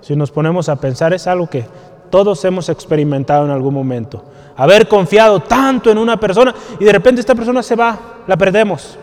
si 0.00 0.16
nos 0.16 0.32
ponemos 0.32 0.68
a 0.68 0.74
pensar 0.74 1.14
es 1.14 1.28
algo 1.28 1.48
que 1.48 1.64
todos 2.10 2.44
hemos 2.44 2.68
experimentado 2.68 3.44
en 3.44 3.52
algún 3.52 3.72
momento. 3.72 4.24
Haber 4.56 4.88
confiado 4.88 5.38
tanto 5.38 5.88
en 5.88 5.98
una 5.98 6.18
persona 6.18 6.52
y 6.80 6.84
de 6.84 6.92
repente 6.92 7.20
esta 7.20 7.36
persona 7.36 7.62
se 7.62 7.76
va, 7.76 8.24
la 8.26 8.36
perdemos. 8.36 8.98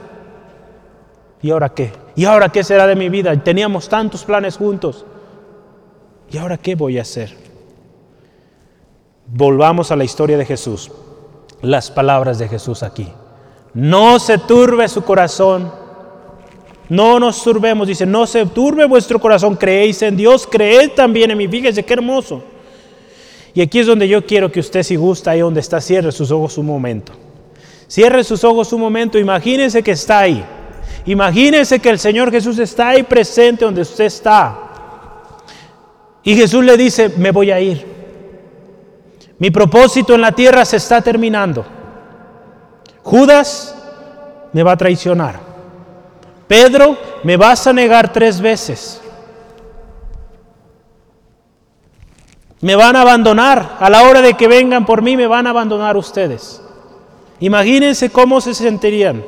¿Y 1.41 1.51
ahora 1.51 1.69
qué? 1.69 1.93
¿Y 2.17 2.25
ahora 2.25 2.49
qué 2.49 2.61
será 2.61 2.85
de 2.85 2.97
mi 2.97 3.07
vida? 3.07 3.33
Teníamos 3.41 3.87
tantos 3.87 4.25
planes 4.25 4.57
juntos. 4.57 5.05
¿Y 6.29 6.39
ahora 6.39 6.57
qué 6.57 6.75
voy 6.75 6.99
a 6.99 7.03
hacer? 7.03 7.33
Volvamos 9.27 9.93
a 9.93 9.95
la 9.95 10.03
historia 10.03 10.37
de 10.37 10.43
Jesús. 10.43 10.91
Las 11.61 11.91
palabras 11.91 12.39
de 12.39 12.47
Jesús 12.47 12.83
aquí. 12.83 13.07
No 13.73 14.19
se 14.19 14.37
turbe 14.37 14.87
su 14.87 15.03
corazón 15.03 15.71
no 16.89 17.19
nos 17.19 17.43
turbemos, 17.43 17.87
dice, 17.87 18.05
no 18.05 18.25
se 18.25 18.45
turbe 18.45 18.85
vuestro 18.85 19.19
corazón, 19.19 19.55
creéis 19.55 20.01
en 20.01 20.15
Dios, 20.15 20.47
creed 20.49 20.91
también 20.95 21.31
en 21.31 21.37
mí. 21.37 21.47
Fíjese 21.47 21.83
qué 21.83 21.93
hermoso. 21.93 22.41
Y 23.53 23.61
aquí 23.61 23.79
es 23.79 23.87
donde 23.87 24.07
yo 24.07 24.25
quiero 24.25 24.51
que 24.51 24.59
usted, 24.59 24.83
si 24.83 24.95
gusta, 24.95 25.31
ahí 25.31 25.41
donde 25.41 25.59
está, 25.59 25.81
cierre 25.81 26.11
sus 26.11 26.31
ojos 26.31 26.57
un 26.57 26.67
momento. 26.67 27.11
Cierre 27.87 28.23
sus 28.23 28.43
ojos 28.43 28.71
un 28.71 28.81
momento, 28.81 29.17
imagínense 29.17 29.83
que 29.83 29.91
está 29.91 30.19
ahí. 30.19 30.43
Imagínense 31.05 31.79
que 31.79 31.89
el 31.89 31.99
Señor 31.99 32.31
Jesús 32.31 32.59
está 32.59 32.89
ahí 32.89 33.03
presente 33.03 33.65
donde 33.65 33.81
usted 33.81 34.05
está. 34.05 34.57
Y 36.23 36.35
Jesús 36.35 36.63
le 36.63 36.77
dice, 36.77 37.09
me 37.17 37.31
voy 37.31 37.51
a 37.51 37.59
ir. 37.59 37.96
Mi 39.39 39.51
propósito 39.51 40.15
en 40.15 40.21
la 40.21 40.31
tierra 40.31 40.65
se 40.65 40.77
está 40.77 41.01
terminando. 41.01 41.65
Judas 43.03 43.75
me 44.53 44.63
va 44.63 44.73
a 44.73 44.77
traicionar. 44.77 45.39
Pedro, 46.47 46.97
me 47.23 47.37
vas 47.37 47.67
a 47.67 47.73
negar 47.73 48.11
tres 48.11 48.41
veces. 48.41 49.01
Me 52.61 52.75
van 52.75 52.95
a 52.95 53.01
abandonar. 53.01 53.77
A 53.79 53.89
la 53.89 54.03
hora 54.03 54.21
de 54.21 54.33
que 54.33 54.47
vengan 54.47 54.85
por 54.85 55.01
mí, 55.01 55.15
me 55.15 55.27
van 55.27 55.45
a 55.45 55.51
abandonar 55.51 55.95
ustedes. 55.97 56.61
Imagínense 57.39 58.09
cómo 58.09 58.41
se 58.41 58.53
sentirían 58.55 59.23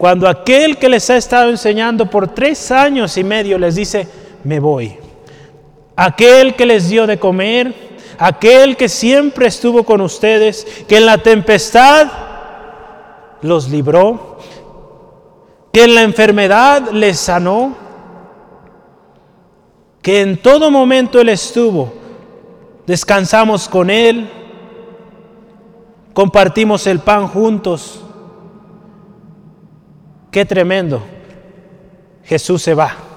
cuando 0.00 0.26
aquel 0.26 0.78
que 0.78 0.88
les 0.88 1.10
ha 1.10 1.18
estado 1.18 1.50
enseñando 1.50 2.06
por 2.06 2.28
tres 2.28 2.70
años 2.70 3.18
y 3.18 3.22
medio 3.22 3.58
les 3.58 3.74
dice, 3.74 4.08
me 4.44 4.58
voy. 4.58 4.96
Aquel 5.94 6.56
que 6.56 6.64
les 6.64 6.88
dio 6.88 7.06
de 7.06 7.18
comer, 7.18 7.89
aquel 8.20 8.76
que 8.76 8.90
siempre 8.90 9.46
estuvo 9.46 9.82
con 9.82 10.02
ustedes, 10.02 10.66
que 10.86 10.98
en 10.98 11.06
la 11.06 11.18
tempestad 11.18 12.06
los 13.40 13.70
libró, 13.70 14.36
que 15.72 15.84
en 15.84 15.94
la 15.94 16.02
enfermedad 16.02 16.90
le 16.90 17.14
sanó, 17.14 17.74
que 20.02 20.20
en 20.20 20.36
todo 20.36 20.70
momento 20.70 21.18
Él 21.18 21.30
estuvo. 21.30 21.94
Descansamos 22.86 23.66
con 23.70 23.88
Él, 23.88 24.28
compartimos 26.12 26.86
el 26.86 27.00
pan 27.00 27.26
juntos. 27.26 28.04
Qué 30.30 30.44
tremendo. 30.44 31.02
Jesús 32.24 32.60
se 32.60 32.74
va. 32.74 33.09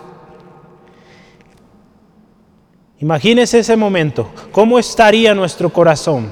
Imagínese 3.04 3.60
ese 3.60 3.76
momento, 3.76 4.30
¿cómo 4.54 4.80
estaría 4.80 5.36
nuestro 5.36 5.70
corazón? 5.70 6.32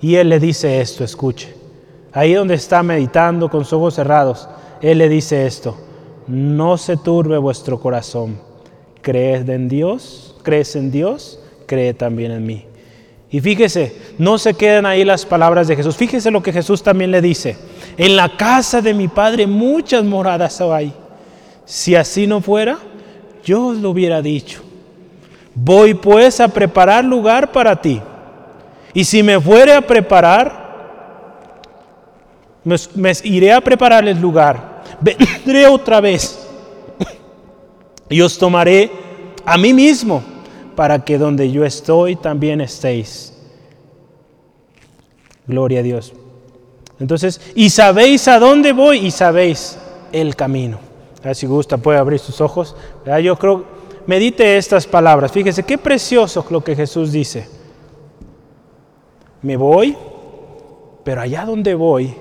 Y 0.00 0.14
Él 0.14 0.28
le 0.28 0.38
dice 0.38 0.80
esto, 0.80 1.02
escuche. 1.02 1.52
Ahí 2.12 2.34
donde 2.34 2.54
está 2.54 2.80
meditando 2.84 3.50
con 3.50 3.64
sus 3.64 3.72
ojos 3.72 3.94
cerrados, 3.94 4.48
Él 4.80 4.98
le 4.98 5.08
dice 5.08 5.48
esto, 5.48 5.76
no 6.28 6.76
se 6.78 6.96
turbe 6.96 7.38
vuestro 7.38 7.80
corazón. 7.80 8.40
¿Crees 9.02 9.48
en 9.48 9.68
Dios? 9.68 10.36
¿Crees 10.44 10.76
en 10.76 10.92
Dios? 10.92 11.40
Cree 11.66 11.92
también 11.92 12.30
en 12.30 12.46
mí. 12.46 12.64
Y 13.28 13.40
fíjese, 13.40 13.96
no 14.16 14.38
se 14.38 14.54
quedan 14.54 14.86
ahí 14.86 15.04
las 15.04 15.26
palabras 15.26 15.66
de 15.66 15.74
Jesús. 15.74 15.96
Fíjese 15.96 16.30
lo 16.30 16.40
que 16.40 16.52
Jesús 16.52 16.84
también 16.84 17.10
le 17.10 17.20
dice. 17.20 17.56
En 17.96 18.14
la 18.14 18.36
casa 18.36 18.80
de 18.80 18.94
mi 18.94 19.08
Padre 19.08 19.48
muchas 19.48 20.04
moradas 20.04 20.60
hay. 20.60 20.92
Si 21.64 21.96
así 21.96 22.28
no 22.28 22.40
fuera, 22.40 22.78
yo 23.42 23.66
os 23.66 23.78
lo 23.78 23.90
hubiera 23.90 24.22
dicho. 24.22 24.67
Voy 25.60 25.94
pues 25.94 26.38
a 26.38 26.46
preparar 26.46 27.04
lugar 27.04 27.50
para 27.50 27.74
ti. 27.74 28.00
Y 28.94 29.04
si 29.04 29.24
me 29.24 29.40
fuere 29.40 29.74
a 29.74 29.80
preparar, 29.80 30.68
me, 32.62 33.12
iré 33.24 33.52
a 33.52 33.60
prepararles 33.60 34.20
lugar. 34.20 34.82
Vendré 35.00 35.66
otra 35.66 36.00
vez 36.00 36.46
y 38.08 38.20
os 38.20 38.38
tomaré 38.38 38.90
a 39.44 39.58
mí 39.58 39.74
mismo 39.74 40.22
para 40.76 41.04
que 41.04 41.18
donde 41.18 41.50
yo 41.50 41.64
estoy 41.64 42.14
también 42.14 42.60
estéis. 42.60 43.34
Gloria 45.46 45.80
a 45.80 45.82
Dios. 45.82 46.12
Entonces, 47.00 47.40
y 47.56 47.70
sabéis 47.70 48.28
a 48.28 48.38
dónde 48.38 48.72
voy 48.72 48.98
y 48.98 49.10
sabéis 49.10 49.76
el 50.12 50.36
camino. 50.36 50.78
si 51.32 51.46
gusta 51.46 51.78
puede 51.78 51.98
abrir 51.98 52.20
sus 52.20 52.40
ojos. 52.40 52.76
Yo 53.22 53.36
creo, 53.36 53.77
medite 54.08 54.56
estas 54.56 54.86
palabras. 54.86 55.30
Fíjese 55.30 55.62
qué 55.64 55.76
precioso 55.76 56.44
lo 56.48 56.64
que 56.64 56.74
Jesús 56.74 57.12
dice. 57.12 57.46
Me 59.42 59.58
voy, 59.58 59.94
pero 61.04 61.20
allá 61.20 61.44
donde 61.44 61.74
voy 61.74 62.14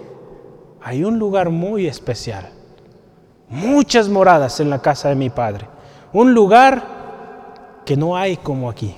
hay 0.81 1.05
un 1.05 1.17
lugar 1.17 1.49
muy 1.49 1.88
especial. 1.88 2.49
Muchas 3.47 4.09
moradas 4.09 4.59
en 4.59 4.69
la 4.69 4.81
casa 4.81 5.07
de 5.07 5.15
mi 5.15 5.29
Padre. 5.29 5.65
Un 6.11 6.33
lugar 6.33 7.81
que 7.85 7.95
no 7.95 8.17
hay 8.17 8.35
como 8.35 8.69
aquí. 8.69 8.93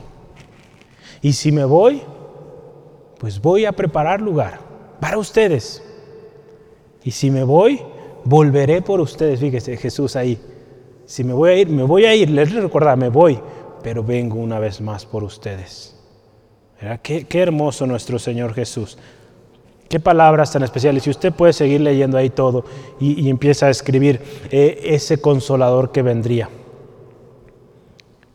Y 1.22 1.34
si 1.34 1.52
me 1.52 1.66
voy, 1.66 2.02
pues 3.20 3.40
voy 3.40 3.66
a 3.66 3.72
preparar 3.72 4.20
lugar 4.20 4.62
para 5.00 5.20
ustedes. 5.20 5.84
Y 7.04 7.12
si 7.12 7.30
me 7.30 7.44
voy, 7.44 7.84
volveré 8.24 8.82
por 8.82 9.00
ustedes. 9.00 9.40
Fíjese, 9.40 9.78
Jesús 9.78 10.16
ahí. 10.16 10.42
Si 11.10 11.24
me 11.24 11.34
voy 11.34 11.50
a 11.50 11.56
ir, 11.56 11.70
me 11.70 11.82
voy 11.82 12.06
a 12.06 12.14
ir. 12.14 12.30
Les 12.30 12.54
recuerda, 12.54 12.96
me 12.96 13.10
voy, 13.10 13.40
pero 13.82 14.04
vengo 14.04 14.38
una 14.38 14.60
vez 14.60 14.80
más 14.80 15.08
por 15.08 15.24
ustedes. 15.24 15.96
Qué, 17.02 17.26
qué, 17.26 17.40
hermoso 17.42 17.88
nuestro 17.88 18.20
Señor 18.20 18.54
Jesús. 18.54 18.96
Qué 19.90 20.00
palabras 20.00 20.54
tan 20.54 20.62
especiales. 20.62 21.08
Y 21.08 21.10
usted 21.10 21.34
puede 21.34 21.54
seguir 21.54 21.82
leyendo 21.82 22.16
ahí 22.16 22.30
todo 22.30 22.64
y, 23.00 23.28
empieza 23.28 23.66
a 23.66 23.70
escribir 23.72 24.22
eh, 24.52 24.82
ese 24.84 25.20
consolador 25.20 25.92
que 25.92 26.04
vendría. 26.04 26.48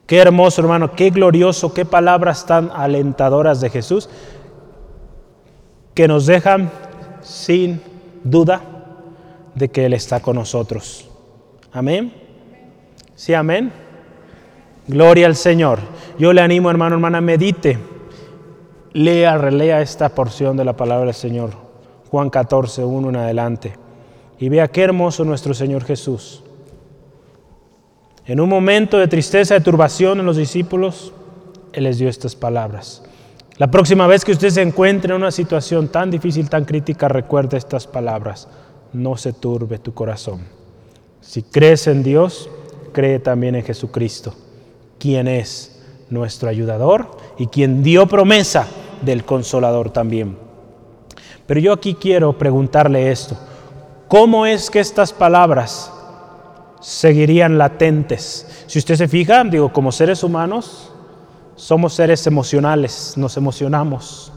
Qué 0.09 0.19
hermoso, 0.19 0.61
hermano, 0.61 0.97
qué 0.97 1.11
glorioso, 1.11 1.73
qué 1.73 1.85
palabras 1.85 2.45
tan 2.45 2.73
alentadoras 2.75 3.61
de 3.61 3.71
Jesús 3.71 4.09
que 5.95 6.09
nos 6.09 6.27
dejan 6.27 6.73
sin 7.23 7.81
duda 8.25 8.63
de 9.55 9.69
que 9.69 9.87
Él 9.87 9.93
está 9.93 10.19
con 10.19 10.35
nosotros. 10.35 11.09
Amén. 11.71 12.24
Sí, 13.15 13.35
amén. 13.35 13.73
Gloria 14.87 15.27
al 15.27 15.37
Señor. 15.37 15.79
Yo 16.19 16.33
le 16.33 16.41
animo, 16.41 16.71
hermano, 16.71 16.97
hermana, 16.97 17.21
medite, 17.21 17.79
lea, 18.93 19.39
relea 19.39 19.81
esta 19.81 20.09
porción 20.09 20.57
de 20.57 20.65
la 20.65 20.77
palabra 20.77 21.07
del 21.07 21.15
Señor, 21.15 21.51
Juan 22.11 22.31
14, 22.31 22.85
1 22.85 23.09
en 23.09 23.17
adelante, 23.17 23.73
y 24.39 24.49
vea 24.49 24.69
qué 24.69 24.83
hermoso 24.83 25.25
nuestro 25.25 25.55
Señor 25.55 25.85
Jesús 25.85 26.45
en 28.27 28.41
un 28.41 28.49
momento 28.49 28.99
de 28.99 29.07
tristeza, 29.07 29.53
de 29.53 29.61
turbación 29.61 30.19
en 30.19 30.25
los 30.25 30.39
discípulos, 30.39 31.13
Él 31.75 31.85
les 31.85 31.99
dio 31.99 32.09
estas 32.09 32.35
palabras. 32.35 33.03
La 33.59 33.71
próxima 33.71 34.07
vez 34.07 34.25
que 34.25 34.33
usted 34.33 34.49
se 34.49 34.63
encuentre 34.63 35.11
en 35.11 35.21
una 35.21 35.31
situación 35.31 35.89
tan 35.89 36.11
difícil, 36.11 36.49
tan 36.49 36.65
crítica, 36.65 37.07
recuerde 37.07 37.59
estas 37.59 37.87
palabras. 37.87 38.49
No 38.95 39.19
se 39.19 39.35
turbe 39.35 39.79
tu 39.79 39.93
corazón. 39.93 40.41
Si 41.21 41.43
crees 41.43 41.87
en 41.87 42.03
Dios, 42.03 42.49
cree 42.95 43.19
también 43.19 43.55
en 43.57 43.63
Jesucristo, 43.63 44.35
quien 44.99 45.29
es 45.29 45.83
nuestro 46.09 46.49
ayudador 46.49 47.19
y 47.37 47.49
quien 47.49 47.83
dio 47.83 48.07
promesa 48.07 48.67
del 49.03 49.27
consolador 49.27 49.91
también. 49.91 50.39
Pero 51.47 51.61
yo 51.61 51.75
aquí 51.75 51.93
quiero 51.93 52.39
preguntarle 52.39 53.13
esto. 53.13 53.37
¿Cómo 54.09 54.47
es 54.47 54.71
que 54.71 54.81
estas 54.81 55.13
palabras 55.13 55.91
seguirían 56.85 57.57
latentes. 57.57 58.47
Si 58.67 58.79
usted 58.79 58.97
se 58.97 59.09
fija, 59.09 59.43
digo, 59.45 59.73
como 59.73 59.91
seres 59.91 60.23
humanos, 60.23 60.93
somos 61.57 61.95
seres 61.95 62.27
emocionales, 62.27 63.15
nos 63.17 63.37
emocionamos. 63.39 64.31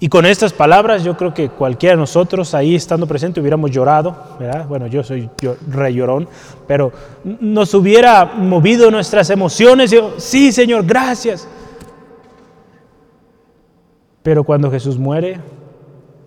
Y 0.00 0.08
con 0.08 0.26
estas 0.26 0.52
palabras 0.52 1.02
yo 1.02 1.16
creo 1.16 1.34
que 1.34 1.48
cualquiera 1.48 1.94
de 1.96 2.00
nosotros 2.00 2.54
ahí 2.54 2.76
estando 2.76 3.06
presente 3.06 3.40
hubiéramos 3.40 3.70
llorado, 3.70 4.16
¿verdad? 4.38 4.66
Bueno, 4.68 4.86
yo 4.86 5.02
soy 5.02 5.28
yo, 5.40 5.56
re 5.68 5.92
llorón, 5.92 6.28
pero 6.66 6.92
nos 7.24 7.74
hubiera 7.74 8.24
movido 8.24 8.90
nuestras 8.90 9.28
emociones. 9.30 9.90
Yo, 9.90 10.14
sí, 10.18 10.52
Señor, 10.52 10.84
gracias. 10.84 11.48
Pero 14.22 14.44
cuando 14.44 14.70
Jesús 14.70 14.98
muere, 14.98 15.40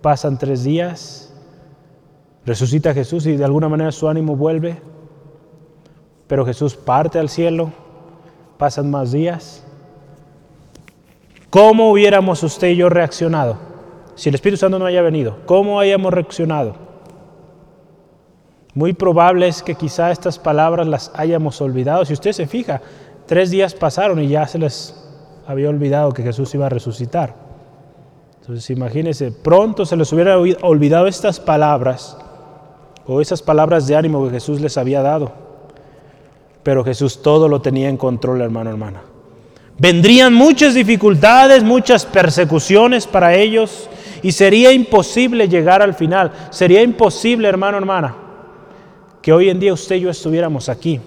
pasan 0.02 0.38
tres 0.38 0.64
días, 0.64 1.32
resucita 2.44 2.92
Jesús 2.92 3.24
y 3.26 3.36
de 3.36 3.44
alguna 3.44 3.68
manera 3.68 3.90
su 3.90 4.08
ánimo 4.08 4.36
vuelve 4.36 4.92
pero 6.32 6.46
Jesús 6.46 6.74
parte 6.76 7.18
al 7.18 7.28
cielo, 7.28 7.72
pasan 8.56 8.90
más 8.90 9.12
días. 9.12 9.62
¿Cómo 11.52 11.90
hubiéramos 11.90 12.42
usted 12.44 12.68
y 12.68 12.76
yo 12.76 12.88
reaccionado 12.88 13.58
si 14.14 14.30
el 14.30 14.36
Espíritu 14.36 14.60
Santo 14.60 14.78
no 14.78 14.86
haya 14.86 15.02
venido? 15.02 15.36
¿Cómo 15.44 15.80
hayamos 15.80 16.10
reaccionado? 16.10 16.76
Muy 18.72 18.94
probable 18.94 19.48
es 19.48 19.62
que 19.62 19.74
quizá 19.74 20.10
estas 20.10 20.38
palabras 20.38 20.86
las 20.86 21.12
hayamos 21.14 21.60
olvidado. 21.60 22.06
Si 22.06 22.14
usted 22.14 22.32
se 22.32 22.46
fija, 22.46 22.80
tres 23.26 23.50
días 23.50 23.74
pasaron 23.74 24.18
y 24.22 24.28
ya 24.28 24.48
se 24.48 24.58
les 24.58 24.98
había 25.46 25.68
olvidado 25.68 26.12
que 26.12 26.22
Jesús 26.22 26.54
iba 26.54 26.64
a 26.64 26.70
resucitar. 26.70 27.34
Entonces 28.40 28.70
imagínense, 28.70 29.30
pronto 29.30 29.84
se 29.84 29.98
les 29.98 30.10
hubiera 30.10 30.38
olvidado 30.38 31.06
estas 31.06 31.38
palabras 31.38 32.16
o 33.06 33.20
esas 33.20 33.42
palabras 33.42 33.86
de 33.86 33.94
ánimo 33.94 34.24
que 34.24 34.30
Jesús 34.30 34.58
les 34.62 34.78
había 34.78 35.02
dado. 35.02 35.32
Pero 36.62 36.82
Jesús 36.82 37.20
todo 37.20 37.46
lo 37.46 37.60
tenía 37.60 37.90
en 37.90 37.98
control, 37.98 38.40
hermano, 38.40 38.70
hermana. 38.70 39.11
Vendrían 39.82 40.32
muchas 40.32 40.74
dificultades, 40.74 41.64
muchas 41.64 42.06
persecuciones 42.06 43.08
para 43.08 43.34
ellos 43.34 43.90
y 44.22 44.30
sería 44.30 44.70
imposible 44.70 45.48
llegar 45.48 45.82
al 45.82 45.94
final. 45.94 46.30
Sería 46.50 46.82
imposible, 46.82 47.48
hermano, 47.48 47.78
hermana, 47.78 48.14
que 49.20 49.32
hoy 49.32 49.50
en 49.50 49.58
día 49.58 49.72
usted 49.72 49.96
y 49.96 50.02
yo 50.02 50.10
estuviéramos 50.10 50.68
aquí 50.68 51.00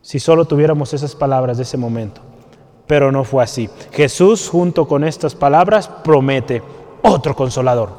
si 0.00 0.20
solo 0.20 0.44
tuviéramos 0.44 0.94
esas 0.94 1.16
palabras 1.16 1.56
de 1.56 1.64
ese 1.64 1.76
momento. 1.76 2.20
Pero 2.86 3.10
no 3.10 3.24
fue 3.24 3.42
así. 3.42 3.68
Jesús, 3.90 4.48
junto 4.48 4.86
con 4.86 5.02
estas 5.02 5.34
palabras, 5.34 5.88
promete 5.88 6.62
otro 7.02 7.34
consolador, 7.34 7.90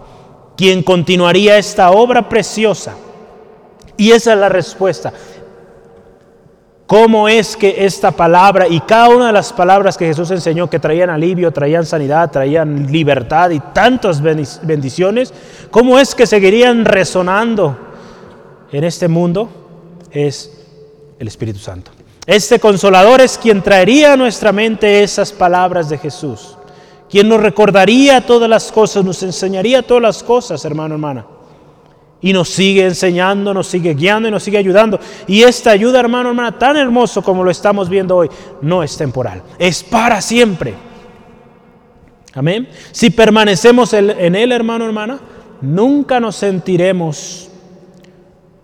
quien 0.56 0.82
continuaría 0.84 1.58
esta 1.58 1.92
obra 1.92 2.30
preciosa 2.30 2.96
y 3.98 4.12
esa 4.12 4.32
es 4.32 4.40
la 4.40 4.48
respuesta. 4.48 5.12
¿Cómo 6.90 7.30
es 7.30 7.56
que 7.56 7.86
esta 7.86 8.10
palabra 8.10 8.68
y 8.68 8.80
cada 8.80 9.10
una 9.10 9.28
de 9.28 9.32
las 9.32 9.54
palabras 9.54 9.96
que 9.96 10.08
Jesús 10.08 10.32
enseñó 10.32 10.68
que 10.72 10.80
traían 10.80 11.12
alivio, 11.12 11.52
traían 11.52 11.86
sanidad, 11.86 12.32
traían 12.32 12.92
libertad 12.92 13.52
y 13.52 13.60
tantas 13.60 14.20
bendiciones, 14.24 15.32
cómo 15.70 16.00
es 16.00 16.16
que 16.16 16.26
seguirían 16.26 16.86
resonando 16.86 17.78
en 18.72 18.84
este 18.84 19.08
mundo? 19.08 19.50
Es 20.10 20.52
el 21.20 21.28
Espíritu 21.28 21.60
Santo. 21.60 21.92
Este 22.26 22.60
consolador 22.60 23.22
es 23.22 23.38
quien 23.38 23.62
traería 23.62 24.14
a 24.14 24.18
nuestra 24.18 24.52
mente 24.52 25.04
esas 25.04 25.32
palabras 25.32 25.90
de 25.90 26.00
Jesús, 26.00 26.58
quien 27.08 27.30
nos 27.30 27.40
recordaría 27.40 28.26
todas 28.26 28.50
las 28.50 28.72
cosas, 28.72 29.06
nos 29.06 29.22
enseñaría 29.22 29.84
todas 29.84 30.02
las 30.02 30.24
cosas, 30.24 30.66
hermano, 30.66 30.96
hermana. 30.96 31.24
Y 32.22 32.34
nos 32.34 32.50
sigue 32.50 32.86
enseñando, 32.86 33.54
nos 33.54 33.68
sigue 33.68 33.94
guiando 33.94 34.28
y 34.28 34.32
nos 34.32 34.44
sigue 34.44 34.58
ayudando. 34.58 35.00
Y 35.28 35.44
esta 35.44 35.72
ayuda, 35.72 36.00
hermano, 36.00 36.30
hermana, 36.30 36.58
tan 36.58 36.76
hermoso 36.76 37.22
como 37.22 37.44
lo 37.44 37.52
estamos 37.52 37.88
viendo 37.88 38.18
hoy, 38.18 38.30
no 38.62 38.84
es 38.84 38.98
temporal, 38.98 39.42
es 39.58 39.84
para 39.84 40.22
siempre. 40.22 40.74
Amén. 42.34 42.68
Si 42.92 43.10
permanecemos 43.10 43.94
en 43.94 44.36
Él, 44.36 44.52
hermano, 44.52 44.86
hermana, 44.86 45.20
nunca 45.62 46.20
nos 46.20 46.36
sentiremos 46.36 47.50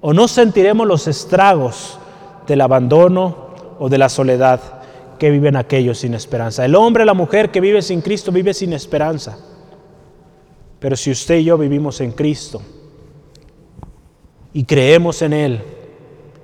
o 0.01 0.13
no 0.13 0.27
sentiremos 0.27 0.85
los 0.85 1.07
estragos 1.07 1.97
del 2.45 2.61
abandono 2.61 3.49
o 3.79 3.89
de 3.89 3.97
la 3.97 4.09
soledad 4.09 4.61
que 5.17 5.31
viven 5.31 5.55
aquellos 5.55 5.99
sin 5.99 6.13
esperanza. 6.13 6.65
El 6.65 6.75
hombre, 6.75 7.05
la 7.05 7.13
mujer 7.13 7.49
que 7.49 7.61
vive 7.61 7.81
sin 7.81 8.01
Cristo 8.01 8.31
vive 8.31 8.53
sin 8.53 8.73
esperanza. 8.73 9.37
Pero 10.79 10.95
si 10.95 11.09
usted 11.11 11.37
y 11.37 11.45
yo 11.45 11.57
vivimos 11.57 12.01
en 12.01 12.11
Cristo 12.11 12.61
y 14.55 14.63
creemos 14.63 15.21
en 15.21 15.33
Él, 15.33 15.61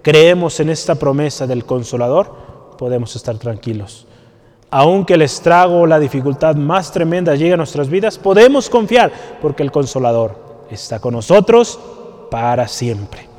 creemos 0.02 0.60
en 0.60 0.70
esta 0.70 0.96
promesa 0.96 1.48
del 1.48 1.64
consolador, 1.64 2.76
podemos 2.78 3.16
estar 3.16 3.38
tranquilos. 3.38 4.06
Aunque 4.70 5.14
el 5.14 5.22
estrago 5.22 5.80
o 5.80 5.88
la 5.88 5.98
dificultad 5.98 6.58
más 6.58 6.92
tremenda 6.92 7.36
llegue 7.36 7.54
a 7.54 7.58
nuestras 7.58 7.90
vidas, 7.90 8.18
podemos 8.18 8.70
confiar 8.70 9.14
porque 9.42 9.64
el 9.64 9.72
consolador 9.72 10.66
está 10.70 11.00
con 11.00 11.14
nosotros 11.14 11.80
para 12.30 12.68
siempre. 12.68 13.30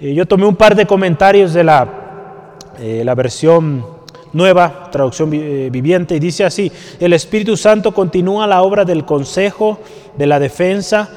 yo 0.00 0.24
tomé 0.24 0.46
un 0.46 0.56
par 0.56 0.74
de 0.74 0.86
comentarios 0.86 1.52
de 1.52 1.62
la, 1.62 2.54
eh, 2.78 3.02
la 3.04 3.14
versión 3.14 3.84
nueva, 4.32 4.88
traducción 4.90 5.34
eh, 5.34 5.68
viviente, 5.70 6.16
y 6.16 6.18
dice 6.18 6.46
así, 6.46 6.72
el 6.98 7.12
Espíritu 7.12 7.58
Santo 7.58 7.92
continúa 7.92 8.46
la 8.46 8.62
obra 8.62 8.86
del 8.86 9.04
consejo, 9.04 9.80
de 10.16 10.26
la 10.26 10.38
defensa 10.38 11.10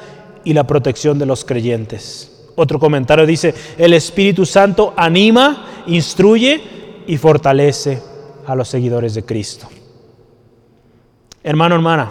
y 0.44 0.52
la 0.52 0.64
protección 0.66 1.18
de 1.18 1.24
los 1.24 1.42
creyentes. 1.42 2.35
Otro 2.56 2.80
comentario 2.80 3.26
dice, 3.26 3.54
el 3.78 3.92
Espíritu 3.92 4.44
Santo 4.44 4.94
anima, 4.96 5.84
instruye 5.86 6.60
y 7.06 7.16
fortalece 7.16 8.02
a 8.46 8.54
los 8.54 8.68
seguidores 8.68 9.14
de 9.14 9.24
Cristo. 9.24 9.68
Hermano, 11.44 11.76
hermana, 11.76 12.10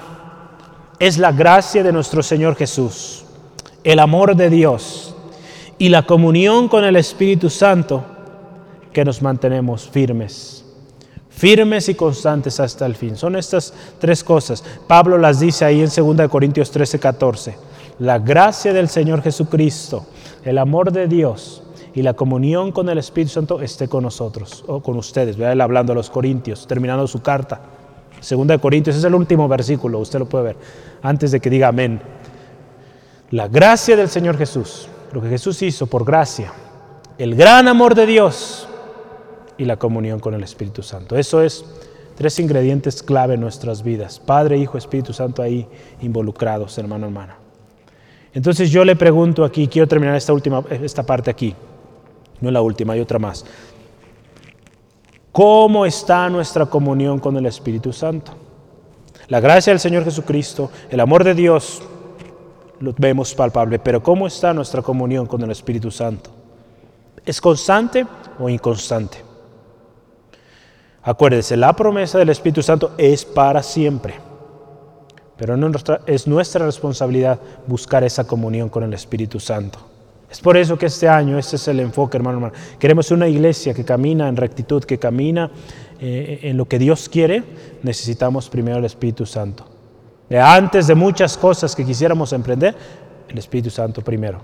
es 0.99 1.17
la 1.17 1.31
gracia 1.31 1.83
de 1.83 1.91
nuestro 1.91 2.23
Señor 2.23 2.55
Jesús, 2.55 3.25
el 3.83 3.99
amor 3.99 4.35
de 4.35 4.49
Dios 4.49 5.15
y 5.77 5.89
la 5.89 6.03
comunión 6.03 6.69
con 6.69 6.85
el 6.85 6.95
Espíritu 6.95 7.49
Santo 7.49 8.05
que 8.93 9.03
nos 9.03 9.21
mantenemos 9.21 9.89
firmes 9.89 10.65
firmes 11.35 11.89
y 11.89 11.95
constantes 11.95 12.59
hasta 12.59 12.85
el 12.85 12.95
fin. 12.95 13.15
Son 13.15 13.35
estas 13.35 13.73
tres 13.99 14.23
cosas. 14.23 14.63
Pablo 14.87 15.17
las 15.17 15.39
dice 15.39 15.65
ahí 15.65 15.81
en 15.81 15.89
2 16.17 16.29
Corintios 16.29 16.71
13, 16.71 16.99
14. 16.99 17.57
La 17.99 18.19
gracia 18.19 18.73
del 18.73 18.89
Señor 18.89 19.21
Jesucristo, 19.21 20.05
el 20.45 20.59
amor 20.59 20.91
de 20.91 21.07
Dios 21.07 21.63
y 21.93 22.03
la 22.03 22.13
comunión 22.13 22.71
con 22.71 22.87
el 22.87 22.97
Espíritu 22.99 23.31
Santo 23.31 23.61
esté 23.61 23.87
con 23.87 24.03
nosotros, 24.03 24.63
o 24.67 24.81
con 24.81 24.95
ustedes. 24.97 25.37
Vea 25.37 25.51
él 25.51 25.61
hablando 25.61 25.91
a 25.91 25.95
los 25.95 26.09
Corintios, 26.09 26.67
terminando 26.67 27.07
su 27.07 27.21
carta. 27.21 27.61
2 28.27 28.59
Corintios 28.61 28.95
es 28.95 29.03
el 29.03 29.15
último 29.15 29.47
versículo, 29.47 29.99
usted 29.99 30.19
lo 30.19 30.29
puede 30.29 30.45
ver, 30.45 30.57
antes 31.01 31.31
de 31.31 31.39
que 31.39 31.49
diga 31.49 31.69
amén. 31.69 31.99
La 33.31 33.47
gracia 33.47 33.95
del 33.95 34.07
Señor 34.07 34.37
Jesús, 34.37 34.87
lo 35.11 35.21
que 35.21 35.29
Jesús 35.29 35.61
hizo 35.61 35.87
por 35.87 36.05
gracia, 36.05 36.53
el 37.17 37.35
gran 37.35 37.67
amor 37.67 37.95
de 37.95 38.05
Dios 38.05 38.67
y 39.57 39.65
la 39.65 39.77
comunión 39.77 40.19
con 40.19 40.33
el 40.33 40.43
Espíritu 40.43 40.83
Santo. 40.83 41.17
Eso 41.17 41.41
es 41.41 41.65
tres 42.15 42.39
ingredientes 42.39 43.01
clave 43.01 43.33
en 43.33 43.41
nuestras 43.41 43.83
vidas. 43.83 44.19
Padre, 44.19 44.57
Hijo, 44.57 44.77
Espíritu 44.77 45.13
Santo 45.13 45.41
ahí 45.41 45.67
involucrados, 46.01 46.77
hermano, 46.77 47.05
hermana. 47.05 47.44
Entonces 48.35 48.69
yo 48.69 48.83
le 48.83 48.97
pregunto 48.97 49.45
aquí, 49.45 49.65
quiero 49.67 49.87
terminar 49.87 50.13
esta 50.15 50.33
última, 50.33 50.61
esta 50.69 51.03
parte 51.03 51.31
aquí, 51.31 51.55
no 52.41 52.51
la 52.51 52.61
última, 52.61 52.91
hay 52.91 52.99
otra 52.99 53.17
más. 53.17 53.45
¿Cómo 55.31 55.85
está 55.85 56.29
nuestra 56.29 56.65
comunión 56.65 57.17
con 57.19 57.37
el 57.37 57.45
Espíritu 57.45 57.93
Santo? 57.93 58.33
La 59.29 59.39
gracia 59.39 59.71
del 59.71 59.79
Señor 59.79 60.03
Jesucristo, 60.03 60.69
el 60.89 60.99
amor 60.99 61.23
de 61.23 61.33
Dios, 61.33 61.81
lo 62.81 62.93
vemos 62.97 63.33
palpable, 63.33 63.79
pero 63.79 64.03
¿cómo 64.03 64.27
está 64.27 64.53
nuestra 64.53 64.81
comunión 64.81 65.25
con 65.27 65.41
el 65.41 65.51
Espíritu 65.51 65.89
Santo? 65.89 66.29
¿Es 67.25 67.39
constante 67.39 68.05
o 68.37 68.49
inconstante? 68.49 69.17
Acuérdese, 71.03 71.55
la 71.55 71.73
promesa 71.73 72.17
del 72.17 72.29
Espíritu 72.29 72.61
Santo 72.61 72.91
es 72.97 73.23
para 73.23 73.63
siempre. 73.63 74.24
Pero 75.37 75.55
es 76.05 76.27
nuestra 76.27 76.65
responsabilidad 76.65 77.39
buscar 77.67 78.03
esa 78.03 78.25
comunión 78.25 78.69
con 78.69 78.83
el 78.83 78.93
Espíritu 78.93 79.39
Santo. 79.39 79.79
Es 80.29 80.39
por 80.41 80.57
eso 80.57 80.77
que 80.77 80.87
este 80.87 81.07
año, 81.07 81.37
este 81.37 81.55
es 81.55 81.67
el 81.67 81.79
enfoque, 81.79 82.17
hermano, 82.17 82.37
hermano. 82.37 82.53
Queremos 82.79 83.11
una 83.11 83.27
iglesia 83.27 83.73
que 83.73 83.85
camina 83.85 84.27
en 84.27 84.35
rectitud, 84.35 84.83
que 84.83 84.97
camina 84.97 85.51
eh, 85.99 86.39
en 86.43 86.57
lo 86.57 86.65
que 86.65 86.79
Dios 86.79 87.09
quiere. 87.09 87.43
Necesitamos 87.83 88.49
primero 88.49 88.77
el 88.79 88.85
Espíritu 88.85 89.25
Santo. 89.25 89.65
Antes 90.29 90.87
de 90.87 90.95
muchas 90.95 91.37
cosas 91.37 91.75
que 91.75 91.85
quisiéramos 91.85 92.33
emprender, 92.33 92.75
el 93.29 93.37
Espíritu 93.37 93.69
Santo 93.69 94.01
primero. 94.01 94.41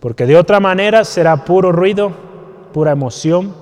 Porque 0.00 0.26
de 0.26 0.36
otra 0.36 0.60
manera 0.60 1.04
será 1.04 1.44
puro 1.44 1.72
ruido, 1.72 2.12
pura 2.72 2.92
emoción, 2.92 3.54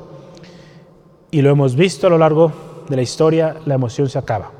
y 1.31 1.43
lo 1.43 1.51
hemos 1.51 1.77
visto 1.77 2.07
a 2.07 2.11
lo 2.11 2.19
largo 2.19 2.53
de 2.89 2.97
la 2.97 3.03
historia, 3.03 3.57
la 3.65 3.75
emoción 3.75 4.09
se 4.09 4.19
acaba. 4.19 4.56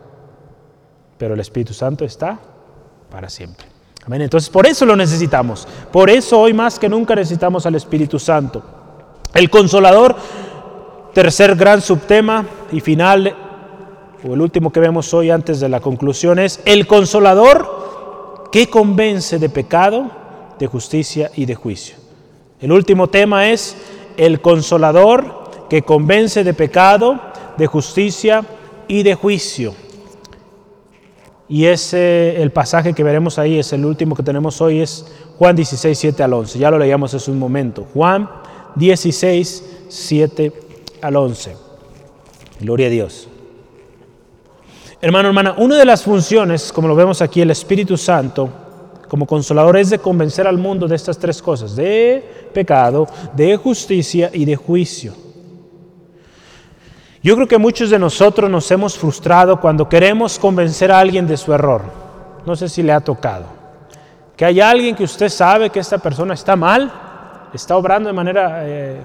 Pero 1.19 1.35
el 1.35 1.41
Espíritu 1.41 1.73
Santo 1.73 2.05
está 2.05 2.39
para 3.11 3.29
siempre. 3.29 3.67
Amén. 4.07 4.23
Entonces, 4.23 4.49
por 4.51 4.67
eso 4.67 4.87
lo 4.87 4.95
necesitamos. 4.95 5.67
Por 5.91 6.11
eso 6.11 6.41
hoy 6.41 6.53
más 6.53 6.79
que 6.79 6.89
nunca 6.89 7.15
necesitamos 7.15 7.67
al 7.67 7.75
Espíritu 7.75 8.19
Santo. 8.19 8.63
El 9.35 9.51
consolador, 9.51 10.17
tercer 11.13 11.57
gran 11.57 11.81
subtema 11.83 12.47
y 12.71 12.81
final, 12.81 13.35
o 14.27 14.35
el 14.35 14.41
último 14.41 14.73
que 14.73 14.81
vemos 14.81 15.13
hoy 15.13 15.31
antes 15.31 15.61
de 15.61 15.69
la 15.69 15.81
conclusión, 15.81 16.39
es 16.39 16.61
el 16.65 16.87
consolador 16.87 18.49
que 18.53 18.71
convence 18.71 19.39
de 19.39 19.49
pecado, 19.49 20.11
de 20.59 20.67
justicia 20.67 21.31
y 21.35 21.47
de 21.47 21.55
juicio. 21.55 21.97
El 22.61 22.73
último 22.73 23.09
tema 23.09 23.51
es 23.51 23.77
el 24.17 24.41
consolador 24.41 25.67
que 25.69 25.83
convence 25.83 26.45
de 26.45 26.55
pecado, 26.55 27.21
de 27.59 27.67
justicia 27.67 28.45
y 28.89 29.03
de 29.03 29.15
juicio. 29.15 29.75
Y 31.49 31.67
ese, 31.67 32.43
el 32.43 32.51
pasaje 32.51 32.93
que 32.93 33.05
veremos 33.05 33.39
ahí, 33.39 33.59
es 33.59 33.73
el 33.73 33.85
último 33.85 34.17
que 34.17 34.23
tenemos 34.23 34.61
hoy, 34.61 34.81
es 34.81 35.07
Juan 35.39 35.55
16, 35.55 35.97
7 35.97 36.23
al 36.23 36.33
11. 36.33 36.59
Ya 36.59 36.71
lo 36.71 36.79
leíamos 36.79 37.15
hace 37.15 37.31
un 37.31 37.39
momento. 37.39 37.87
Juan 37.95 38.29
16, 38.75 39.65
7 39.89 40.53
al 41.03 41.17
11. 41.17 41.57
Gloria 42.61 42.89
a 42.89 42.91
Dios. 42.91 43.29
Hermano, 45.01 45.29
hermana, 45.29 45.55
una 45.59 45.77
de 45.77 45.85
las 45.85 46.03
funciones, 46.03 46.73
como 46.73 46.89
lo 46.89 46.97
vemos 46.97 47.23
aquí, 47.23 47.41
el 47.41 47.51
Espíritu 47.51 47.97
Santo, 47.97 48.49
como 49.09 49.27
consolador, 49.27 49.77
es 49.77 49.91
de 49.91 49.99
convencer 49.99 50.49
al 50.49 50.59
mundo 50.59 50.89
de 50.89 50.97
estas 50.97 51.19
tres 51.19 51.41
cosas, 51.41 51.77
de 51.77 52.49
pecado, 52.53 53.07
de 53.37 53.57
justicia 53.57 54.31
y 54.33 54.45
de 54.45 54.57
juicio. 54.57 55.26
Yo 57.27 57.35
creo 57.35 57.49
que 57.49 57.59
muchos 57.59 57.91
de 57.91 57.99
nosotros 57.99 58.49
nos 58.49 58.71
hemos 58.71 58.97
frustrado 58.97 59.61
cuando 59.61 59.89
queremos 59.89 60.39
convencer 60.39 60.93
a 60.93 61.01
alguien 61.01 61.27
de 61.27 61.37
su 61.37 61.53
error. 61.53 61.83
No 62.47 62.55
sé 62.55 62.69
si 62.69 62.85
le 62.85 62.93
ha 62.93 63.01
tocado. 63.01 63.47
Que 64.37 64.45
hay 64.45 64.61
alguien 64.61 64.95
que 64.95 65.03
usted 65.03 65.29
sabe 65.29 65.71
que 65.71 65.81
esta 65.81 65.99
persona 65.99 66.35
está 66.35 66.55
mal, 66.55 66.89
está 67.53 67.77
obrando 67.77 68.09
de 68.09 68.13
manera 68.13 68.61
eh, 68.63 69.03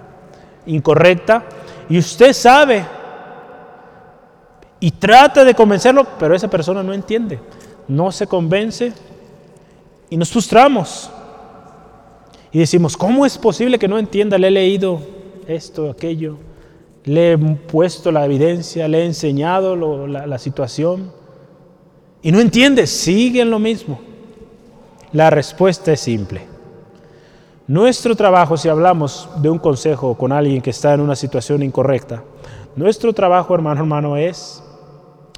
incorrecta, 0.67 1.45
y 1.89 1.97
usted 1.97 2.31
sabe 2.33 2.85
y 4.79 4.91
trata 4.91 5.43
de 5.43 5.55
convencerlo, 5.55 6.05
pero 6.19 6.35
esa 6.35 6.47
persona 6.47 6.83
no 6.83 6.93
entiende, 6.93 7.39
no 7.87 8.11
se 8.11 8.27
convence 8.27 8.93
y 10.11 10.15
nos 10.15 10.29
frustramos. 10.29 11.09
Y 12.51 12.59
decimos, 12.59 12.95
¿cómo 12.95 13.25
es 13.25 13.35
posible 13.39 13.79
que 13.79 13.87
no 13.87 13.97
entienda? 13.97 14.37
Le 14.37 14.49
he 14.49 14.51
leído 14.51 15.01
esto, 15.47 15.89
aquello 15.89 16.50
le 17.03 17.33
he 17.33 17.37
puesto 17.37 18.11
la 18.11 18.25
evidencia, 18.25 18.87
le 18.87 18.99
he 18.99 19.05
enseñado 19.05 19.75
la, 20.07 20.37
situación 20.37 21.11
y 22.21 22.31
no 22.31 22.39
entiende, 22.39 22.85
sigue 22.87 23.41
en 23.41 23.49
lo 23.49 23.59
mismo. 23.59 23.99
La 25.11 25.29
respuesta 25.29 25.91
es 25.91 25.99
simple. 25.99 26.47
Nuestro 27.67 28.15
trabajo, 28.15 28.57
si 28.57 28.69
hablamos 28.69 29.29
de 29.37 29.49
un 29.49 29.57
consejo 29.57 30.15
con 30.15 30.31
alguien 30.31 30.61
que 30.61 30.69
está 30.69 30.93
en 30.93 31.01
una 31.01 31.15
situación 31.15 31.63
incorrecta, 31.63 32.23
nuestro 32.75 33.13
trabajo, 33.13 33.55
hermano, 33.55 33.81
hermano, 33.81 34.17
es 34.17 34.63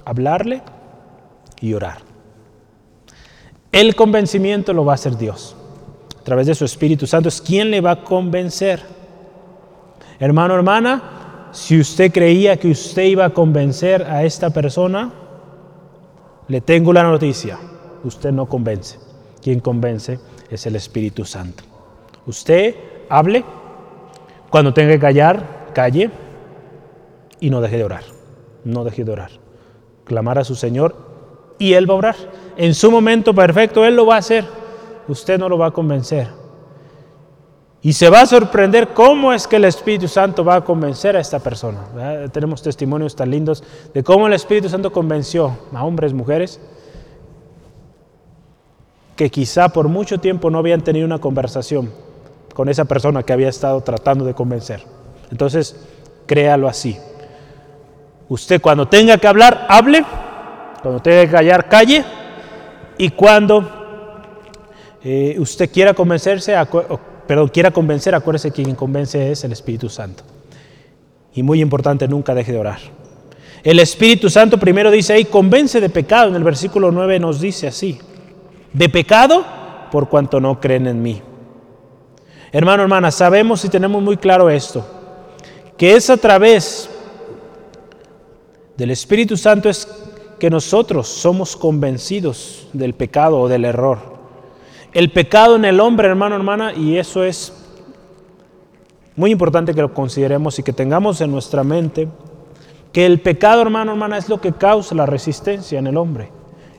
hablarle 0.06 0.62
y 1.62 1.74
orar. 1.74 2.00
El 3.72 3.96
convencimiento 3.96 4.74
lo 4.74 4.86
va 4.86 4.94
a 4.94 4.96
hacer 4.96 5.18
Dios. 5.18 5.56
A 6.20 6.24
través 6.24 6.48
de 6.48 6.56
su 6.56 6.64
Espíritu 6.64 7.08
Santo 7.08 7.30
es 7.30 7.42
quien 7.42 7.72
le 7.72 7.82
va 7.82 7.92
a 7.92 8.04
convencer. 8.04 8.82
Hermano, 10.20 10.54
hermana, 10.56 11.23
si 11.54 11.80
usted 11.80 12.12
creía 12.12 12.58
que 12.58 12.72
usted 12.72 13.04
iba 13.04 13.26
a 13.26 13.30
convencer 13.30 14.04
a 14.04 14.24
esta 14.24 14.50
persona, 14.50 15.14
le 16.48 16.62
tengo 16.62 16.92
la 16.92 17.04
noticia, 17.04 17.60
usted 18.04 18.32
no 18.32 18.48
convence. 18.48 18.98
Quien 19.42 19.60
convence 19.60 20.20
es 20.50 20.66
el 20.66 20.76
Espíritu 20.76 21.26
Santo. 21.26 21.64
Usted 22.26 22.76
hable, 23.08 23.46
cuando 24.50 24.74
tenga 24.74 24.94
que 24.94 25.00
callar, 25.00 25.70
calle 25.74 26.10
y 27.40 27.52
no 27.52 27.62
deje 27.62 27.78
de 27.78 27.84
orar. 27.84 28.04
No 28.64 28.84
deje 28.84 29.04
de 29.04 29.12
orar. 29.12 29.32
Clamar 30.06 30.40
a 30.40 30.44
su 30.44 30.56
Señor 30.56 30.96
y 31.60 31.74
Él 31.74 31.88
va 31.88 31.94
a 31.94 31.98
orar. 31.98 32.16
En 32.58 32.74
su 32.74 32.90
momento 32.90 33.34
perfecto 33.36 33.86
Él 33.86 33.96
lo 33.96 34.08
va 34.08 34.16
a 34.16 34.20
hacer. 34.20 34.44
Usted 35.08 35.38
no 35.38 35.50
lo 35.50 35.60
va 35.60 35.68
a 35.68 35.72
convencer. 35.72 36.28
Y 37.86 37.92
se 37.92 38.10
va 38.10 38.22
a 38.22 38.26
sorprender 38.26 38.94
cómo 38.94 39.34
es 39.34 39.46
que 39.46 39.58
el 39.58 39.66
Espíritu 39.66 40.08
Santo 40.08 40.46
va 40.46 40.56
a 40.56 40.62
convencer 40.62 41.18
a 41.18 41.20
esta 41.20 41.40
persona. 41.40 41.82
Tenemos 42.32 42.62
testimonios 42.62 43.14
tan 43.14 43.30
lindos 43.30 43.62
de 43.94 44.02
cómo 44.04 44.26
el 44.26 44.32
Espíritu 44.32 44.70
Santo 44.70 44.94
convenció 44.94 45.58
a 45.74 45.84
hombres, 45.84 46.14
mujeres, 46.14 46.62
que 49.18 49.30
quizá 49.30 49.68
por 49.68 49.90
mucho 49.90 50.18
tiempo 50.18 50.50
no 50.50 50.60
habían 50.60 50.82
tenido 50.82 51.06
una 51.06 51.20
conversación 51.20 51.92
con 52.54 52.70
esa 52.70 52.86
persona 52.86 53.22
que 53.24 53.34
había 53.34 53.50
estado 53.50 53.82
tratando 53.82 54.24
de 54.24 54.34
convencer. 54.34 54.86
Entonces, 55.30 55.76
créalo 56.26 56.70
así. 56.70 56.98
Usted 58.30 58.62
cuando 58.62 58.88
tenga 58.88 59.18
que 59.18 59.28
hablar, 59.28 59.66
hable. 59.68 60.06
Cuando 60.82 61.02
tenga 61.02 61.26
que 61.26 61.32
callar, 61.32 61.68
calle. 61.68 62.06
Y 62.98 63.10
cuando 63.10 63.70
eh, 65.04 65.36
usted 65.38 65.70
quiera 65.70 65.94
convencerse, 65.94 66.56
perdón, 67.34 67.50
quiera 67.50 67.72
convencer, 67.72 68.14
acuérdese 68.14 68.52
que 68.52 68.62
quien 68.62 68.76
convence 68.76 69.32
es 69.32 69.44
el 69.44 69.52
Espíritu 69.52 69.90
Santo. 69.90 70.24
Y 71.34 71.42
muy 71.42 71.62
importante, 71.62 72.08
nunca 72.08 72.36
deje 72.36 72.52
de 72.52 72.60
orar. 72.60 72.78
El 73.64 73.80
Espíritu 73.80 74.30
Santo 74.30 74.60
primero 74.60 74.92
dice 74.92 75.14
ahí, 75.14 75.26
convence 75.26 75.82
de 75.82 75.90
pecado. 75.90 76.30
En 76.30 76.36
el 76.36 76.44
versículo 76.44 76.92
9 76.92 77.18
nos 77.18 77.42
dice 77.42 77.66
así, 77.66 77.98
de 78.72 78.88
pecado 78.88 79.44
por 79.92 80.10
cuanto 80.10 80.40
no 80.40 80.60
creen 80.60 80.86
en 80.86 81.02
mí. 81.02 81.24
Hermano, 82.52 82.84
hermana, 82.84 83.10
sabemos 83.10 83.66
y 83.66 83.70
tenemos 83.70 84.04
muy 84.04 84.18
claro 84.18 84.52
esto, 84.52 84.86
que 85.76 85.96
es 85.96 86.12
a 86.12 86.18
través 86.18 86.88
del 88.78 88.92
Espíritu 88.92 89.38
Santo 89.38 89.70
es 89.70 89.88
que 90.38 90.52
nosotros 90.52 91.08
somos 91.08 91.56
convencidos 91.56 92.68
del 92.74 92.94
pecado 92.94 93.40
o 93.40 93.48
del 93.48 93.66
error 93.66 94.13
el 94.94 95.12
pecado 95.12 95.56
en 95.56 95.66
el 95.66 95.80
hombre, 95.80 96.08
hermano, 96.08 96.36
hermana, 96.36 96.74
y 96.74 96.98
eso 96.98 97.24
es 97.24 97.54
muy 99.16 99.32
importante 99.32 99.74
que 99.74 99.82
lo 99.82 99.94
consideremos 99.94 100.58
y 100.60 100.64
que 100.64 100.74
tengamos 100.74 101.22
en 101.22 101.32
nuestra 101.32 101.64
mente 101.64 102.08
que 102.92 103.06
el 103.06 103.22
pecado, 103.22 103.64
hermano, 103.64 103.94
hermana, 103.94 104.18
es 104.18 104.30
lo 104.30 104.40
que 104.40 104.54
causa 104.54 104.94
la 104.94 105.08
resistencia 105.08 105.80
en 105.80 105.88
el 105.88 105.98
hombre. 105.98 106.30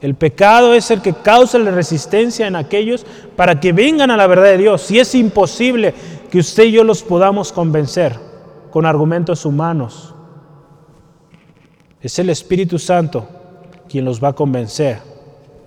El 0.01 0.15
pecado 0.15 0.75
es 0.75 0.91
el 0.91 1.03
que 1.03 1.13
causa 1.13 1.59
la 1.59 1.73
resistencia 1.73 2.47
en 2.47 2.57
aquellos 2.57 3.05
para 3.37 3.59
que 3.59 3.73
vengan 3.73 4.11
a 4.11 4.17
la 4.17 4.27
verdad 4.27 4.45
de 4.45 4.59
Dios. 4.59 4.91
Y 4.91 5.01
es 5.01 5.15
imposible 5.15 5.95
que 6.31 6.39
usted 6.39 6.65
y 6.65 6.73
yo 6.73 6.85
los 6.85 7.03
podamos 7.03 7.53
convencer 7.53 8.17
con 8.71 8.87
argumentos 8.87 9.45
humanos. 9.45 10.15
Es 12.01 12.19
el 12.19 12.31
Espíritu 12.31 12.79
Santo 12.79 13.27
quien 13.89 14.05
los 14.05 14.23
va 14.23 14.29
a 14.29 14.33
convencer 14.35 15.14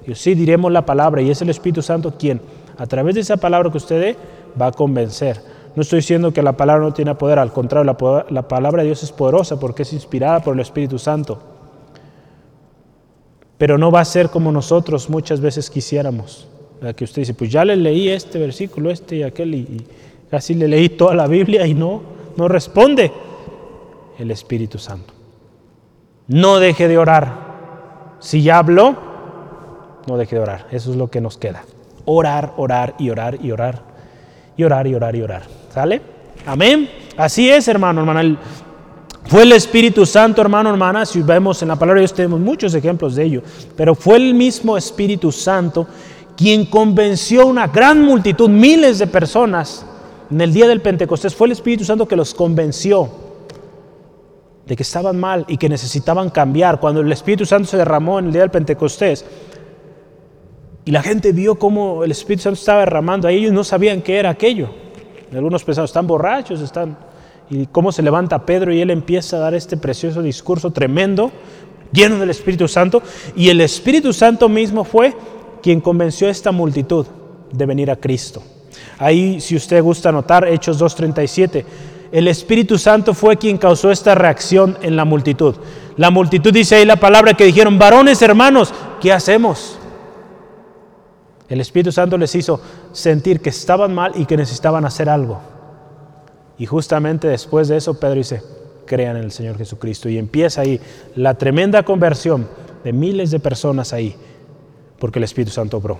y 0.07 0.15
sí 0.15 0.35
diremos 0.35 0.71
la 0.71 0.85
palabra 0.85 1.21
y 1.21 1.29
es 1.29 1.41
el 1.41 1.49
Espíritu 1.49 1.81
Santo 1.81 2.13
quien, 2.17 2.39
a 2.77 2.87
través 2.87 3.15
de 3.15 3.21
esa 3.21 3.35
palabra 3.35 3.69
que 3.69 3.77
usted 3.77 3.99
dé, 3.99 4.15
va 4.59 4.67
a 4.67 4.71
convencer. 4.71 5.41
No 5.75 5.81
estoy 5.81 5.99
diciendo 5.99 6.31
que 6.31 6.41
la 6.41 6.53
palabra 6.53 6.83
no 6.83 6.93
tiene 6.93 7.13
poder, 7.15 7.39
al 7.39 7.51
contrario, 7.51 7.95
la, 8.29 8.47
palabra 8.47 8.81
de 8.81 8.87
Dios 8.87 9.03
es 9.03 9.11
poderosa 9.11 9.59
porque 9.59 9.83
es 9.83 9.91
inspirada 9.91 10.39
por 10.39 10.55
el 10.55 10.61
Espíritu 10.61 10.97
Santo. 10.97 11.39
Pero 13.57 13.77
no 13.77 13.91
va 13.91 13.99
a 13.99 14.05
ser 14.05 14.29
como 14.29 14.51
nosotros 14.51 15.09
muchas 15.09 15.41
veces 15.41 15.69
quisiéramos. 15.69 16.47
Que 16.95 17.03
usted 17.03 17.23
dice, 17.23 17.33
pues 17.33 17.51
ya 17.51 17.65
le 17.65 17.75
leí 17.75 18.09
este 18.09 18.39
versículo, 18.39 18.89
este 18.89 19.17
y 19.17 19.23
aquel, 19.23 19.53
y, 19.55 19.85
casi 20.31 20.53
le 20.53 20.67
leí 20.67 20.89
toda 20.89 21.15
la 21.15 21.27
Biblia 21.27 21.67
y 21.67 21.73
no, 21.73 22.01
no 22.37 22.47
responde 22.47 23.11
el 24.17 24.31
Espíritu 24.31 24.77
Santo. 24.77 25.13
No 26.27 26.59
deje 26.59 26.87
de 26.87 26.97
orar. 26.97 28.17
Si 28.19 28.41
ya 28.41 28.59
habló, 28.59 29.06
no 30.07 30.17
deje 30.17 30.35
de 30.35 30.41
orar. 30.41 30.67
Eso 30.71 30.91
es 30.91 30.97
lo 30.97 31.09
que 31.09 31.21
nos 31.21 31.37
queda. 31.37 31.63
Orar, 32.05 32.53
orar 32.57 32.95
y 32.97 33.09
orar 33.09 33.37
y 33.43 33.51
orar. 33.51 33.81
Y 34.55 34.63
orar 34.63 34.87
y 34.87 34.95
orar 34.95 35.15
y 35.15 35.21
orar. 35.21 35.43
¿Sale? 35.73 36.01
Amén. 36.45 36.89
Así 37.17 37.49
es, 37.49 37.67
hermano, 37.67 38.01
hermana. 38.01 38.37
Fue 39.25 39.43
el 39.43 39.51
Espíritu 39.51 40.05
Santo, 40.05 40.41
hermano, 40.41 40.69
hermana. 40.69 41.05
Si 41.05 41.21
vemos 41.21 41.61
en 41.61 41.67
la 41.67 41.75
palabra 41.75 41.99
de 41.99 42.03
Dios 42.03 42.13
tenemos 42.13 42.39
muchos 42.39 42.73
ejemplos 42.73 43.15
de 43.15 43.23
ello. 43.23 43.41
Pero 43.75 43.93
fue 43.93 44.15
el 44.17 44.33
mismo 44.33 44.77
Espíritu 44.77 45.31
Santo 45.31 45.87
quien 46.37 46.65
convenció 46.65 47.41
a 47.41 47.45
una 47.45 47.67
gran 47.67 48.01
multitud, 48.01 48.47
miles 48.47 48.99
de 48.99 49.07
personas, 49.07 49.85
en 50.29 50.39
el 50.39 50.53
día 50.53 50.67
del 50.67 50.81
Pentecostés. 50.81 51.35
Fue 51.35 51.47
el 51.47 51.51
Espíritu 51.51 51.83
Santo 51.83 52.07
que 52.07 52.15
los 52.15 52.33
convenció 52.33 53.09
de 54.65 54.75
que 54.75 54.83
estaban 54.83 55.19
mal 55.19 55.45
y 55.47 55.57
que 55.57 55.67
necesitaban 55.67 56.29
cambiar. 56.29 56.79
Cuando 56.79 57.01
el 57.01 57.11
Espíritu 57.11 57.45
Santo 57.45 57.67
se 57.67 57.77
derramó 57.77 58.19
en 58.19 58.27
el 58.27 58.31
día 58.31 58.41
del 58.41 58.51
Pentecostés, 58.51 59.25
y 60.87 60.91
la 60.91 61.03
gente 61.03 61.33
vio 61.33 61.55
cómo 61.55 62.05
el 62.05 62.11
Espíritu 62.11 62.43
Santo 62.43 62.57
estaba 62.57 62.79
derramando. 62.79 63.27
Ahí 63.27 63.39
ellos 63.39 63.51
no 63.51 63.65
sabían 63.65 64.01
qué 64.01 64.19
era 64.19 64.29
aquello. 64.29 64.69
Algunos 65.33 65.65
pensaban, 65.65 65.83
están 65.83 66.07
borrachos, 66.07 66.61
están... 66.61 66.97
Y 67.49 67.65
cómo 67.65 67.91
se 67.91 68.01
levanta 68.01 68.45
Pedro 68.45 68.73
y 68.73 68.79
él 68.79 68.89
empieza 68.89 69.35
a 69.35 69.39
dar 69.41 69.53
este 69.53 69.75
precioso 69.75 70.21
discurso 70.21 70.71
tremendo, 70.71 71.29
lleno 71.91 72.17
del 72.17 72.29
Espíritu 72.29 72.69
Santo. 72.69 73.03
Y 73.35 73.49
el 73.49 73.59
Espíritu 73.59 74.13
Santo 74.13 74.47
mismo 74.47 74.85
fue 74.85 75.13
quien 75.61 75.81
convenció 75.81 76.29
a 76.29 76.31
esta 76.31 76.53
multitud 76.53 77.05
de 77.51 77.65
venir 77.65 77.91
a 77.91 77.97
Cristo. 77.97 78.41
Ahí, 78.97 79.41
si 79.41 79.57
usted 79.57 79.83
gusta 79.83 80.07
anotar, 80.07 80.47
Hechos 80.47 80.81
2.37, 80.81 81.65
el 82.13 82.29
Espíritu 82.29 82.77
Santo 82.77 83.13
fue 83.13 83.35
quien 83.35 83.57
causó 83.57 83.91
esta 83.91 84.15
reacción 84.15 84.77
en 84.81 84.95
la 84.95 85.03
multitud. 85.03 85.53
La 85.97 86.11
multitud 86.11 86.53
dice 86.53 86.75
ahí 86.75 86.85
la 86.85 86.95
palabra 86.95 87.33
que 87.33 87.43
dijeron, 87.43 87.77
varones 87.77 88.21
hermanos, 88.21 88.73
¿qué 89.01 89.11
hacemos? 89.11 89.76
El 91.49 91.61
Espíritu 91.61 91.91
Santo 91.91 92.17
les 92.17 92.35
hizo 92.35 92.59
sentir 92.91 93.39
que 93.39 93.49
estaban 93.49 93.93
mal 93.93 94.11
y 94.15 94.25
que 94.25 94.35
necesitaban 94.35 94.85
hacer 94.85 95.09
algo. 95.09 95.39
Y 96.57 96.65
justamente 96.65 97.27
después 97.27 97.67
de 97.67 97.77
eso 97.77 97.99
Pedro 97.99 98.15
dice, 98.15 98.41
crean 98.85 99.17
en 99.17 99.23
el 99.23 99.31
Señor 99.31 99.57
Jesucristo. 99.57 100.09
Y 100.09 100.17
empieza 100.17 100.61
ahí 100.61 100.81
la 101.15 101.35
tremenda 101.35 101.83
conversión 101.83 102.47
de 102.83 102.93
miles 102.93 103.31
de 103.31 103.39
personas 103.39 103.93
ahí, 103.93 104.15
porque 104.97 105.19
el 105.19 105.23
Espíritu 105.23 105.51
Santo 105.51 105.77
obró. 105.77 105.99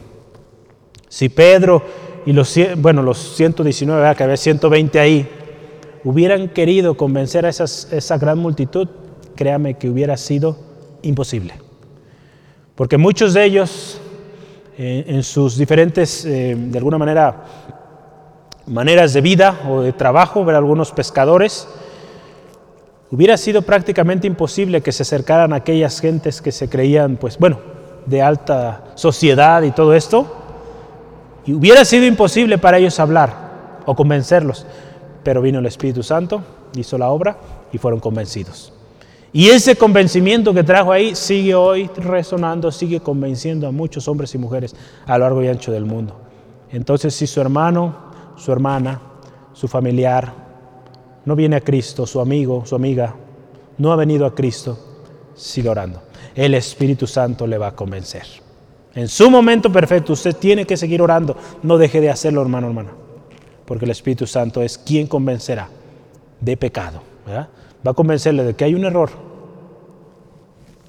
Si 1.08 1.30
Pedro 1.30 1.84
y 2.26 2.34
los, 2.34 2.54
bueno, 2.78 3.04
los 3.04 3.36
119, 3.36 4.16
que 4.16 4.24
había 4.24 4.38
120 4.38 5.00
ahí, 5.00 5.28
hubieran 6.04 6.50
querido 6.50 6.98
convencer 6.98 7.45
a 7.45 7.50
esa 7.50 8.18
gran 8.18 8.39
multitud, 8.39 8.88
créame 9.36 9.76
que 9.76 9.89
hubiera 9.89 10.18
sido 10.18 10.58
imposible. 11.04 11.54
Porque 12.76 12.98
muchos 12.98 13.34
de 13.34 13.45
ellos 13.45 14.02
en 14.78 15.23
sus 15.23 15.57
diferentes, 15.57 16.23
eh, 16.25 16.55
de 16.55 16.78
alguna 16.78 16.99
manera, 16.99 17.43
maneras 18.67 19.13
de 19.13 19.21
vida 19.21 19.61
o 19.67 19.82
de 19.82 19.91
trabajo, 19.91 20.45
ver 20.45 20.55
algunos 20.55 20.91
pescadores, 20.91 21.67
hubiera 23.09 23.38
sido 23.38 23.63
prácticamente 23.63 24.28
imposible 24.28 24.82
que 24.82 24.91
se 24.91 25.01
acercaran 25.01 25.53
a 25.53 25.57
aquellas 25.57 25.99
gentes 25.99 26.41
que 26.41 26.51
se 26.51 26.69
creían, 26.69 27.17
pues 27.17 27.39
bueno, 27.39 27.59
de 28.05 28.21
alta 28.21 28.84
sociedad 28.93 29.63
y 29.63 29.71
todo 29.71 29.95
esto, 29.95 30.28
y 31.45 31.53
hubiera 31.53 31.84
sido 31.84 32.05
imposible 32.05 32.59
para 32.59 32.78
ellos 32.78 32.99
hablar 32.99 33.82
o 33.86 33.95
convencerlos, 33.95 34.67
pero 35.23 35.41
vino 35.41 35.57
el 35.59 35.65
Espíritu 35.65 36.03
Santo, 36.03 36.43
hizo 36.75 36.97
la 36.97 37.09
obra 37.09 37.38
y 37.71 37.80
fueron 37.80 37.99
convencidos. 37.99 38.76
Y 39.34 39.49
ese 39.49 39.75
convencimiento 39.75 40.53
que 40.53 40.63
trajo 40.63 40.91
ahí 40.91 41.15
sigue 41.15 41.53
hoy 41.53 41.89
resonando, 41.97 42.71
sigue 42.71 42.99
convenciendo 42.99 43.67
a 43.67 43.71
muchos 43.71 44.07
hombres 44.07 44.34
y 44.36 44.38
mujeres 44.38 44.75
a 45.05 45.17
lo 45.17 45.25
largo 45.25 45.43
y 45.43 45.47
ancho 45.47 45.71
del 45.71 45.86
mundo. 45.86 46.19
Entonces, 46.71 47.13
si 47.13 47.28
su 47.28 47.41
hermano, 47.41 47.95
su 48.36 48.51
hermana, 48.51 49.01
su 49.53 49.67
familiar 49.67 50.34
no 51.25 51.36
viene 51.36 51.57
a 51.57 51.61
Cristo, 51.61 52.05
su 52.05 52.21
amigo, 52.21 52.65
su 52.65 52.75
amiga, 52.75 53.15
no 53.78 53.91
ha 53.91 53.95
venido 53.95 54.25
a 54.25 54.34
Cristo, 54.34 54.78
sigue 55.36 55.69
orando. 55.69 56.01
El 56.34 56.53
Espíritu 56.53 57.05
Santo 57.05 57.45
le 57.45 57.57
va 57.57 57.67
a 57.67 57.75
convencer. 57.75 58.23
En 58.95 59.07
su 59.07 59.30
momento 59.30 59.71
perfecto, 59.71 60.13
usted 60.13 60.36
tiene 60.36 60.65
que 60.65 60.78
seguir 60.78 61.01
orando. 61.01 61.38
No 61.63 61.78
deje 61.78 62.01
de 62.01 62.09
hacerlo, 62.09 62.41
hermano, 62.41 62.67
hermana. 62.67 62.91
Porque 63.65 63.86
el 63.86 63.91
Espíritu 63.91 64.25
Santo 64.25 64.61
es 64.61 64.78
quien 64.78 65.07
convencerá 65.07 65.69
de 66.39 66.57
pecado. 66.57 67.01
¿verdad? 67.25 67.49
Va 67.86 67.91
a 67.91 67.93
convencerle 67.93 68.43
de 68.43 68.55
que 68.55 68.65
hay 68.65 68.75
un 68.75 68.86
error 68.86 69.09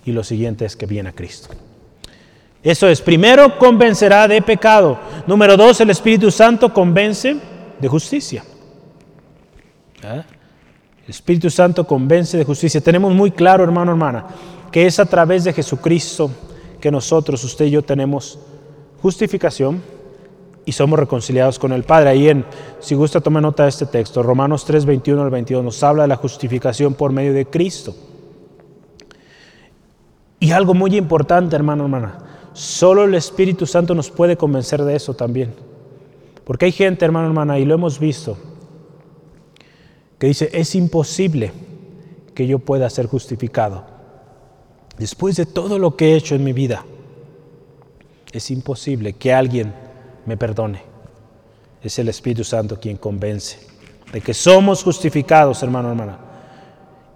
y 0.05 0.13
lo 0.13 0.25
siguiente 0.25 0.65
es 0.65 0.77
que 0.77 0.87
viene 0.87 1.11
a 1.11 1.13
Cristo. 1.13 1.49
Eso 2.63 2.89
es, 2.89 3.01
primero 3.01 3.59
convencerá 3.59 4.27
de 4.27 4.43
pecado. 4.43 4.99
Número 5.27 5.57
dos, 5.57 5.81
el 5.81 5.91
Espíritu 5.91 6.31
Santo 6.31 6.73
convence 6.73 7.37
de 7.79 7.89
justicia. 7.89 8.45
¿Ah? 10.03 10.25
El 11.05 11.11
Espíritu 11.11 11.51
Santo 11.51 11.87
convence 11.87 12.37
de 12.37 12.45
justicia. 12.45 12.81
Tenemos 12.81 13.15
muy 13.15 13.31
claro, 13.31 13.65
hermano, 13.65 13.93
hermana, 13.93 14.27
que 14.73 14.87
es 14.87 14.99
a 14.99 15.07
través 15.07 15.45
de 15.45 15.53
Jesucristo 15.53 16.31
que 16.81 16.91
nosotros, 16.91 17.43
usted 17.45 17.67
y 17.67 17.71
yo, 17.71 17.83
tenemos 17.83 18.39
justificación 19.01 19.83
y 20.69 20.73
somos 20.73 20.99
reconciliados 20.99 21.59
con 21.59 21.73
el 21.73 21.83
Padre. 21.83 22.11
Ahí 22.11 22.29
en, 22.29 22.45
si 22.79 22.95
gusta, 22.95 23.23
tome 23.23 23.41
nota 23.41 23.63
de 23.63 23.71
este 23.71 23.87
texto. 23.87 24.23
Romanos 24.23 24.67
3, 24.67 24.85
21 24.85 25.23
al 25.23 25.31
22 25.31 25.65
nos 25.65 25.83
habla 25.83 26.03
de 26.03 26.09
la 26.09 26.17
justificación 26.17 26.93
por 26.93 27.11
medio 27.11 27.33
de 27.33 27.47
Cristo. 27.47 27.97
Y 30.39 30.51
algo 30.51 30.75
muy 30.75 30.95
importante, 30.95 31.57
hermano, 31.57 31.85
hermana, 31.85 32.19
solo 32.53 33.05
el 33.05 33.15
Espíritu 33.15 33.65
Santo 33.65 33.95
nos 33.95 34.11
puede 34.11 34.37
convencer 34.37 34.85
de 34.85 34.95
eso 34.95 35.15
también. 35.15 35.55
Porque 36.45 36.67
hay 36.67 36.73
gente, 36.73 37.03
hermano, 37.07 37.29
hermana, 37.29 37.59
y 37.59 37.65
lo 37.65 37.73
hemos 37.73 37.99
visto, 37.99 38.37
que 40.19 40.27
dice, 40.27 40.51
es 40.53 40.75
imposible 40.75 41.51
que 42.35 42.47
yo 42.47 42.59
pueda 42.59 42.91
ser 42.91 43.07
justificado. 43.07 43.87
Después 44.99 45.37
de 45.37 45.47
todo 45.47 45.79
lo 45.79 45.97
que 45.97 46.13
he 46.13 46.17
hecho 46.17 46.35
en 46.35 46.45
mi 46.45 46.53
vida, 46.53 46.85
es 48.33 48.51
imposible 48.51 49.15
que 49.15 49.33
alguien 49.33 49.88
me 50.29 50.37
perdone. 50.37 50.83
Es 51.83 51.99
el 51.99 52.09
Espíritu 52.09 52.45
Santo 52.45 52.79
quien 52.79 52.99
convence 52.99 53.59
de 54.13 54.21
que 54.21 54.35
somos 54.35 54.83
justificados, 54.83 55.63
hermano, 55.63 55.91
hermana, 55.91 56.19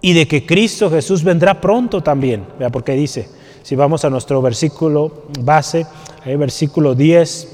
y 0.01 0.15
de 0.15 0.27
que 0.27 0.45
Cristo 0.45 0.91
Jesús 0.91 1.23
vendrá 1.23 1.61
pronto 1.61 2.03
también. 2.03 2.47
Vea, 2.59 2.71
porque 2.71 2.93
dice, 2.93 3.29
si 3.63 3.77
vamos 3.77 4.05
a 4.05 4.11
nuestro 4.11 4.43
versículo 4.43 5.25
base, 5.41 5.87
el 6.25 6.39
versículo 6.39 6.95
10 6.95 7.49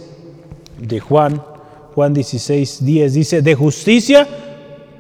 de 0.79 1.01
Juan, 1.01 1.43
Juan 1.95 2.15
16, 2.15 2.85
10, 2.85 3.15
dice, 3.15 3.43
de 3.43 3.55
justicia, 3.55 4.27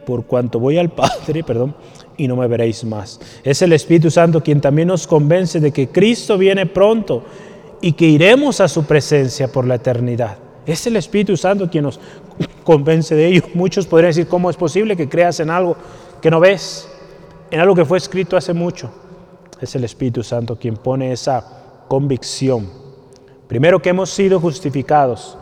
por 0.04 0.24
cuanto 0.26 0.58
voy 0.58 0.76
al 0.78 0.90
Padre, 0.90 1.42
perdón, 1.46 1.74
y 2.16 2.26
no 2.26 2.36
me 2.36 2.48
veréis 2.48 2.84
más. 2.84 3.20
Es 3.44 3.62
el 3.62 3.72
Espíritu 3.72 4.10
Santo 4.10 4.42
quien 4.42 4.60
también 4.60 4.88
nos 4.88 5.06
convence 5.06 5.60
de 5.60 5.72
que 5.72 5.88
Cristo 5.88 6.36
viene 6.36 6.66
pronto 6.66 7.22
y 7.80 7.92
que 7.92 8.06
iremos 8.06 8.60
a 8.60 8.68
su 8.68 8.84
presencia 8.84 9.48
por 9.48 9.66
la 9.66 9.76
eternidad. 9.76 10.47
Es 10.68 10.86
el 10.86 10.96
Espíritu 10.96 11.34
Santo 11.34 11.70
quien 11.70 11.84
nos 11.84 11.98
convence 12.62 13.14
de 13.14 13.26
ello. 13.26 13.42
Muchos 13.54 13.86
podrían 13.86 14.10
decir, 14.10 14.28
¿cómo 14.28 14.50
es 14.50 14.56
posible 14.56 14.96
que 14.96 15.08
creas 15.08 15.40
en 15.40 15.48
algo 15.48 15.74
que 16.20 16.30
no 16.30 16.40
ves? 16.40 16.86
En 17.50 17.58
algo 17.58 17.74
que 17.74 17.86
fue 17.86 17.96
escrito 17.96 18.36
hace 18.36 18.52
mucho. 18.52 18.90
Es 19.62 19.74
el 19.74 19.84
Espíritu 19.84 20.22
Santo 20.22 20.56
quien 20.56 20.76
pone 20.76 21.10
esa 21.10 21.86
convicción. 21.88 22.70
Primero 23.48 23.80
que 23.80 23.88
hemos 23.88 24.10
sido 24.10 24.40
justificados 24.40 25.38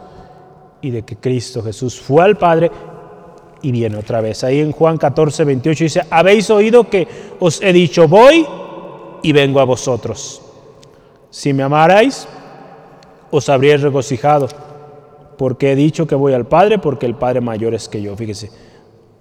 y 0.81 0.93
de 0.93 1.03
que 1.03 1.17
Cristo 1.17 1.61
Jesús 1.61 2.01
fue 2.01 2.23
al 2.23 2.39
Padre 2.39 2.71
y 3.63 3.73
viene 3.73 3.97
otra 3.97 4.21
vez. 4.21 4.45
Ahí 4.45 4.61
en 4.61 4.71
Juan 4.71 4.97
14, 4.97 5.43
28 5.43 5.85
dice, 5.85 6.03
habéis 6.09 6.49
oído 6.51 6.89
que 6.89 7.09
os 7.41 7.61
he 7.63 7.73
dicho, 7.73 8.07
voy 8.07 8.47
y 9.25 9.33
vengo 9.33 9.59
a 9.59 9.65
vosotros. 9.65 10.41
Si 11.31 11.53
me 11.53 11.65
amarais, 11.65 12.29
os 13.33 13.49
habríais 13.49 13.83
regocijado, 13.83 14.47
porque 15.37 15.73
he 15.73 15.77
dicho 15.77 16.07
que 16.07 16.15
voy 16.15 16.33
al 16.33 16.47
Padre, 16.47 16.79
porque 16.79 17.07
el 17.07 17.15
Padre 17.15 17.41
mayor 17.41 17.75
es 17.75 17.89
que 17.89 18.01
yo. 18.01 18.17
Fíjese, 18.17 18.51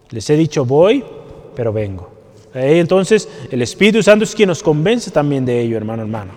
les 0.09 0.29
he 0.29 0.35
dicho 0.35 0.65
voy, 0.65 1.03
pero 1.55 1.73
vengo. 1.73 2.11
Entonces, 2.53 3.27
el 3.51 3.61
Espíritu 3.61 4.01
Santo 4.01 4.23
es 4.23 4.33
quien 4.33 4.47
nos 4.47 4.63
convence 4.63 5.11
también 5.11 5.45
de 5.45 5.59
ello, 5.59 5.75
hermano, 5.75 6.03
hermano. 6.03 6.33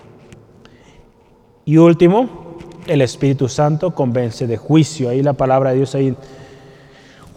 Y 1.63 1.77
último, 1.77 2.57
el 2.87 3.01
Espíritu 3.01 3.47
Santo 3.47 3.95
convence 3.95 4.47
de 4.47 4.57
juicio. 4.57 5.09
Ahí 5.09 5.21
la 5.21 5.33
palabra 5.33 5.69
de 5.69 5.77
Dios 5.77 5.95
ahí 5.95 6.15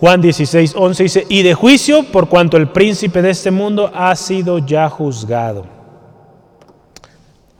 Juan 0.03 0.20
16, 0.20 0.74
11 0.74 1.03
dice, 1.05 1.26
y 1.28 1.43
de 1.45 1.55
juicio 1.55 2.03
por 2.03 2.28
cuanto 2.28 2.57
el 2.57 2.70
príncipe 2.70 3.22
de 3.22 3.30
este 3.30 3.53
mundo 3.53 3.88
ha 3.95 4.16
sido 4.16 4.59
ya 4.59 4.88
juzgado. 4.88 5.64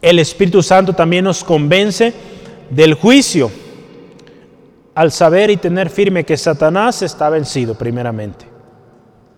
El 0.01 0.19
Espíritu 0.19 0.61
Santo 0.61 0.93
también 0.93 1.23
nos 1.23 1.45
convence 1.45 2.13
del 2.69 2.95
juicio 2.95 3.49
al 4.95 5.11
saber 5.11 5.51
y 5.51 5.57
tener 5.57 5.89
firme 5.89 6.25
que 6.25 6.37
Satanás 6.37 7.03
está 7.03 7.31
vencido 7.31 7.75
primeramente. 7.75 8.47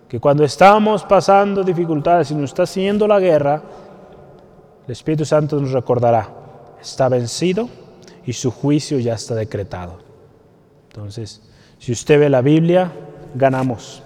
Que 0.07 0.19
cuando 0.19 0.43
estamos 0.43 1.03
pasando 1.03 1.63
dificultades 1.63 2.31
y 2.31 2.35
nos 2.35 2.51
está 2.51 2.63
haciendo 2.63 3.07
la 3.07 3.19
guerra, 3.19 3.61
el 4.85 4.91
Espíritu 4.91 5.25
Santo 5.25 5.59
nos 5.59 5.71
recordará, 5.71 6.29
está 6.81 7.09
vencido 7.09 7.69
y 8.25 8.33
su 8.33 8.51
juicio 8.51 8.99
ya 8.99 9.13
está 9.13 9.33
decretado. 9.33 9.99
Entonces, 10.89 11.41
si 11.79 11.91
usted 11.91 12.19
ve 12.19 12.29
la 12.29 12.41
Biblia, 12.41 12.91
ganamos. 13.33 14.03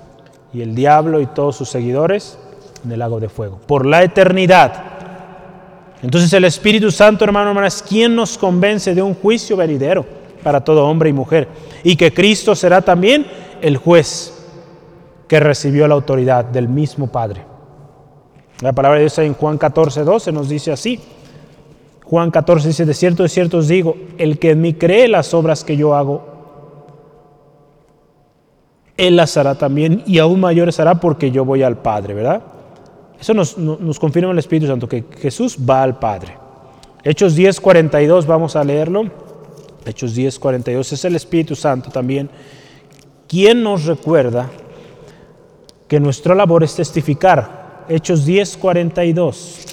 Y 0.54 0.62
el 0.62 0.74
diablo 0.74 1.20
y 1.20 1.28
todos 1.28 1.56
sus 1.56 1.70
seguidores 1.70 2.39
en 2.84 2.91
el 2.91 3.00
lago 3.00 3.20
de 3.20 3.30
fuego. 3.30 3.60
Por 3.68 3.86
la 3.86 4.04
eternidad. 4.04 4.86
Entonces 6.02 6.32
el 6.32 6.45
Espíritu 6.45 6.91
Santo, 6.91 7.26
hermano, 7.26 7.64
es 7.66 7.84
quien 7.84 8.16
nos 8.16 8.38
convence 8.38 8.95
de 8.95 9.02
un 9.02 9.14
juicio 9.14 9.58
venidero 9.58 10.18
para 10.43 10.63
todo 10.63 10.85
hombre 10.87 11.09
y 11.09 11.13
mujer. 11.13 11.47
Y 11.83 11.95
que 11.95 12.13
Cristo 12.13 12.55
será 12.55 12.81
también 12.81 13.25
el 13.61 13.77
juez 13.77 14.33
que 15.27 15.39
recibió 15.39 15.87
la 15.87 15.95
autoridad 15.95 16.45
del 16.45 16.67
mismo 16.67 17.07
Padre. 17.07 17.45
La 18.61 18.73
palabra 18.73 18.97
de 18.97 19.05
Dios 19.05 19.17
en 19.19 19.33
Juan 19.33 19.57
14, 19.57 20.03
12 20.03 20.31
nos 20.31 20.49
dice 20.49 20.71
así. 20.71 20.99
Juan 22.03 22.31
14 22.31 22.67
dice, 22.67 22.85
de 22.85 22.93
cierto, 22.93 23.23
de 23.23 23.29
cierto 23.29 23.59
os 23.59 23.67
digo, 23.67 23.95
el 24.17 24.39
que 24.39 24.51
en 24.51 24.61
mí 24.61 24.73
cree 24.73 25.07
las 25.07 25.33
obras 25.33 25.63
que 25.63 25.77
yo 25.77 25.95
hago, 25.95 26.23
él 28.97 29.15
las 29.15 29.37
hará 29.37 29.55
también 29.55 30.03
y 30.05 30.19
aún 30.19 30.39
mayores 30.39 30.79
hará 30.79 30.95
porque 30.95 31.31
yo 31.31 31.45
voy 31.45 31.63
al 31.63 31.77
Padre, 31.77 32.15
¿verdad? 32.15 32.41
Eso 33.19 33.33
nos, 33.33 33.99
confirma 33.99 34.31
el 34.31 34.39
Espíritu 34.39 34.67
Santo, 34.67 34.87
que 34.89 35.05
Jesús 35.19 35.57
va 35.57 35.83
al 35.83 35.99
Padre. 35.99 36.37
Hechos 37.03 37.35
10, 37.35 37.61
42, 37.61 38.25
vamos 38.25 38.55
a 38.55 38.63
leerlo. 38.63 39.05
Hechos 39.89 40.15
10, 40.15 40.39
42, 40.39 40.93
es 40.93 41.05
el 41.05 41.15
Espíritu 41.15 41.55
Santo 41.55 41.89
también, 41.89 42.29
quien 43.27 43.63
nos 43.63 43.85
recuerda 43.85 44.49
que 45.87 45.99
nuestra 45.99 46.35
labor 46.35 46.63
es 46.63 46.75
testificar. 46.75 47.85
Hechos 47.89 48.25
10, 48.25 48.57
42. 48.57 49.65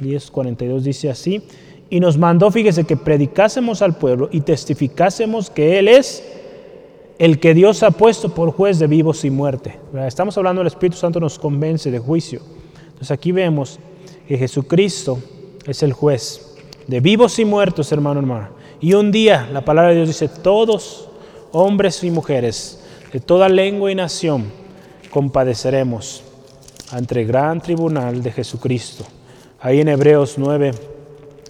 10, 0.00 0.30
42 0.30 0.84
dice 0.84 1.10
así, 1.10 1.42
y 1.90 2.00
nos 2.00 2.16
mandó, 2.16 2.50
fíjese, 2.50 2.84
que 2.84 2.96
predicásemos 2.96 3.82
al 3.82 3.96
pueblo 3.96 4.28
y 4.32 4.40
testificásemos 4.40 5.50
que 5.50 5.78
Él 5.78 5.88
es 5.88 6.24
el 7.18 7.38
que 7.38 7.54
Dios 7.54 7.82
ha 7.82 7.90
puesto 7.90 8.34
por 8.34 8.50
juez 8.52 8.78
de 8.78 8.86
vivos 8.86 9.24
y 9.24 9.30
muerte. 9.30 9.78
Estamos 10.06 10.36
hablando 10.38 10.60
del 10.60 10.68
Espíritu 10.68 10.96
Santo 10.96 11.20
nos 11.20 11.38
convence 11.38 11.90
de 11.90 11.98
juicio. 11.98 12.40
Entonces 12.84 13.10
aquí 13.10 13.30
vemos 13.30 13.78
que 14.26 14.38
Jesucristo 14.38 15.18
es 15.66 15.82
el 15.82 15.92
juez 15.92 16.56
de 16.86 17.00
vivos 17.00 17.38
y 17.38 17.44
muertos, 17.44 17.92
hermano, 17.92 18.20
hermana. 18.20 18.50
Y 18.82 18.94
un 18.94 19.12
día 19.12 19.48
la 19.52 19.64
palabra 19.64 19.90
de 19.90 19.96
Dios 19.96 20.08
dice, 20.08 20.28
todos, 20.28 21.08
hombres 21.52 22.02
y 22.02 22.10
mujeres, 22.10 22.80
de 23.12 23.20
toda 23.20 23.48
lengua 23.48 23.92
y 23.92 23.94
nación, 23.94 24.50
compadeceremos 25.10 26.24
ante 26.90 27.20
el 27.20 27.28
gran 27.28 27.60
tribunal 27.60 28.24
de 28.24 28.32
Jesucristo. 28.32 29.04
Ahí 29.60 29.80
en 29.80 29.88
Hebreos 29.88 30.34
9, 30.36 30.72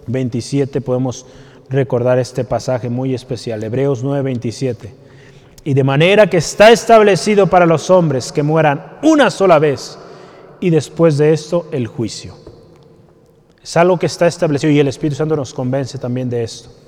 27 0.09 0.83
podemos 0.83 1.25
recordar 1.71 2.19
este 2.19 2.45
pasaje 2.45 2.91
muy 2.91 3.15
especial. 3.15 3.65
Hebreos 3.65 4.03
9, 4.05 4.23
27. 4.23 4.95
Y 5.65 5.73
de 5.73 5.85
manera 5.85 6.29
que 6.29 6.37
está 6.37 6.71
establecido 6.71 7.47
para 7.47 7.65
los 7.65 7.89
hombres 7.89 8.31
que 8.31 8.43
mueran 8.43 8.99
una 9.03 9.31
sola 9.31 9.59
vez 9.59 9.99
y 10.61 10.69
después 10.69 11.17
de 11.17 11.33
esto 11.33 11.67
el 11.73 11.87
juicio. 11.87 12.35
Es 13.63 13.75
algo 13.79 13.99
que 13.99 14.07
está 14.07 14.27
establecido 14.27 14.71
y 14.71 14.81
el 14.81 14.89
Espíritu 14.89 15.17
Santo 15.17 15.35
nos 15.35 15.55
convence 15.55 15.97
también 15.97 16.29
de 16.29 16.45
esto. 16.45 16.82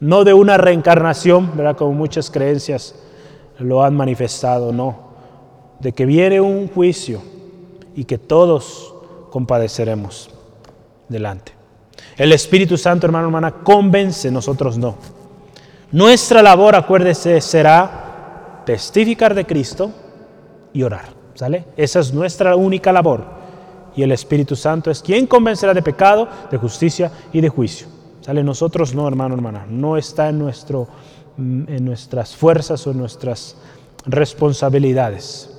No 0.00 0.24
de 0.24 0.32
una 0.32 0.56
reencarnación, 0.56 1.56
¿verdad? 1.56 1.76
Como 1.76 1.92
muchas 1.92 2.30
creencias 2.30 2.94
lo 3.58 3.84
han 3.84 3.94
manifestado, 3.94 4.72
no. 4.72 5.10
De 5.78 5.92
que 5.92 6.06
viene 6.06 6.40
un 6.40 6.68
juicio 6.68 7.20
y 7.94 8.04
que 8.04 8.18
todos 8.18 8.94
compadeceremos 9.30 10.30
delante. 11.08 11.52
El 12.16 12.32
Espíritu 12.32 12.76
Santo, 12.76 13.06
hermano, 13.06 13.26
hermana, 13.26 13.52
convence, 13.62 14.30
nosotros 14.30 14.78
no. 14.78 14.96
Nuestra 15.92 16.42
labor, 16.42 16.74
acuérdese, 16.76 17.40
será 17.40 18.62
testificar 18.64 19.34
de 19.34 19.44
Cristo 19.44 19.90
y 20.72 20.82
orar. 20.82 21.20
¿Sale? 21.34 21.64
Esa 21.76 22.00
es 22.00 22.12
nuestra 22.12 22.56
única 22.56 22.92
labor. 22.92 23.24
Y 23.96 24.02
el 24.02 24.12
Espíritu 24.12 24.56
Santo 24.56 24.90
es 24.90 25.02
quien 25.02 25.26
convencerá 25.26 25.74
de 25.74 25.82
pecado, 25.82 26.28
de 26.50 26.58
justicia 26.58 27.10
y 27.32 27.40
de 27.40 27.48
juicio. 27.48 27.86
¿Sale? 28.20 28.42
Nosotros 28.44 28.94
no, 28.94 29.06
hermano, 29.08 29.34
hermana. 29.34 29.66
No 29.68 29.96
está 29.96 30.28
en, 30.28 30.38
nuestro, 30.38 30.88
mm, 31.36 31.64
en 31.68 31.84
nuestras 31.84 32.36
fuerzas 32.36 32.86
o 32.86 32.90
en 32.90 32.98
nuestras 32.98 33.56
responsabilidades. 34.06 35.50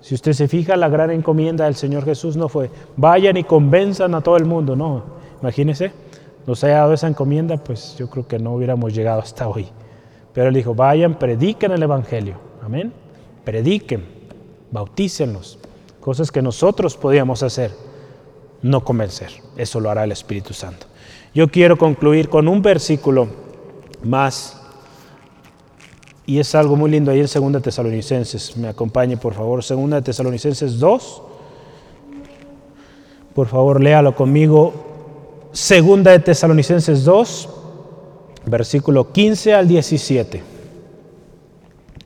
Si 0.00 0.14
usted 0.14 0.32
se 0.32 0.48
fija, 0.48 0.76
la 0.76 0.88
gran 0.88 1.10
encomienda 1.10 1.64
del 1.64 1.74
Señor 1.74 2.04
Jesús 2.04 2.36
no 2.36 2.48
fue, 2.48 2.70
vayan 2.96 3.36
y 3.36 3.44
convenzan 3.44 4.14
a 4.14 4.20
todo 4.20 4.36
el 4.36 4.44
mundo. 4.44 4.74
No, 4.74 5.02
imagínense, 5.40 5.92
nos 6.46 6.64
haya 6.64 6.78
dado 6.78 6.94
esa 6.94 7.06
encomienda, 7.06 7.56
pues 7.56 7.96
yo 7.98 8.10
creo 8.10 8.26
que 8.26 8.38
no 8.38 8.52
hubiéramos 8.54 8.94
llegado 8.94 9.20
hasta 9.20 9.46
hoy. 9.48 9.68
Pero 10.32 10.48
Él 10.48 10.54
dijo, 10.54 10.74
vayan, 10.74 11.18
prediquen 11.18 11.72
el 11.72 11.82
Evangelio. 11.82 12.36
Amén. 12.62 12.92
Prediquen 13.44 14.22
bautícenlos, 14.72 15.58
cosas 16.00 16.32
que 16.32 16.42
nosotros 16.42 16.96
podíamos 16.96 17.44
hacer, 17.44 17.70
no 18.62 18.82
convencer. 18.82 19.30
Eso 19.56 19.78
lo 19.78 19.90
hará 19.90 20.04
el 20.04 20.12
Espíritu 20.12 20.52
Santo. 20.52 20.86
Yo 21.34 21.48
quiero 21.48 21.78
concluir 21.78 22.28
con 22.28 22.46
un 22.46 22.60
versículo 22.60 23.28
más, 24.02 24.58
y 26.26 26.38
es 26.38 26.54
algo 26.54 26.76
muy 26.76 26.90
lindo 26.90 27.10
ahí 27.10 27.20
en 27.20 27.52
2 27.52 27.62
Tesalonicenses. 27.62 28.56
Me 28.56 28.68
acompañe, 28.68 29.16
por 29.16 29.34
favor, 29.34 29.64
2 29.66 30.04
Tesalonicenses 30.04 30.78
2. 30.78 31.22
Por 33.34 33.48
favor, 33.48 33.80
léalo 33.80 34.14
conmigo. 34.14 34.72
2 35.52 36.04
de 36.04 36.18
Tesalonicenses 36.18 37.04
2, 37.04 37.48
versículo 38.46 39.10
15 39.10 39.54
al 39.54 39.68
17. 39.68 40.42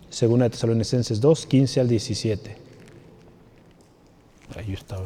Segunda 0.08 0.44
de 0.44 0.50
Tesalonicenses 0.50 1.20
2, 1.20 1.46
15 1.46 1.80
al 1.80 1.88
17. 1.88 2.56
Ahí 4.56 4.72
estaba. 4.72 5.02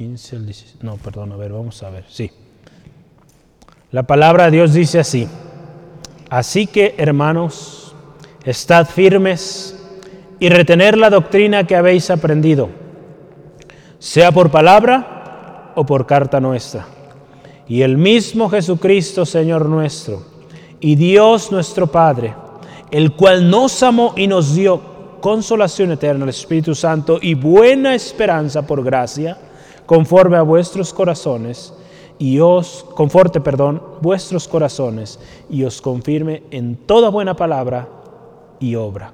15 0.00 0.36
al 0.36 0.46
17. 0.46 0.78
No, 0.80 0.96
perdón, 0.96 1.30
a 1.32 1.36
ver, 1.36 1.52
vamos 1.52 1.82
a 1.82 1.90
ver. 1.90 2.06
Sí. 2.08 2.30
La 3.92 4.04
palabra 4.04 4.46
de 4.46 4.52
Dios 4.52 4.72
dice 4.72 4.98
así. 4.98 5.28
Así 6.30 6.66
que, 6.66 6.94
hermanos, 6.96 7.94
estad 8.42 8.86
firmes 8.86 9.78
y 10.38 10.48
retener 10.48 10.96
la 10.96 11.10
doctrina 11.10 11.66
que 11.66 11.76
habéis 11.76 12.08
aprendido, 12.08 12.70
sea 13.98 14.32
por 14.32 14.50
palabra 14.50 15.74
o 15.74 15.84
por 15.84 16.06
carta 16.06 16.40
nuestra. 16.40 16.86
Y 17.68 17.82
el 17.82 17.98
mismo 17.98 18.48
Jesucristo, 18.48 19.26
Señor 19.26 19.66
nuestro, 19.66 20.24
y 20.80 20.94
Dios 20.94 21.52
nuestro 21.52 21.88
Padre, 21.88 22.34
el 22.90 23.12
cual 23.12 23.50
nos 23.50 23.82
amó 23.82 24.14
y 24.16 24.26
nos 24.28 24.54
dio 24.54 24.80
consolación 25.20 25.92
eterna, 25.92 26.24
el 26.24 26.30
Espíritu 26.30 26.74
Santo 26.74 27.18
y 27.20 27.34
buena 27.34 27.94
esperanza 27.94 28.66
por 28.66 28.82
gracia, 28.82 29.36
conforme 29.90 30.36
a 30.36 30.42
vuestros 30.42 30.94
corazones, 30.94 31.74
y 32.16 32.38
os 32.38 32.86
conforte, 32.94 33.40
perdón, 33.40 33.82
vuestros 34.00 34.46
corazones 34.46 35.18
y 35.48 35.64
os 35.64 35.82
confirme 35.82 36.44
en 36.52 36.76
toda 36.76 37.08
buena 37.08 37.34
palabra 37.34 37.88
y 38.60 38.76
obra. 38.76 39.12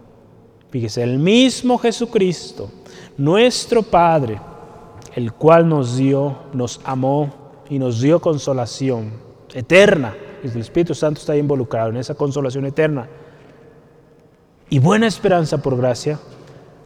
Fíjese, 0.69 1.03
el 1.03 1.19
mismo 1.19 1.79
Jesucristo, 1.79 2.69
nuestro 3.17 3.85
Padre, 3.85 4.39
el 5.15 5.33
cual 5.33 5.67
nos 5.67 5.97
dio, 5.97 6.41
nos 6.53 6.79
amó 6.85 7.33
y 7.71 7.79
nos 7.79 8.03
dio 8.03 8.21
consolación 8.21 9.13
eterna. 9.55 10.15
El 10.43 10.55
Espíritu 10.59 10.95
Santo 10.95 11.21
está 11.21 11.35
involucrado 11.39 11.89
en 11.89 11.97
esa 11.97 12.15
consolación 12.15 12.67
eterna. 12.67 13.09
Y 14.69 14.79
buena 14.79 15.07
esperanza 15.07 15.57
por 15.57 15.75
gracia, 15.75 16.19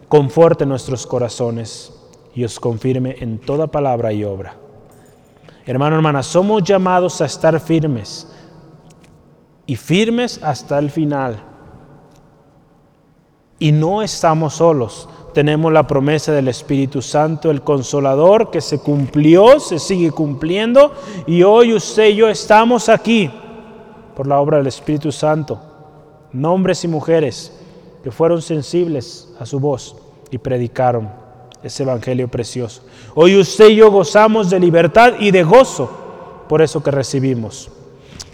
conforte 0.09 0.65
nuestros 0.65 1.09
corazones 1.09 1.97
y 2.41 2.45
os 2.45 2.59
confirme 2.59 3.17
en 3.21 3.37
toda 3.37 3.67
palabra 3.67 4.15
y 4.15 4.25
obra. 4.25 4.57
Hermano, 5.67 5.97
hermana, 5.97 6.23
somos 6.23 6.63
llamados 6.63 7.21
a 7.21 7.27
estar 7.27 7.61
firmes 7.61 8.27
y 9.67 9.77
firmes 9.77 10.43
hasta 10.43 10.79
el 10.79 10.91
final. 10.91 11.39
Y 13.59 13.73
no 13.73 14.01
estamos 14.01 14.55
solos. 14.55 15.07
Tenemos 15.35 15.71
la 15.71 15.87
promesa 15.87 16.33
del 16.33 16.49
Espíritu 16.49 17.03
Santo, 17.03 17.51
el 17.51 17.61
consolador 17.61 18.51
que 18.51 18.63
se 18.63 18.79
cumplió, 18.79 19.61
se 19.61 19.79
sigue 19.79 20.11
cumpliendo. 20.11 20.95
Y 21.27 21.43
hoy 21.43 21.75
usted 21.75 22.09
y 22.09 22.17
yo 22.17 22.31
estamos 22.31 22.89
aquí 22.89 23.31
por 24.17 24.27
la 24.27 24.41
obra 24.41 24.57
del 24.57 24.69
Espíritu 24.69 25.13
Santo. 25.13 25.61
Hombres 26.43 26.85
y 26.85 26.89
mujeres 26.89 27.53
que 28.03 28.11
fueron 28.11 28.41
sensibles 28.41 29.31
a 29.39 29.45
su 29.45 29.61
voz 29.61 29.95
y 30.31 30.39
predicaron 30.39 31.20
ese 31.63 31.83
evangelio 31.83 32.29
precioso. 32.29 32.83
Hoy 33.15 33.37
usted 33.37 33.69
y 33.69 33.77
yo 33.77 33.91
gozamos 33.91 34.51
de 34.51 34.61
libertad 34.61 35.15
y 35.19 35.31
de 35.31 35.43
gozo 35.43 36.45
por 36.49 36.63
eso 36.63 36.83
que 36.83 36.91
recibimos. 36.91 37.71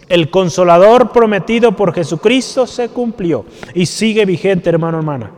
El 0.08 0.30
consolador 0.30 1.10
prometido 1.10 1.72
por 1.72 1.92
Jesucristo 1.92 2.66
se 2.66 2.88
cumplió 2.88 3.44
y 3.74 3.86
sigue 3.86 4.24
vigente, 4.24 4.70
hermano, 4.70 4.98
hermana. 4.98 5.32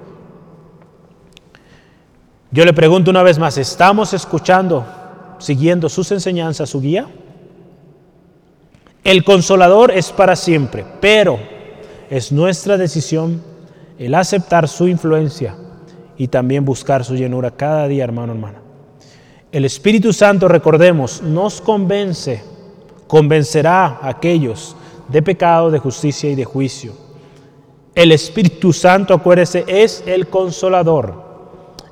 Yo 2.50 2.64
le 2.64 2.72
pregunto 2.72 3.10
una 3.10 3.22
vez 3.22 3.38
más, 3.38 3.56
¿estamos 3.58 4.12
escuchando, 4.12 4.84
siguiendo 5.38 5.88
sus 5.88 6.12
enseñanzas, 6.12 6.68
su 6.70 6.80
guía? 6.80 7.08
El 9.04 9.24
consolador 9.24 9.90
es 9.90 10.12
para 10.12 10.36
siempre, 10.36 10.84
pero 11.00 11.38
es 12.10 12.30
nuestra 12.32 12.76
decisión 12.76 13.42
el 13.98 14.14
aceptar 14.14 14.68
su 14.68 14.86
influencia 14.86 15.56
y 16.18 16.28
también 16.28 16.64
buscar 16.64 17.04
su 17.04 17.14
llenura 17.14 17.52
cada 17.52 17.86
día, 17.86 18.04
hermano, 18.04 18.32
hermana. 18.32 18.60
El 19.50 19.64
Espíritu 19.64 20.12
Santo, 20.12 20.48
recordemos, 20.48 21.22
nos 21.22 21.60
convence, 21.60 22.42
convencerá 23.06 23.98
a 24.02 24.08
aquellos 24.08 24.76
de 25.08 25.22
pecado, 25.22 25.70
de 25.70 25.78
justicia 25.78 26.28
y 26.28 26.34
de 26.34 26.44
juicio. 26.44 26.92
El 27.94 28.12
Espíritu 28.12 28.72
Santo, 28.72 29.14
acuérdese, 29.14 29.64
es 29.66 30.02
el 30.06 30.28
consolador. 30.28 31.26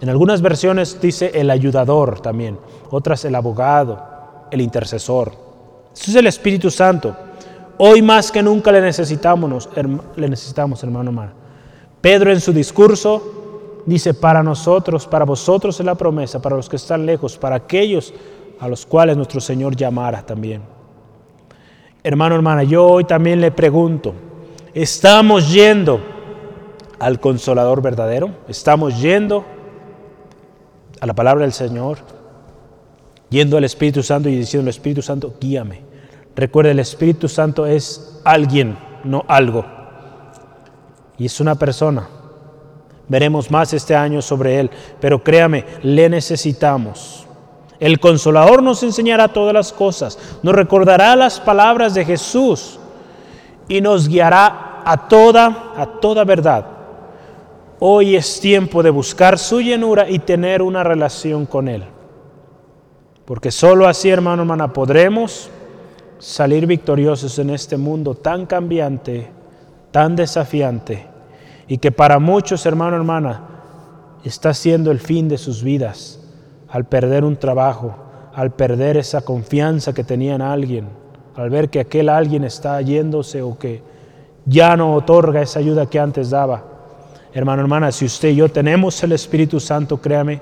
En 0.00 0.10
algunas 0.10 0.42
versiones 0.42 1.00
dice 1.00 1.30
el 1.32 1.50
ayudador 1.50 2.20
también, 2.20 2.58
otras 2.90 3.24
el 3.24 3.34
abogado, 3.34 4.02
el 4.50 4.60
intercesor. 4.60 5.32
Eso 5.94 6.10
es 6.10 6.16
el 6.16 6.26
Espíritu 6.26 6.70
Santo. 6.70 7.16
Hoy 7.78 8.02
más 8.02 8.30
que 8.30 8.42
nunca 8.42 8.72
le 8.72 8.80
necesitamos, 8.80 9.68
le 10.16 10.28
necesitamos, 10.28 10.82
hermano, 10.82 11.10
hermano. 11.10 11.32
Pedro 12.00 12.32
en 12.32 12.40
su 12.40 12.52
discurso 12.52 13.45
dice, 13.86 14.12
para 14.14 14.42
nosotros, 14.42 15.06
para 15.06 15.24
vosotros 15.24 15.78
es 15.80 15.86
la 15.86 15.94
promesa, 15.94 16.42
para 16.42 16.56
los 16.56 16.68
que 16.68 16.76
están 16.76 17.06
lejos, 17.06 17.38
para 17.38 17.56
aquellos 17.56 18.12
a 18.60 18.68
los 18.68 18.84
cuales 18.84 19.16
nuestro 19.16 19.40
Señor 19.40 19.76
llamara 19.76 20.22
también. 20.24 20.62
Hermano, 22.02 22.34
hermana, 22.34 22.62
yo 22.62 22.86
hoy 22.86 23.04
también 23.04 23.40
le 23.40 23.50
pregunto, 23.50 24.14
¿estamos 24.74 25.52
yendo 25.52 26.00
al 26.98 27.20
consolador 27.20 27.82
verdadero? 27.82 28.30
¿Estamos 28.48 29.00
yendo 29.00 29.44
a 31.00 31.06
la 31.06 31.14
palabra 31.14 31.42
del 31.42 31.52
Señor? 31.52 31.98
Yendo 33.28 33.56
al 33.56 33.64
Espíritu 33.64 34.02
Santo 34.02 34.28
y 34.28 34.36
diciendo 34.36 34.66
al 34.66 34.70
Espíritu 34.70 35.02
Santo, 35.02 35.34
guíame. 35.40 35.82
Recuerde, 36.36 36.70
el 36.70 36.78
Espíritu 36.78 37.28
Santo 37.28 37.66
es 37.66 38.20
alguien, 38.24 38.78
no 39.04 39.24
algo. 39.26 39.64
Y 41.18 41.26
es 41.26 41.40
una 41.40 41.56
persona. 41.56 42.08
Veremos 43.08 43.50
más 43.50 43.72
este 43.72 43.94
año 43.94 44.20
sobre 44.20 44.58
Él, 44.58 44.70
pero 45.00 45.22
créame, 45.22 45.64
le 45.82 46.08
necesitamos. 46.08 47.26
El 47.78 48.00
consolador 48.00 48.62
nos 48.62 48.82
enseñará 48.82 49.28
todas 49.28 49.54
las 49.54 49.72
cosas, 49.72 50.18
nos 50.42 50.54
recordará 50.54 51.14
las 51.14 51.38
palabras 51.38 51.94
de 51.94 52.04
Jesús 52.04 52.78
y 53.68 53.80
nos 53.80 54.08
guiará 54.08 54.82
a 54.84 55.08
toda, 55.08 55.72
a 55.76 55.86
toda 56.00 56.24
verdad. 56.24 56.66
Hoy 57.78 58.16
es 58.16 58.40
tiempo 58.40 58.82
de 58.82 58.90
buscar 58.90 59.38
su 59.38 59.60
llenura 59.60 60.08
y 60.08 60.18
tener 60.18 60.62
una 60.62 60.82
relación 60.82 61.46
con 61.46 61.68
Él. 61.68 61.84
Porque 63.24 63.50
solo 63.50 63.86
así, 63.86 64.08
hermano, 64.08 64.42
hermana, 64.42 64.72
podremos 64.72 65.50
salir 66.18 66.66
victoriosos 66.66 67.38
en 67.38 67.50
este 67.50 67.76
mundo 67.76 68.14
tan 68.14 68.46
cambiante, 68.46 69.28
tan 69.90 70.16
desafiante 70.16 71.15
y 71.68 71.78
que 71.78 71.90
para 71.92 72.18
muchos, 72.18 72.64
hermano, 72.66 72.96
hermana, 72.96 73.42
está 74.24 74.54
siendo 74.54 74.90
el 74.90 75.00
fin 75.00 75.28
de 75.28 75.38
sus 75.38 75.62
vidas 75.62 76.20
al 76.68 76.84
perder 76.84 77.24
un 77.24 77.36
trabajo, 77.36 77.94
al 78.34 78.52
perder 78.52 78.96
esa 78.96 79.22
confianza 79.22 79.92
que 79.92 80.04
tenían 80.04 80.36
en 80.36 80.46
alguien, 80.46 80.88
al 81.36 81.50
ver 81.50 81.68
que 81.70 81.80
aquel 81.80 82.08
alguien 82.08 82.44
está 82.44 82.80
yéndose 82.82 83.42
o 83.42 83.58
que 83.58 83.82
ya 84.44 84.76
no 84.76 84.94
otorga 84.94 85.42
esa 85.42 85.58
ayuda 85.58 85.86
que 85.86 85.98
antes 85.98 86.30
daba. 86.30 86.64
Hermano, 87.32 87.62
hermana, 87.62 87.92
si 87.92 88.04
usted 88.04 88.30
y 88.30 88.36
yo 88.36 88.48
tenemos 88.48 89.02
el 89.02 89.12
Espíritu 89.12 89.60
Santo, 89.60 90.00
créame, 90.00 90.40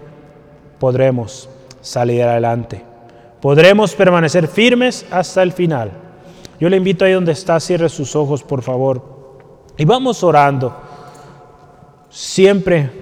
podremos 0.78 1.48
salir 1.80 2.22
adelante. 2.22 2.82
Podremos 3.40 3.94
permanecer 3.94 4.48
firmes 4.48 5.04
hasta 5.10 5.42
el 5.42 5.52
final. 5.52 5.90
Yo 6.60 6.68
le 6.68 6.76
invito 6.76 7.04
ahí 7.04 7.12
donde 7.12 7.32
está, 7.32 7.58
cierre 7.60 7.88
sus 7.88 8.14
ojos, 8.16 8.42
por 8.42 8.62
favor. 8.62 9.02
Y 9.76 9.84
vamos 9.84 10.22
orando. 10.22 10.74
Siempre 12.14 12.92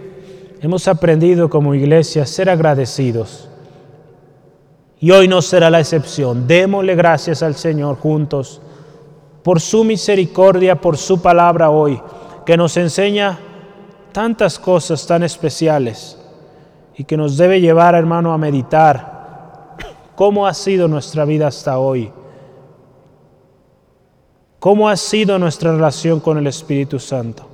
hemos 0.63 0.89
aprendido 0.89 1.51
como 1.51 1.75
iglesia 1.75 2.23
a 2.23 2.27
ser 2.27 2.49
agradecidos. 2.49 3.47
Y 5.01 5.11
hoy 5.11 5.29
no 5.29 5.43
será 5.43 5.69
la 5.69 5.81
excepción. 5.81 6.47
Démosle 6.47 6.95
gracias 6.95 7.43
al 7.43 7.55
Señor 7.55 7.99
juntos 7.99 8.63
por 9.43 9.61
su 9.61 9.85
misericordia, 9.85 10.81
por 10.81 10.97
su 10.97 11.21
palabra 11.21 11.69
hoy, 11.69 12.01
que 12.47 12.57
nos 12.57 12.75
enseña 12.79 13.39
tantas 14.13 14.59
cosas 14.59 15.07
tan 15.07 15.23
especiales 15.25 16.19
y 16.97 17.05
que 17.05 17.19
nos 17.19 17.37
debe 17.37 17.61
llevar, 17.61 17.95
hermano, 17.95 18.33
a 18.33 18.39
meditar 18.39 19.77
cómo 20.17 20.47
ha 20.47 20.55
sido 20.55 20.89
nuestra 20.89 21.27
vida 21.27 21.49
hasta 21.49 21.79
hoy. 21.79 22.11
¿Cómo 24.59 24.89
ha 24.89 24.97
sido 24.97 25.39
nuestra 25.39 25.73
relación 25.73 26.19
con 26.19 26.39
el 26.39 26.47
Espíritu 26.47 26.99
Santo? 26.99 27.52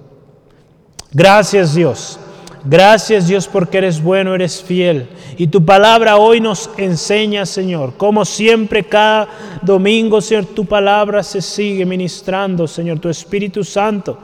Gracias 1.12 1.74
Dios. 1.74 2.18
Gracias 2.64 3.28
Dios 3.28 3.48
porque 3.48 3.78
eres 3.78 4.02
bueno, 4.02 4.34
eres 4.34 4.62
fiel. 4.62 5.08
Y 5.36 5.46
tu 5.46 5.64
palabra 5.64 6.16
hoy 6.16 6.40
nos 6.40 6.70
enseña, 6.76 7.46
Señor, 7.46 7.94
como 7.96 8.24
siempre 8.24 8.84
cada 8.84 9.28
domingo, 9.62 10.20
Señor, 10.20 10.46
tu 10.46 10.64
palabra 10.64 11.22
se 11.22 11.40
sigue 11.40 11.86
ministrando, 11.86 12.66
Señor, 12.66 12.98
tu 12.98 13.08
Espíritu 13.08 13.64
Santo. 13.64 14.18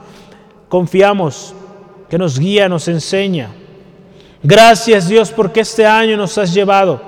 Confiamos 0.69 1.53
que 2.09 2.17
nos 2.17 2.37
guía, 2.37 2.69
nos 2.69 2.87
enseña. 2.87 3.49
Gracias 4.43 5.07
Dios 5.07 5.31
porque 5.31 5.61
este 5.61 5.85
año 5.85 6.17
nos 6.17 6.37
has 6.37 6.53
llevado 6.53 7.01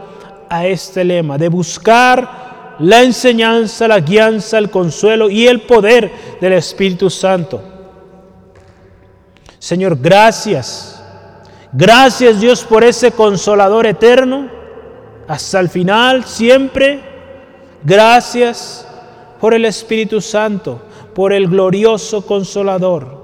a 0.50 0.66
este 0.66 1.04
lema 1.04 1.38
de 1.38 1.50
buscar 1.50 2.76
la 2.80 3.04
enseñanza, 3.04 3.88
la 3.88 4.00
guianza, 4.00 4.58
el 4.58 4.70
consuelo 4.70 5.30
y 5.30 5.48
el 5.48 5.62
poder 5.62 6.12
del 6.42 6.54
Espíritu 6.54 7.10
Santo. 7.10 7.77
Señor, 9.60 9.98
gracias. 10.00 11.04
Gracias 11.72 12.40
Dios 12.40 12.64
por 12.64 12.84
ese 12.84 13.12
consolador 13.12 13.86
eterno 13.86 14.50
hasta 15.28 15.60
el 15.60 15.70
final, 15.70 16.24
siempre. 16.26 17.02
Gracias 17.84 18.88
por 19.40 19.54
el 19.54 19.66
Espíritu 19.66 20.22
Santo, 20.22 20.82
por 21.14 21.34
el 21.34 21.48
glorioso 21.48 22.26
consolador. 22.26 23.18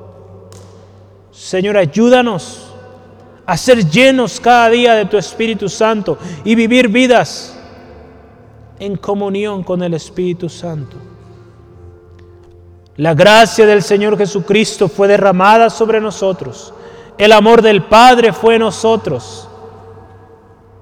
Señor, 1.32 1.78
ayúdanos 1.78 2.68
a 3.46 3.58
ser 3.58 3.90
llenos 3.90 4.40
cada 4.40 4.70
día 4.70 4.94
de 4.94 5.06
tu 5.06 5.18
Espíritu 5.18 5.68
Santo 5.68 6.18
y 6.44 6.56
vivir 6.56 6.88
vidas 6.88 7.58
en 8.80 8.96
comunión 8.98 9.64
con 9.64 9.82
el 9.84 9.94
Espíritu 9.94 10.50
Santo. 10.50 11.13
La 12.98 13.16
gracia 13.16 13.66
del 13.66 13.82
Señor 13.82 14.18
Jesucristo 14.18 14.88
fue 14.88 15.08
derramada 15.08 15.70
sobre 15.70 16.00
nosotros. 16.00 16.74
El 17.18 17.32
amor 17.32 17.62
del 17.62 17.84
Padre 17.84 18.34
fue 18.34 18.56
en 18.56 18.62
nosotros. 18.62 19.48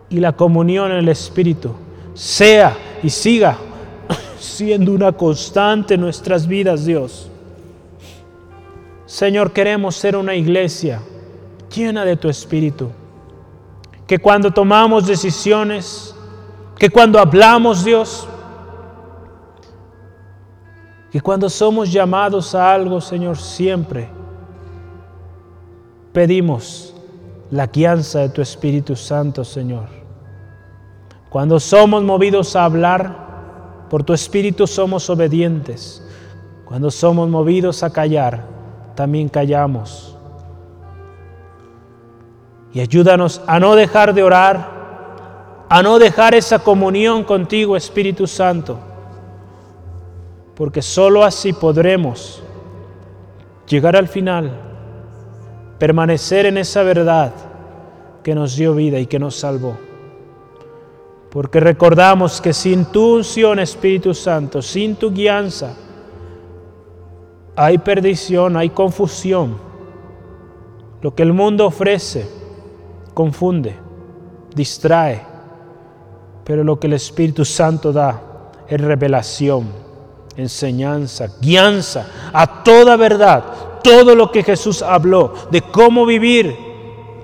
Y 0.09 0.19
la 0.19 0.33
comunión 0.33 0.91
en 0.91 0.97
el 0.97 1.09
Espíritu 1.09 1.71
sea 2.13 2.75
y 3.01 3.09
siga 3.09 3.57
siendo 4.39 4.91
una 4.91 5.13
constante 5.13 5.93
en 5.93 6.01
nuestras 6.01 6.47
vidas, 6.47 6.85
Dios. 6.85 7.29
Señor, 9.05 9.53
queremos 9.53 9.95
ser 9.95 10.17
una 10.17 10.35
iglesia 10.35 11.01
llena 11.73 12.03
de 12.03 12.17
tu 12.17 12.27
Espíritu. 12.27 12.89
Que 14.05 14.19
cuando 14.19 14.51
tomamos 14.51 15.07
decisiones, 15.07 16.13
que 16.77 16.89
cuando 16.89 17.19
hablamos, 17.19 17.85
Dios, 17.85 18.27
que 21.11 21.19
cuando 21.21 21.49
somos 21.49 21.91
llamados 21.91 22.55
a 22.55 22.73
algo, 22.73 23.01
Señor, 23.01 23.37
siempre 23.37 24.09
pedimos 26.13 26.93
la 27.49 27.67
guianza 27.67 28.19
de 28.19 28.29
tu 28.29 28.41
Espíritu 28.41 28.95
Santo, 28.95 29.43
Señor. 29.43 29.87
Cuando 31.29 31.59
somos 31.59 32.03
movidos 32.03 32.55
a 32.55 32.65
hablar, 32.65 33.85
por 33.89 34.03
tu 34.03 34.13
Espíritu 34.13 34.67
somos 34.67 35.09
obedientes. 35.09 36.01
Cuando 36.65 36.89
somos 36.89 37.29
movidos 37.29 37.83
a 37.83 37.91
callar, 37.91 38.45
también 38.95 39.27
callamos. 39.27 40.15
Y 42.73 42.79
ayúdanos 42.79 43.41
a 43.47 43.59
no 43.59 43.75
dejar 43.75 44.13
de 44.13 44.23
orar 44.23 44.81
a 45.73 45.81
no 45.81 45.99
dejar 45.99 46.35
esa 46.35 46.59
comunión 46.59 47.23
contigo, 47.23 47.77
Espíritu 47.77 48.27
Santo, 48.27 48.77
porque 50.55 50.81
sólo 50.81 51.23
así 51.23 51.53
podremos 51.53 52.43
llegar 53.67 53.95
al 53.95 54.07
final, 54.07 54.51
permanecer 55.79 56.45
en 56.45 56.57
esa 56.57 56.83
verdad 56.83 57.33
que 58.23 58.35
nos 58.35 58.55
dio 58.55 58.75
vida 58.75 58.99
y 58.99 59.07
que 59.07 59.19
nos 59.19 59.35
salvó. 59.35 59.77
Porque 61.29 61.59
recordamos 61.59 62.41
que 62.41 62.53
sin 62.53 62.85
tu 62.85 63.15
unción, 63.15 63.59
Espíritu 63.59 64.13
Santo, 64.13 64.61
sin 64.61 64.95
tu 64.95 65.11
guianza, 65.11 65.75
hay 67.55 67.77
perdición, 67.77 68.57
hay 68.57 68.69
confusión. 68.69 69.57
Lo 71.01 71.15
que 71.15 71.23
el 71.23 71.33
mundo 71.33 71.65
ofrece 71.65 72.27
confunde, 73.13 73.75
distrae 74.53 75.31
pero 76.43 76.63
lo 76.63 76.79
que 76.79 76.87
el 76.87 76.93
Espíritu 76.93 77.45
Santo 77.45 77.91
da 77.91 78.51
es 78.67 78.81
revelación, 78.81 79.67
enseñanza, 80.35 81.29
guianza 81.41 82.07
a 82.33 82.63
toda 82.63 82.95
verdad, 82.95 83.43
todo 83.83 84.15
lo 84.15 84.31
que 84.31 84.43
Jesús 84.43 84.81
habló 84.81 85.33
de 85.49 85.61
cómo 85.61 86.05
vivir. 86.05 86.55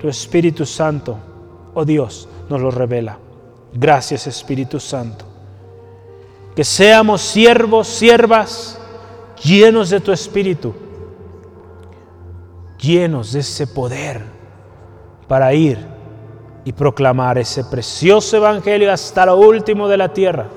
Tu 0.00 0.08
Espíritu 0.08 0.64
Santo, 0.64 1.18
oh 1.74 1.84
Dios, 1.84 2.28
nos 2.48 2.60
lo 2.60 2.70
revela. 2.70 3.18
Gracias 3.72 4.26
Espíritu 4.26 4.78
Santo. 4.80 5.24
Que 6.54 6.64
seamos 6.64 7.20
siervos, 7.20 7.86
siervas, 7.86 8.78
llenos 9.42 9.90
de 9.90 10.00
tu 10.00 10.12
Espíritu, 10.12 10.74
llenos 12.80 13.32
de 13.32 13.40
ese 13.40 13.66
poder 13.66 14.22
para 15.28 15.52
ir 15.54 15.78
y 16.64 16.72
proclamar 16.72 17.38
ese 17.38 17.64
precioso 17.64 18.36
evangelio 18.36 18.92
hasta 18.92 19.26
lo 19.26 19.36
último 19.36 19.88
de 19.88 19.96
la 19.96 20.12
tierra, 20.12 20.48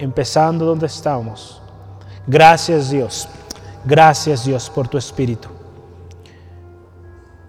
empezando 0.00 0.64
donde 0.64 0.86
estamos. 0.86 1.62
Gracias 2.26 2.90
Dios, 2.90 3.28
gracias 3.84 4.44
Dios 4.44 4.70
por 4.70 4.88
tu 4.88 4.98
espíritu. 4.98 5.48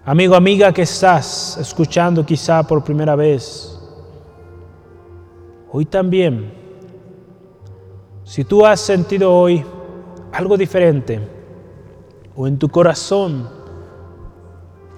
Amigo, 0.04 0.34
amiga 0.34 0.72
que 0.72 0.82
estás 0.82 1.56
escuchando 1.58 2.26
quizá 2.26 2.62
por 2.62 2.82
primera 2.82 3.14
vez, 3.14 3.78
hoy 5.70 5.84
también, 5.84 6.52
si 8.24 8.44
tú 8.44 8.66
has 8.66 8.80
sentido 8.80 9.32
hoy 9.32 9.64
algo 10.32 10.56
diferente 10.56 11.20
o 12.34 12.46
en 12.46 12.58
tu 12.58 12.68
corazón 12.68 13.48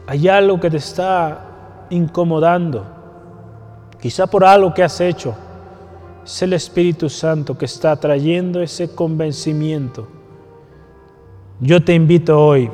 hay 0.06 0.28
algo 0.28 0.58
que 0.60 0.70
te 0.70 0.76
está 0.76 1.86
incomodando, 1.90 2.86
quizá 4.00 4.26
por 4.26 4.44
algo 4.44 4.72
que 4.72 4.82
has 4.82 5.00
hecho. 5.00 5.34
Es 6.24 6.42
el 6.42 6.52
Espíritu 6.54 7.08
Santo 7.08 7.56
que 7.56 7.66
está 7.66 7.94
trayendo 7.96 8.62
ese 8.62 8.94
convencimiento. 8.94 10.08
Yo 11.60 11.84
te 11.84 11.94
invito 11.94 12.38
hoy, 12.40 12.70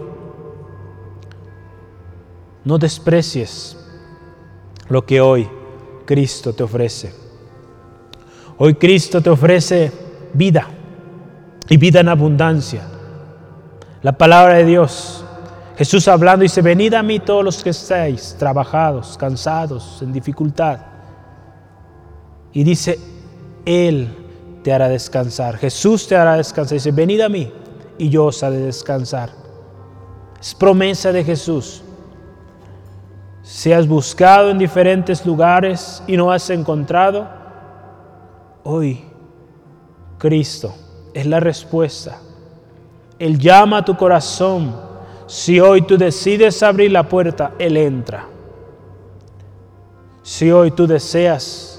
no 2.64 2.78
desprecies 2.78 3.76
lo 4.88 5.04
que 5.04 5.20
hoy 5.20 5.48
Cristo 6.06 6.52
te 6.52 6.62
ofrece. 6.62 7.12
Hoy 8.58 8.74
Cristo 8.74 9.20
te 9.20 9.30
ofrece 9.30 9.90
vida 10.32 10.68
y 11.68 11.76
vida 11.76 12.00
en 12.00 12.08
abundancia. 12.08 12.82
La 14.02 14.12
palabra 14.12 14.54
de 14.54 14.64
Dios 14.64 15.24
Jesús 15.80 16.08
hablando 16.08 16.42
dice, 16.42 16.60
venid 16.60 16.92
a 16.92 17.02
mí 17.02 17.20
todos 17.20 17.42
los 17.42 17.64
que 17.64 17.70
estáis 17.70 18.36
trabajados, 18.38 19.16
cansados, 19.16 20.02
en 20.02 20.12
dificultad. 20.12 20.78
Y 22.52 22.64
dice, 22.64 22.98
Él 23.64 24.08
te 24.62 24.72
hará 24.72 24.88
descansar. 24.88 25.56
Jesús 25.56 26.06
te 26.06 26.16
hará 26.16 26.36
descansar. 26.36 26.76
Dice, 26.76 26.90
venid 26.90 27.20
a 27.20 27.28
mí 27.28 27.52
y 27.98 28.08
yo 28.08 28.26
os 28.26 28.42
haré 28.42 28.58
descansar. 28.58 29.30
Es 30.40 30.54
promesa 30.54 31.12
de 31.12 31.24
Jesús. 31.24 31.82
Si 33.42 33.72
has 33.72 33.86
buscado 33.86 34.50
en 34.50 34.58
diferentes 34.58 35.24
lugares 35.26 36.02
y 36.06 36.16
no 36.16 36.30
has 36.30 36.48
encontrado, 36.50 37.28
hoy 38.64 39.04
Cristo 40.18 40.74
es 41.12 41.26
la 41.26 41.40
respuesta. 41.40 42.18
Él 43.18 43.38
llama 43.38 43.78
a 43.78 43.84
tu 43.84 43.96
corazón 43.96 44.74
si 45.26 45.60
hoy 45.60 45.82
tú 45.82 45.96
decides 45.96 46.60
abrir 46.62 46.90
la 46.90 47.08
puerta, 47.08 47.52
Él 47.58 47.76
entra. 47.76 48.26
Si 50.22 50.50
hoy 50.50 50.72
tú 50.72 50.86
deseas 50.86 51.69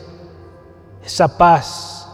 esa 1.03 1.37
paz, 1.37 2.07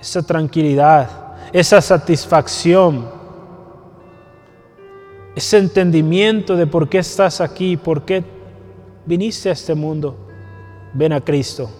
esa 0.00 0.22
tranquilidad, 0.22 1.08
esa 1.52 1.80
satisfacción, 1.80 3.08
ese 5.34 5.58
entendimiento 5.58 6.56
de 6.56 6.66
por 6.66 6.88
qué 6.88 6.98
estás 6.98 7.40
aquí, 7.40 7.76
por 7.76 8.02
qué 8.02 8.24
viniste 9.04 9.48
a 9.48 9.52
este 9.52 9.74
mundo, 9.74 10.16
ven 10.94 11.12
a 11.12 11.20
Cristo. 11.20 11.70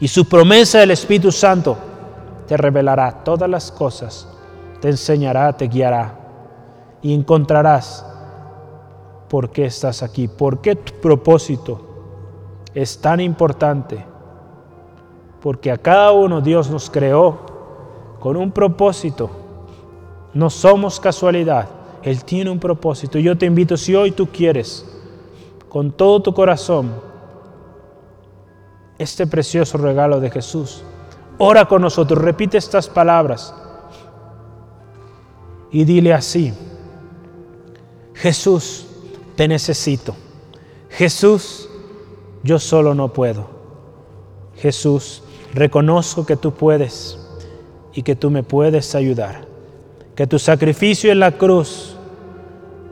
Y 0.00 0.08
su 0.08 0.28
promesa 0.28 0.78
del 0.78 0.90
Espíritu 0.90 1.30
Santo 1.30 1.76
te 2.46 2.56
revelará 2.56 3.24
todas 3.24 3.48
las 3.48 3.70
cosas 3.70 4.28
te 4.84 4.90
enseñará, 4.90 5.50
te 5.56 5.66
guiará 5.66 6.14
y 7.00 7.14
encontrarás 7.14 8.04
por 9.30 9.48
qué 9.48 9.64
estás 9.64 10.02
aquí, 10.02 10.28
por 10.28 10.60
qué 10.60 10.76
tu 10.76 10.92
propósito 11.00 11.93
es 12.74 12.98
tan 13.00 13.20
importante. 13.20 14.04
Porque 15.40 15.70
a 15.70 15.78
cada 15.78 16.12
uno 16.12 16.40
Dios 16.40 16.70
nos 16.70 16.90
creó 16.90 17.38
con 18.18 18.36
un 18.36 18.50
propósito. 18.50 19.30
No 20.32 20.50
somos 20.50 20.98
casualidad. 20.98 21.68
Él 22.02 22.24
tiene 22.24 22.50
un 22.50 22.58
propósito. 22.58 23.18
Yo 23.18 23.36
te 23.36 23.46
invito, 23.46 23.76
si 23.76 23.94
hoy 23.94 24.10
tú 24.10 24.26
quieres, 24.26 24.84
con 25.68 25.92
todo 25.92 26.20
tu 26.22 26.34
corazón, 26.34 26.92
este 28.98 29.26
precioso 29.26 29.78
regalo 29.78 30.20
de 30.20 30.30
Jesús, 30.30 30.82
ora 31.38 31.66
con 31.66 31.82
nosotros, 31.82 32.20
repite 32.20 32.58
estas 32.58 32.88
palabras 32.88 33.54
y 35.70 35.84
dile 35.84 36.12
así, 36.12 36.54
Jesús, 38.14 38.86
te 39.34 39.48
necesito. 39.48 40.14
Jesús, 40.88 41.68
yo 42.44 42.58
solo 42.58 42.94
no 42.94 43.12
puedo. 43.12 43.46
Jesús, 44.56 45.22
reconozco 45.52 46.24
que 46.24 46.36
tú 46.36 46.52
puedes 46.52 47.18
y 47.94 48.02
que 48.02 48.14
tú 48.14 48.30
me 48.30 48.42
puedes 48.42 48.94
ayudar. 48.94 49.46
Que 50.14 50.26
tu 50.26 50.38
sacrificio 50.38 51.10
en 51.10 51.20
la 51.20 51.32
cruz 51.32 51.96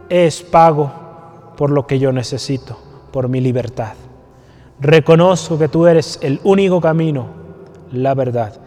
es 0.08 0.42
pago 0.42 0.90
por 1.56 1.70
lo 1.70 1.86
que 1.86 1.98
yo 1.98 2.12
necesito, 2.12 2.76
por 3.12 3.28
mi 3.28 3.40
libertad. 3.40 3.92
Reconozco 4.80 5.58
que 5.58 5.68
tú 5.68 5.86
eres 5.86 6.18
el 6.22 6.40
único 6.42 6.80
camino, 6.80 7.26
la 7.92 8.14
verdad 8.14 8.58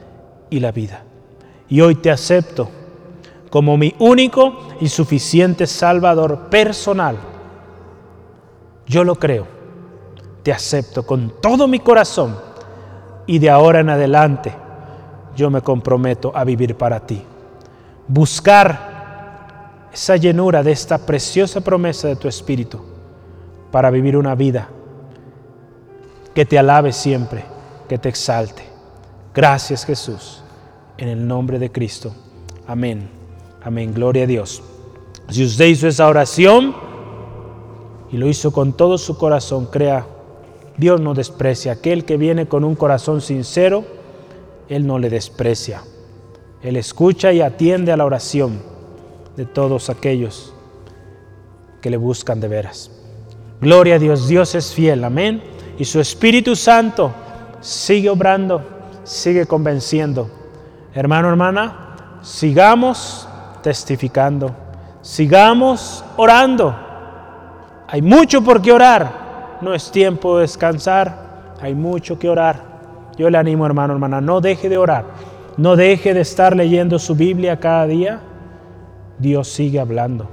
y 0.50 0.60
la 0.60 0.72
vida. 0.72 1.04
Y 1.68 1.82
hoy 1.82 1.96
te 1.96 2.12
acepto 2.12 2.70
como 3.50 3.76
mi 3.76 3.96
único 4.00 4.60
y 4.80 4.88
suficiente 4.88 5.68
Salvador 5.68 6.50
personal. 6.50 7.18
Yo 8.86 9.04
lo 9.04 9.16
creo, 9.16 9.55
te 10.46 10.54
acepto 10.54 11.04
con 11.08 11.42
todo 11.42 11.68
mi 11.68 11.80
corazón 11.80 12.38
y 13.26 13.40
de 13.40 13.50
ahora 13.50 13.80
en 13.80 13.90
adelante 13.90 14.54
yo 15.36 15.50
me 15.50 15.62
comprometo 15.62 16.32
a 16.36 16.44
vivir 16.44 16.78
para 16.78 17.00
ti. 17.00 17.20
Buscar 18.08 19.88
esa 19.92 20.18
llenura 20.18 20.62
de 20.62 20.72
esta 20.72 21.00
preciosa 21.00 21.62
promesa 21.62 22.10
de 22.10 22.16
tu 22.16 22.28
Espíritu 22.28 22.80
para 23.72 23.90
vivir 23.90 24.16
una 24.16 24.36
vida 24.36 24.70
que 26.36 26.46
te 26.46 26.60
alabe 26.60 26.94
siempre, 26.94 27.44
que 27.90 27.98
te 27.98 28.10
exalte. 28.10 28.70
Gracias 29.34 29.84
Jesús, 29.84 30.44
en 31.00 31.08
el 31.08 31.28
nombre 31.28 31.58
de 31.58 31.72
Cristo. 31.72 32.14
Amén. 32.68 33.10
Amén. 33.64 33.96
Gloria 33.96 34.26
a 34.26 34.28
Dios. 34.28 34.62
Si 35.28 35.44
usted 35.44 35.66
hizo 35.66 35.88
esa 35.88 36.08
oración 36.08 36.76
y 38.12 38.18
lo 38.18 38.28
hizo 38.28 38.54
con 38.54 38.74
todo 38.74 39.00
su 39.00 39.18
corazón, 39.18 39.66
crea, 39.72 40.06
Dios 40.78 41.02
no 41.02 41.14
desprecia. 41.14 41.74
Aquel 41.74 42.06
que 42.06 42.18
viene 42.18 42.48
con 42.48 42.64
un 42.64 42.76
corazón 42.76 43.22
sincero, 43.22 43.86
Él 44.68 44.86
no 44.86 45.00
le 45.00 45.10
desprecia. 45.10 45.82
Él 46.62 46.76
escucha 46.78 47.32
y 47.32 47.42
atiende 47.42 47.92
a 47.92 47.98
la 47.98 48.06
oración 48.06 48.60
de 49.36 49.46
todos 49.46 49.90
aquellos 49.90 50.54
que 51.82 51.90
le 51.90 51.98
buscan 51.98 52.40
de 52.40 52.48
veras. 52.48 52.92
Gloria 53.62 53.96
a 53.96 54.00
Dios, 54.00 54.28
Dios 54.28 54.56
es 54.56 54.74
fiel, 54.74 55.04
amén. 55.04 55.42
Y 55.78 55.86
su 55.86 56.00
Espíritu 56.00 56.56
Santo 56.56 57.14
sigue 57.62 58.10
obrando, 58.10 58.62
sigue 59.04 59.46
convenciendo. 59.46 60.30
Hermano, 60.94 61.30
hermana, 61.30 62.20
sigamos 62.22 63.28
testificando. 63.62 64.56
Sigamos 65.02 66.04
orando. 66.18 66.76
Hay 67.88 68.02
mucho 68.02 68.44
por 68.44 68.62
qué 68.62 68.72
orar. 68.72 69.25
No 69.66 69.74
es 69.74 69.90
tiempo 69.90 70.36
de 70.36 70.44
descansar. 70.44 71.56
Hay 71.60 71.74
mucho 71.74 72.20
que 72.20 72.30
orar. 72.30 73.10
Yo 73.18 73.32
le 73.32 73.40
animo, 73.40 73.66
hermano, 73.66 73.94
hermana, 73.94 74.22
no 74.22 74.40
deje 74.40 74.70
de 74.70 74.78
orar. 74.78 75.06
No 75.58 75.76
deje 75.76 76.14
de 76.14 76.22
estar 76.22 76.56
leyendo 76.56 77.00
su 77.00 77.16
Biblia 77.16 77.60
cada 77.60 77.88
día. 77.88 78.22
Dios 79.18 79.48
sigue 79.48 79.80
hablando. 79.80 80.30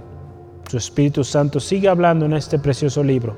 Su 0.69 0.77
Espíritu 0.77 1.25
Santo 1.25 1.61
sigue 1.61 1.89
hablando 1.89 2.27
en 2.27 2.35
este 2.35 2.59
precioso 2.59 3.03
libro. 3.03 3.35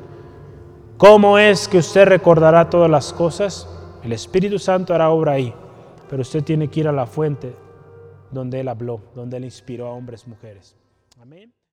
¿Cómo 0.97 1.39
es 1.39 1.69
que 1.69 1.79
usted 1.79 2.07
recordará 2.07 2.69
todas 2.69 2.91
las 2.91 3.13
cosas? 3.13 3.69
El 4.03 4.13
Espíritu 4.13 4.59
Santo 4.59 4.97
hará 4.97 5.11
obra 5.11 5.35
ahí, 5.35 5.55
pero 6.11 6.23
usted 6.23 6.43
tiene 6.43 6.67
que 6.67 6.81
ir 6.81 6.89
a 6.89 6.93
la 6.93 7.07
fuente 7.07 7.55
donde 8.33 8.59
Él 8.59 8.67
habló, 8.67 9.01
donde 9.15 9.37
Él 9.37 9.45
inspiró 9.45 9.87
a 9.87 9.93
hombres 9.93 10.25
y 10.27 10.31
mujeres. 10.31 10.75
Amén. 11.23 11.55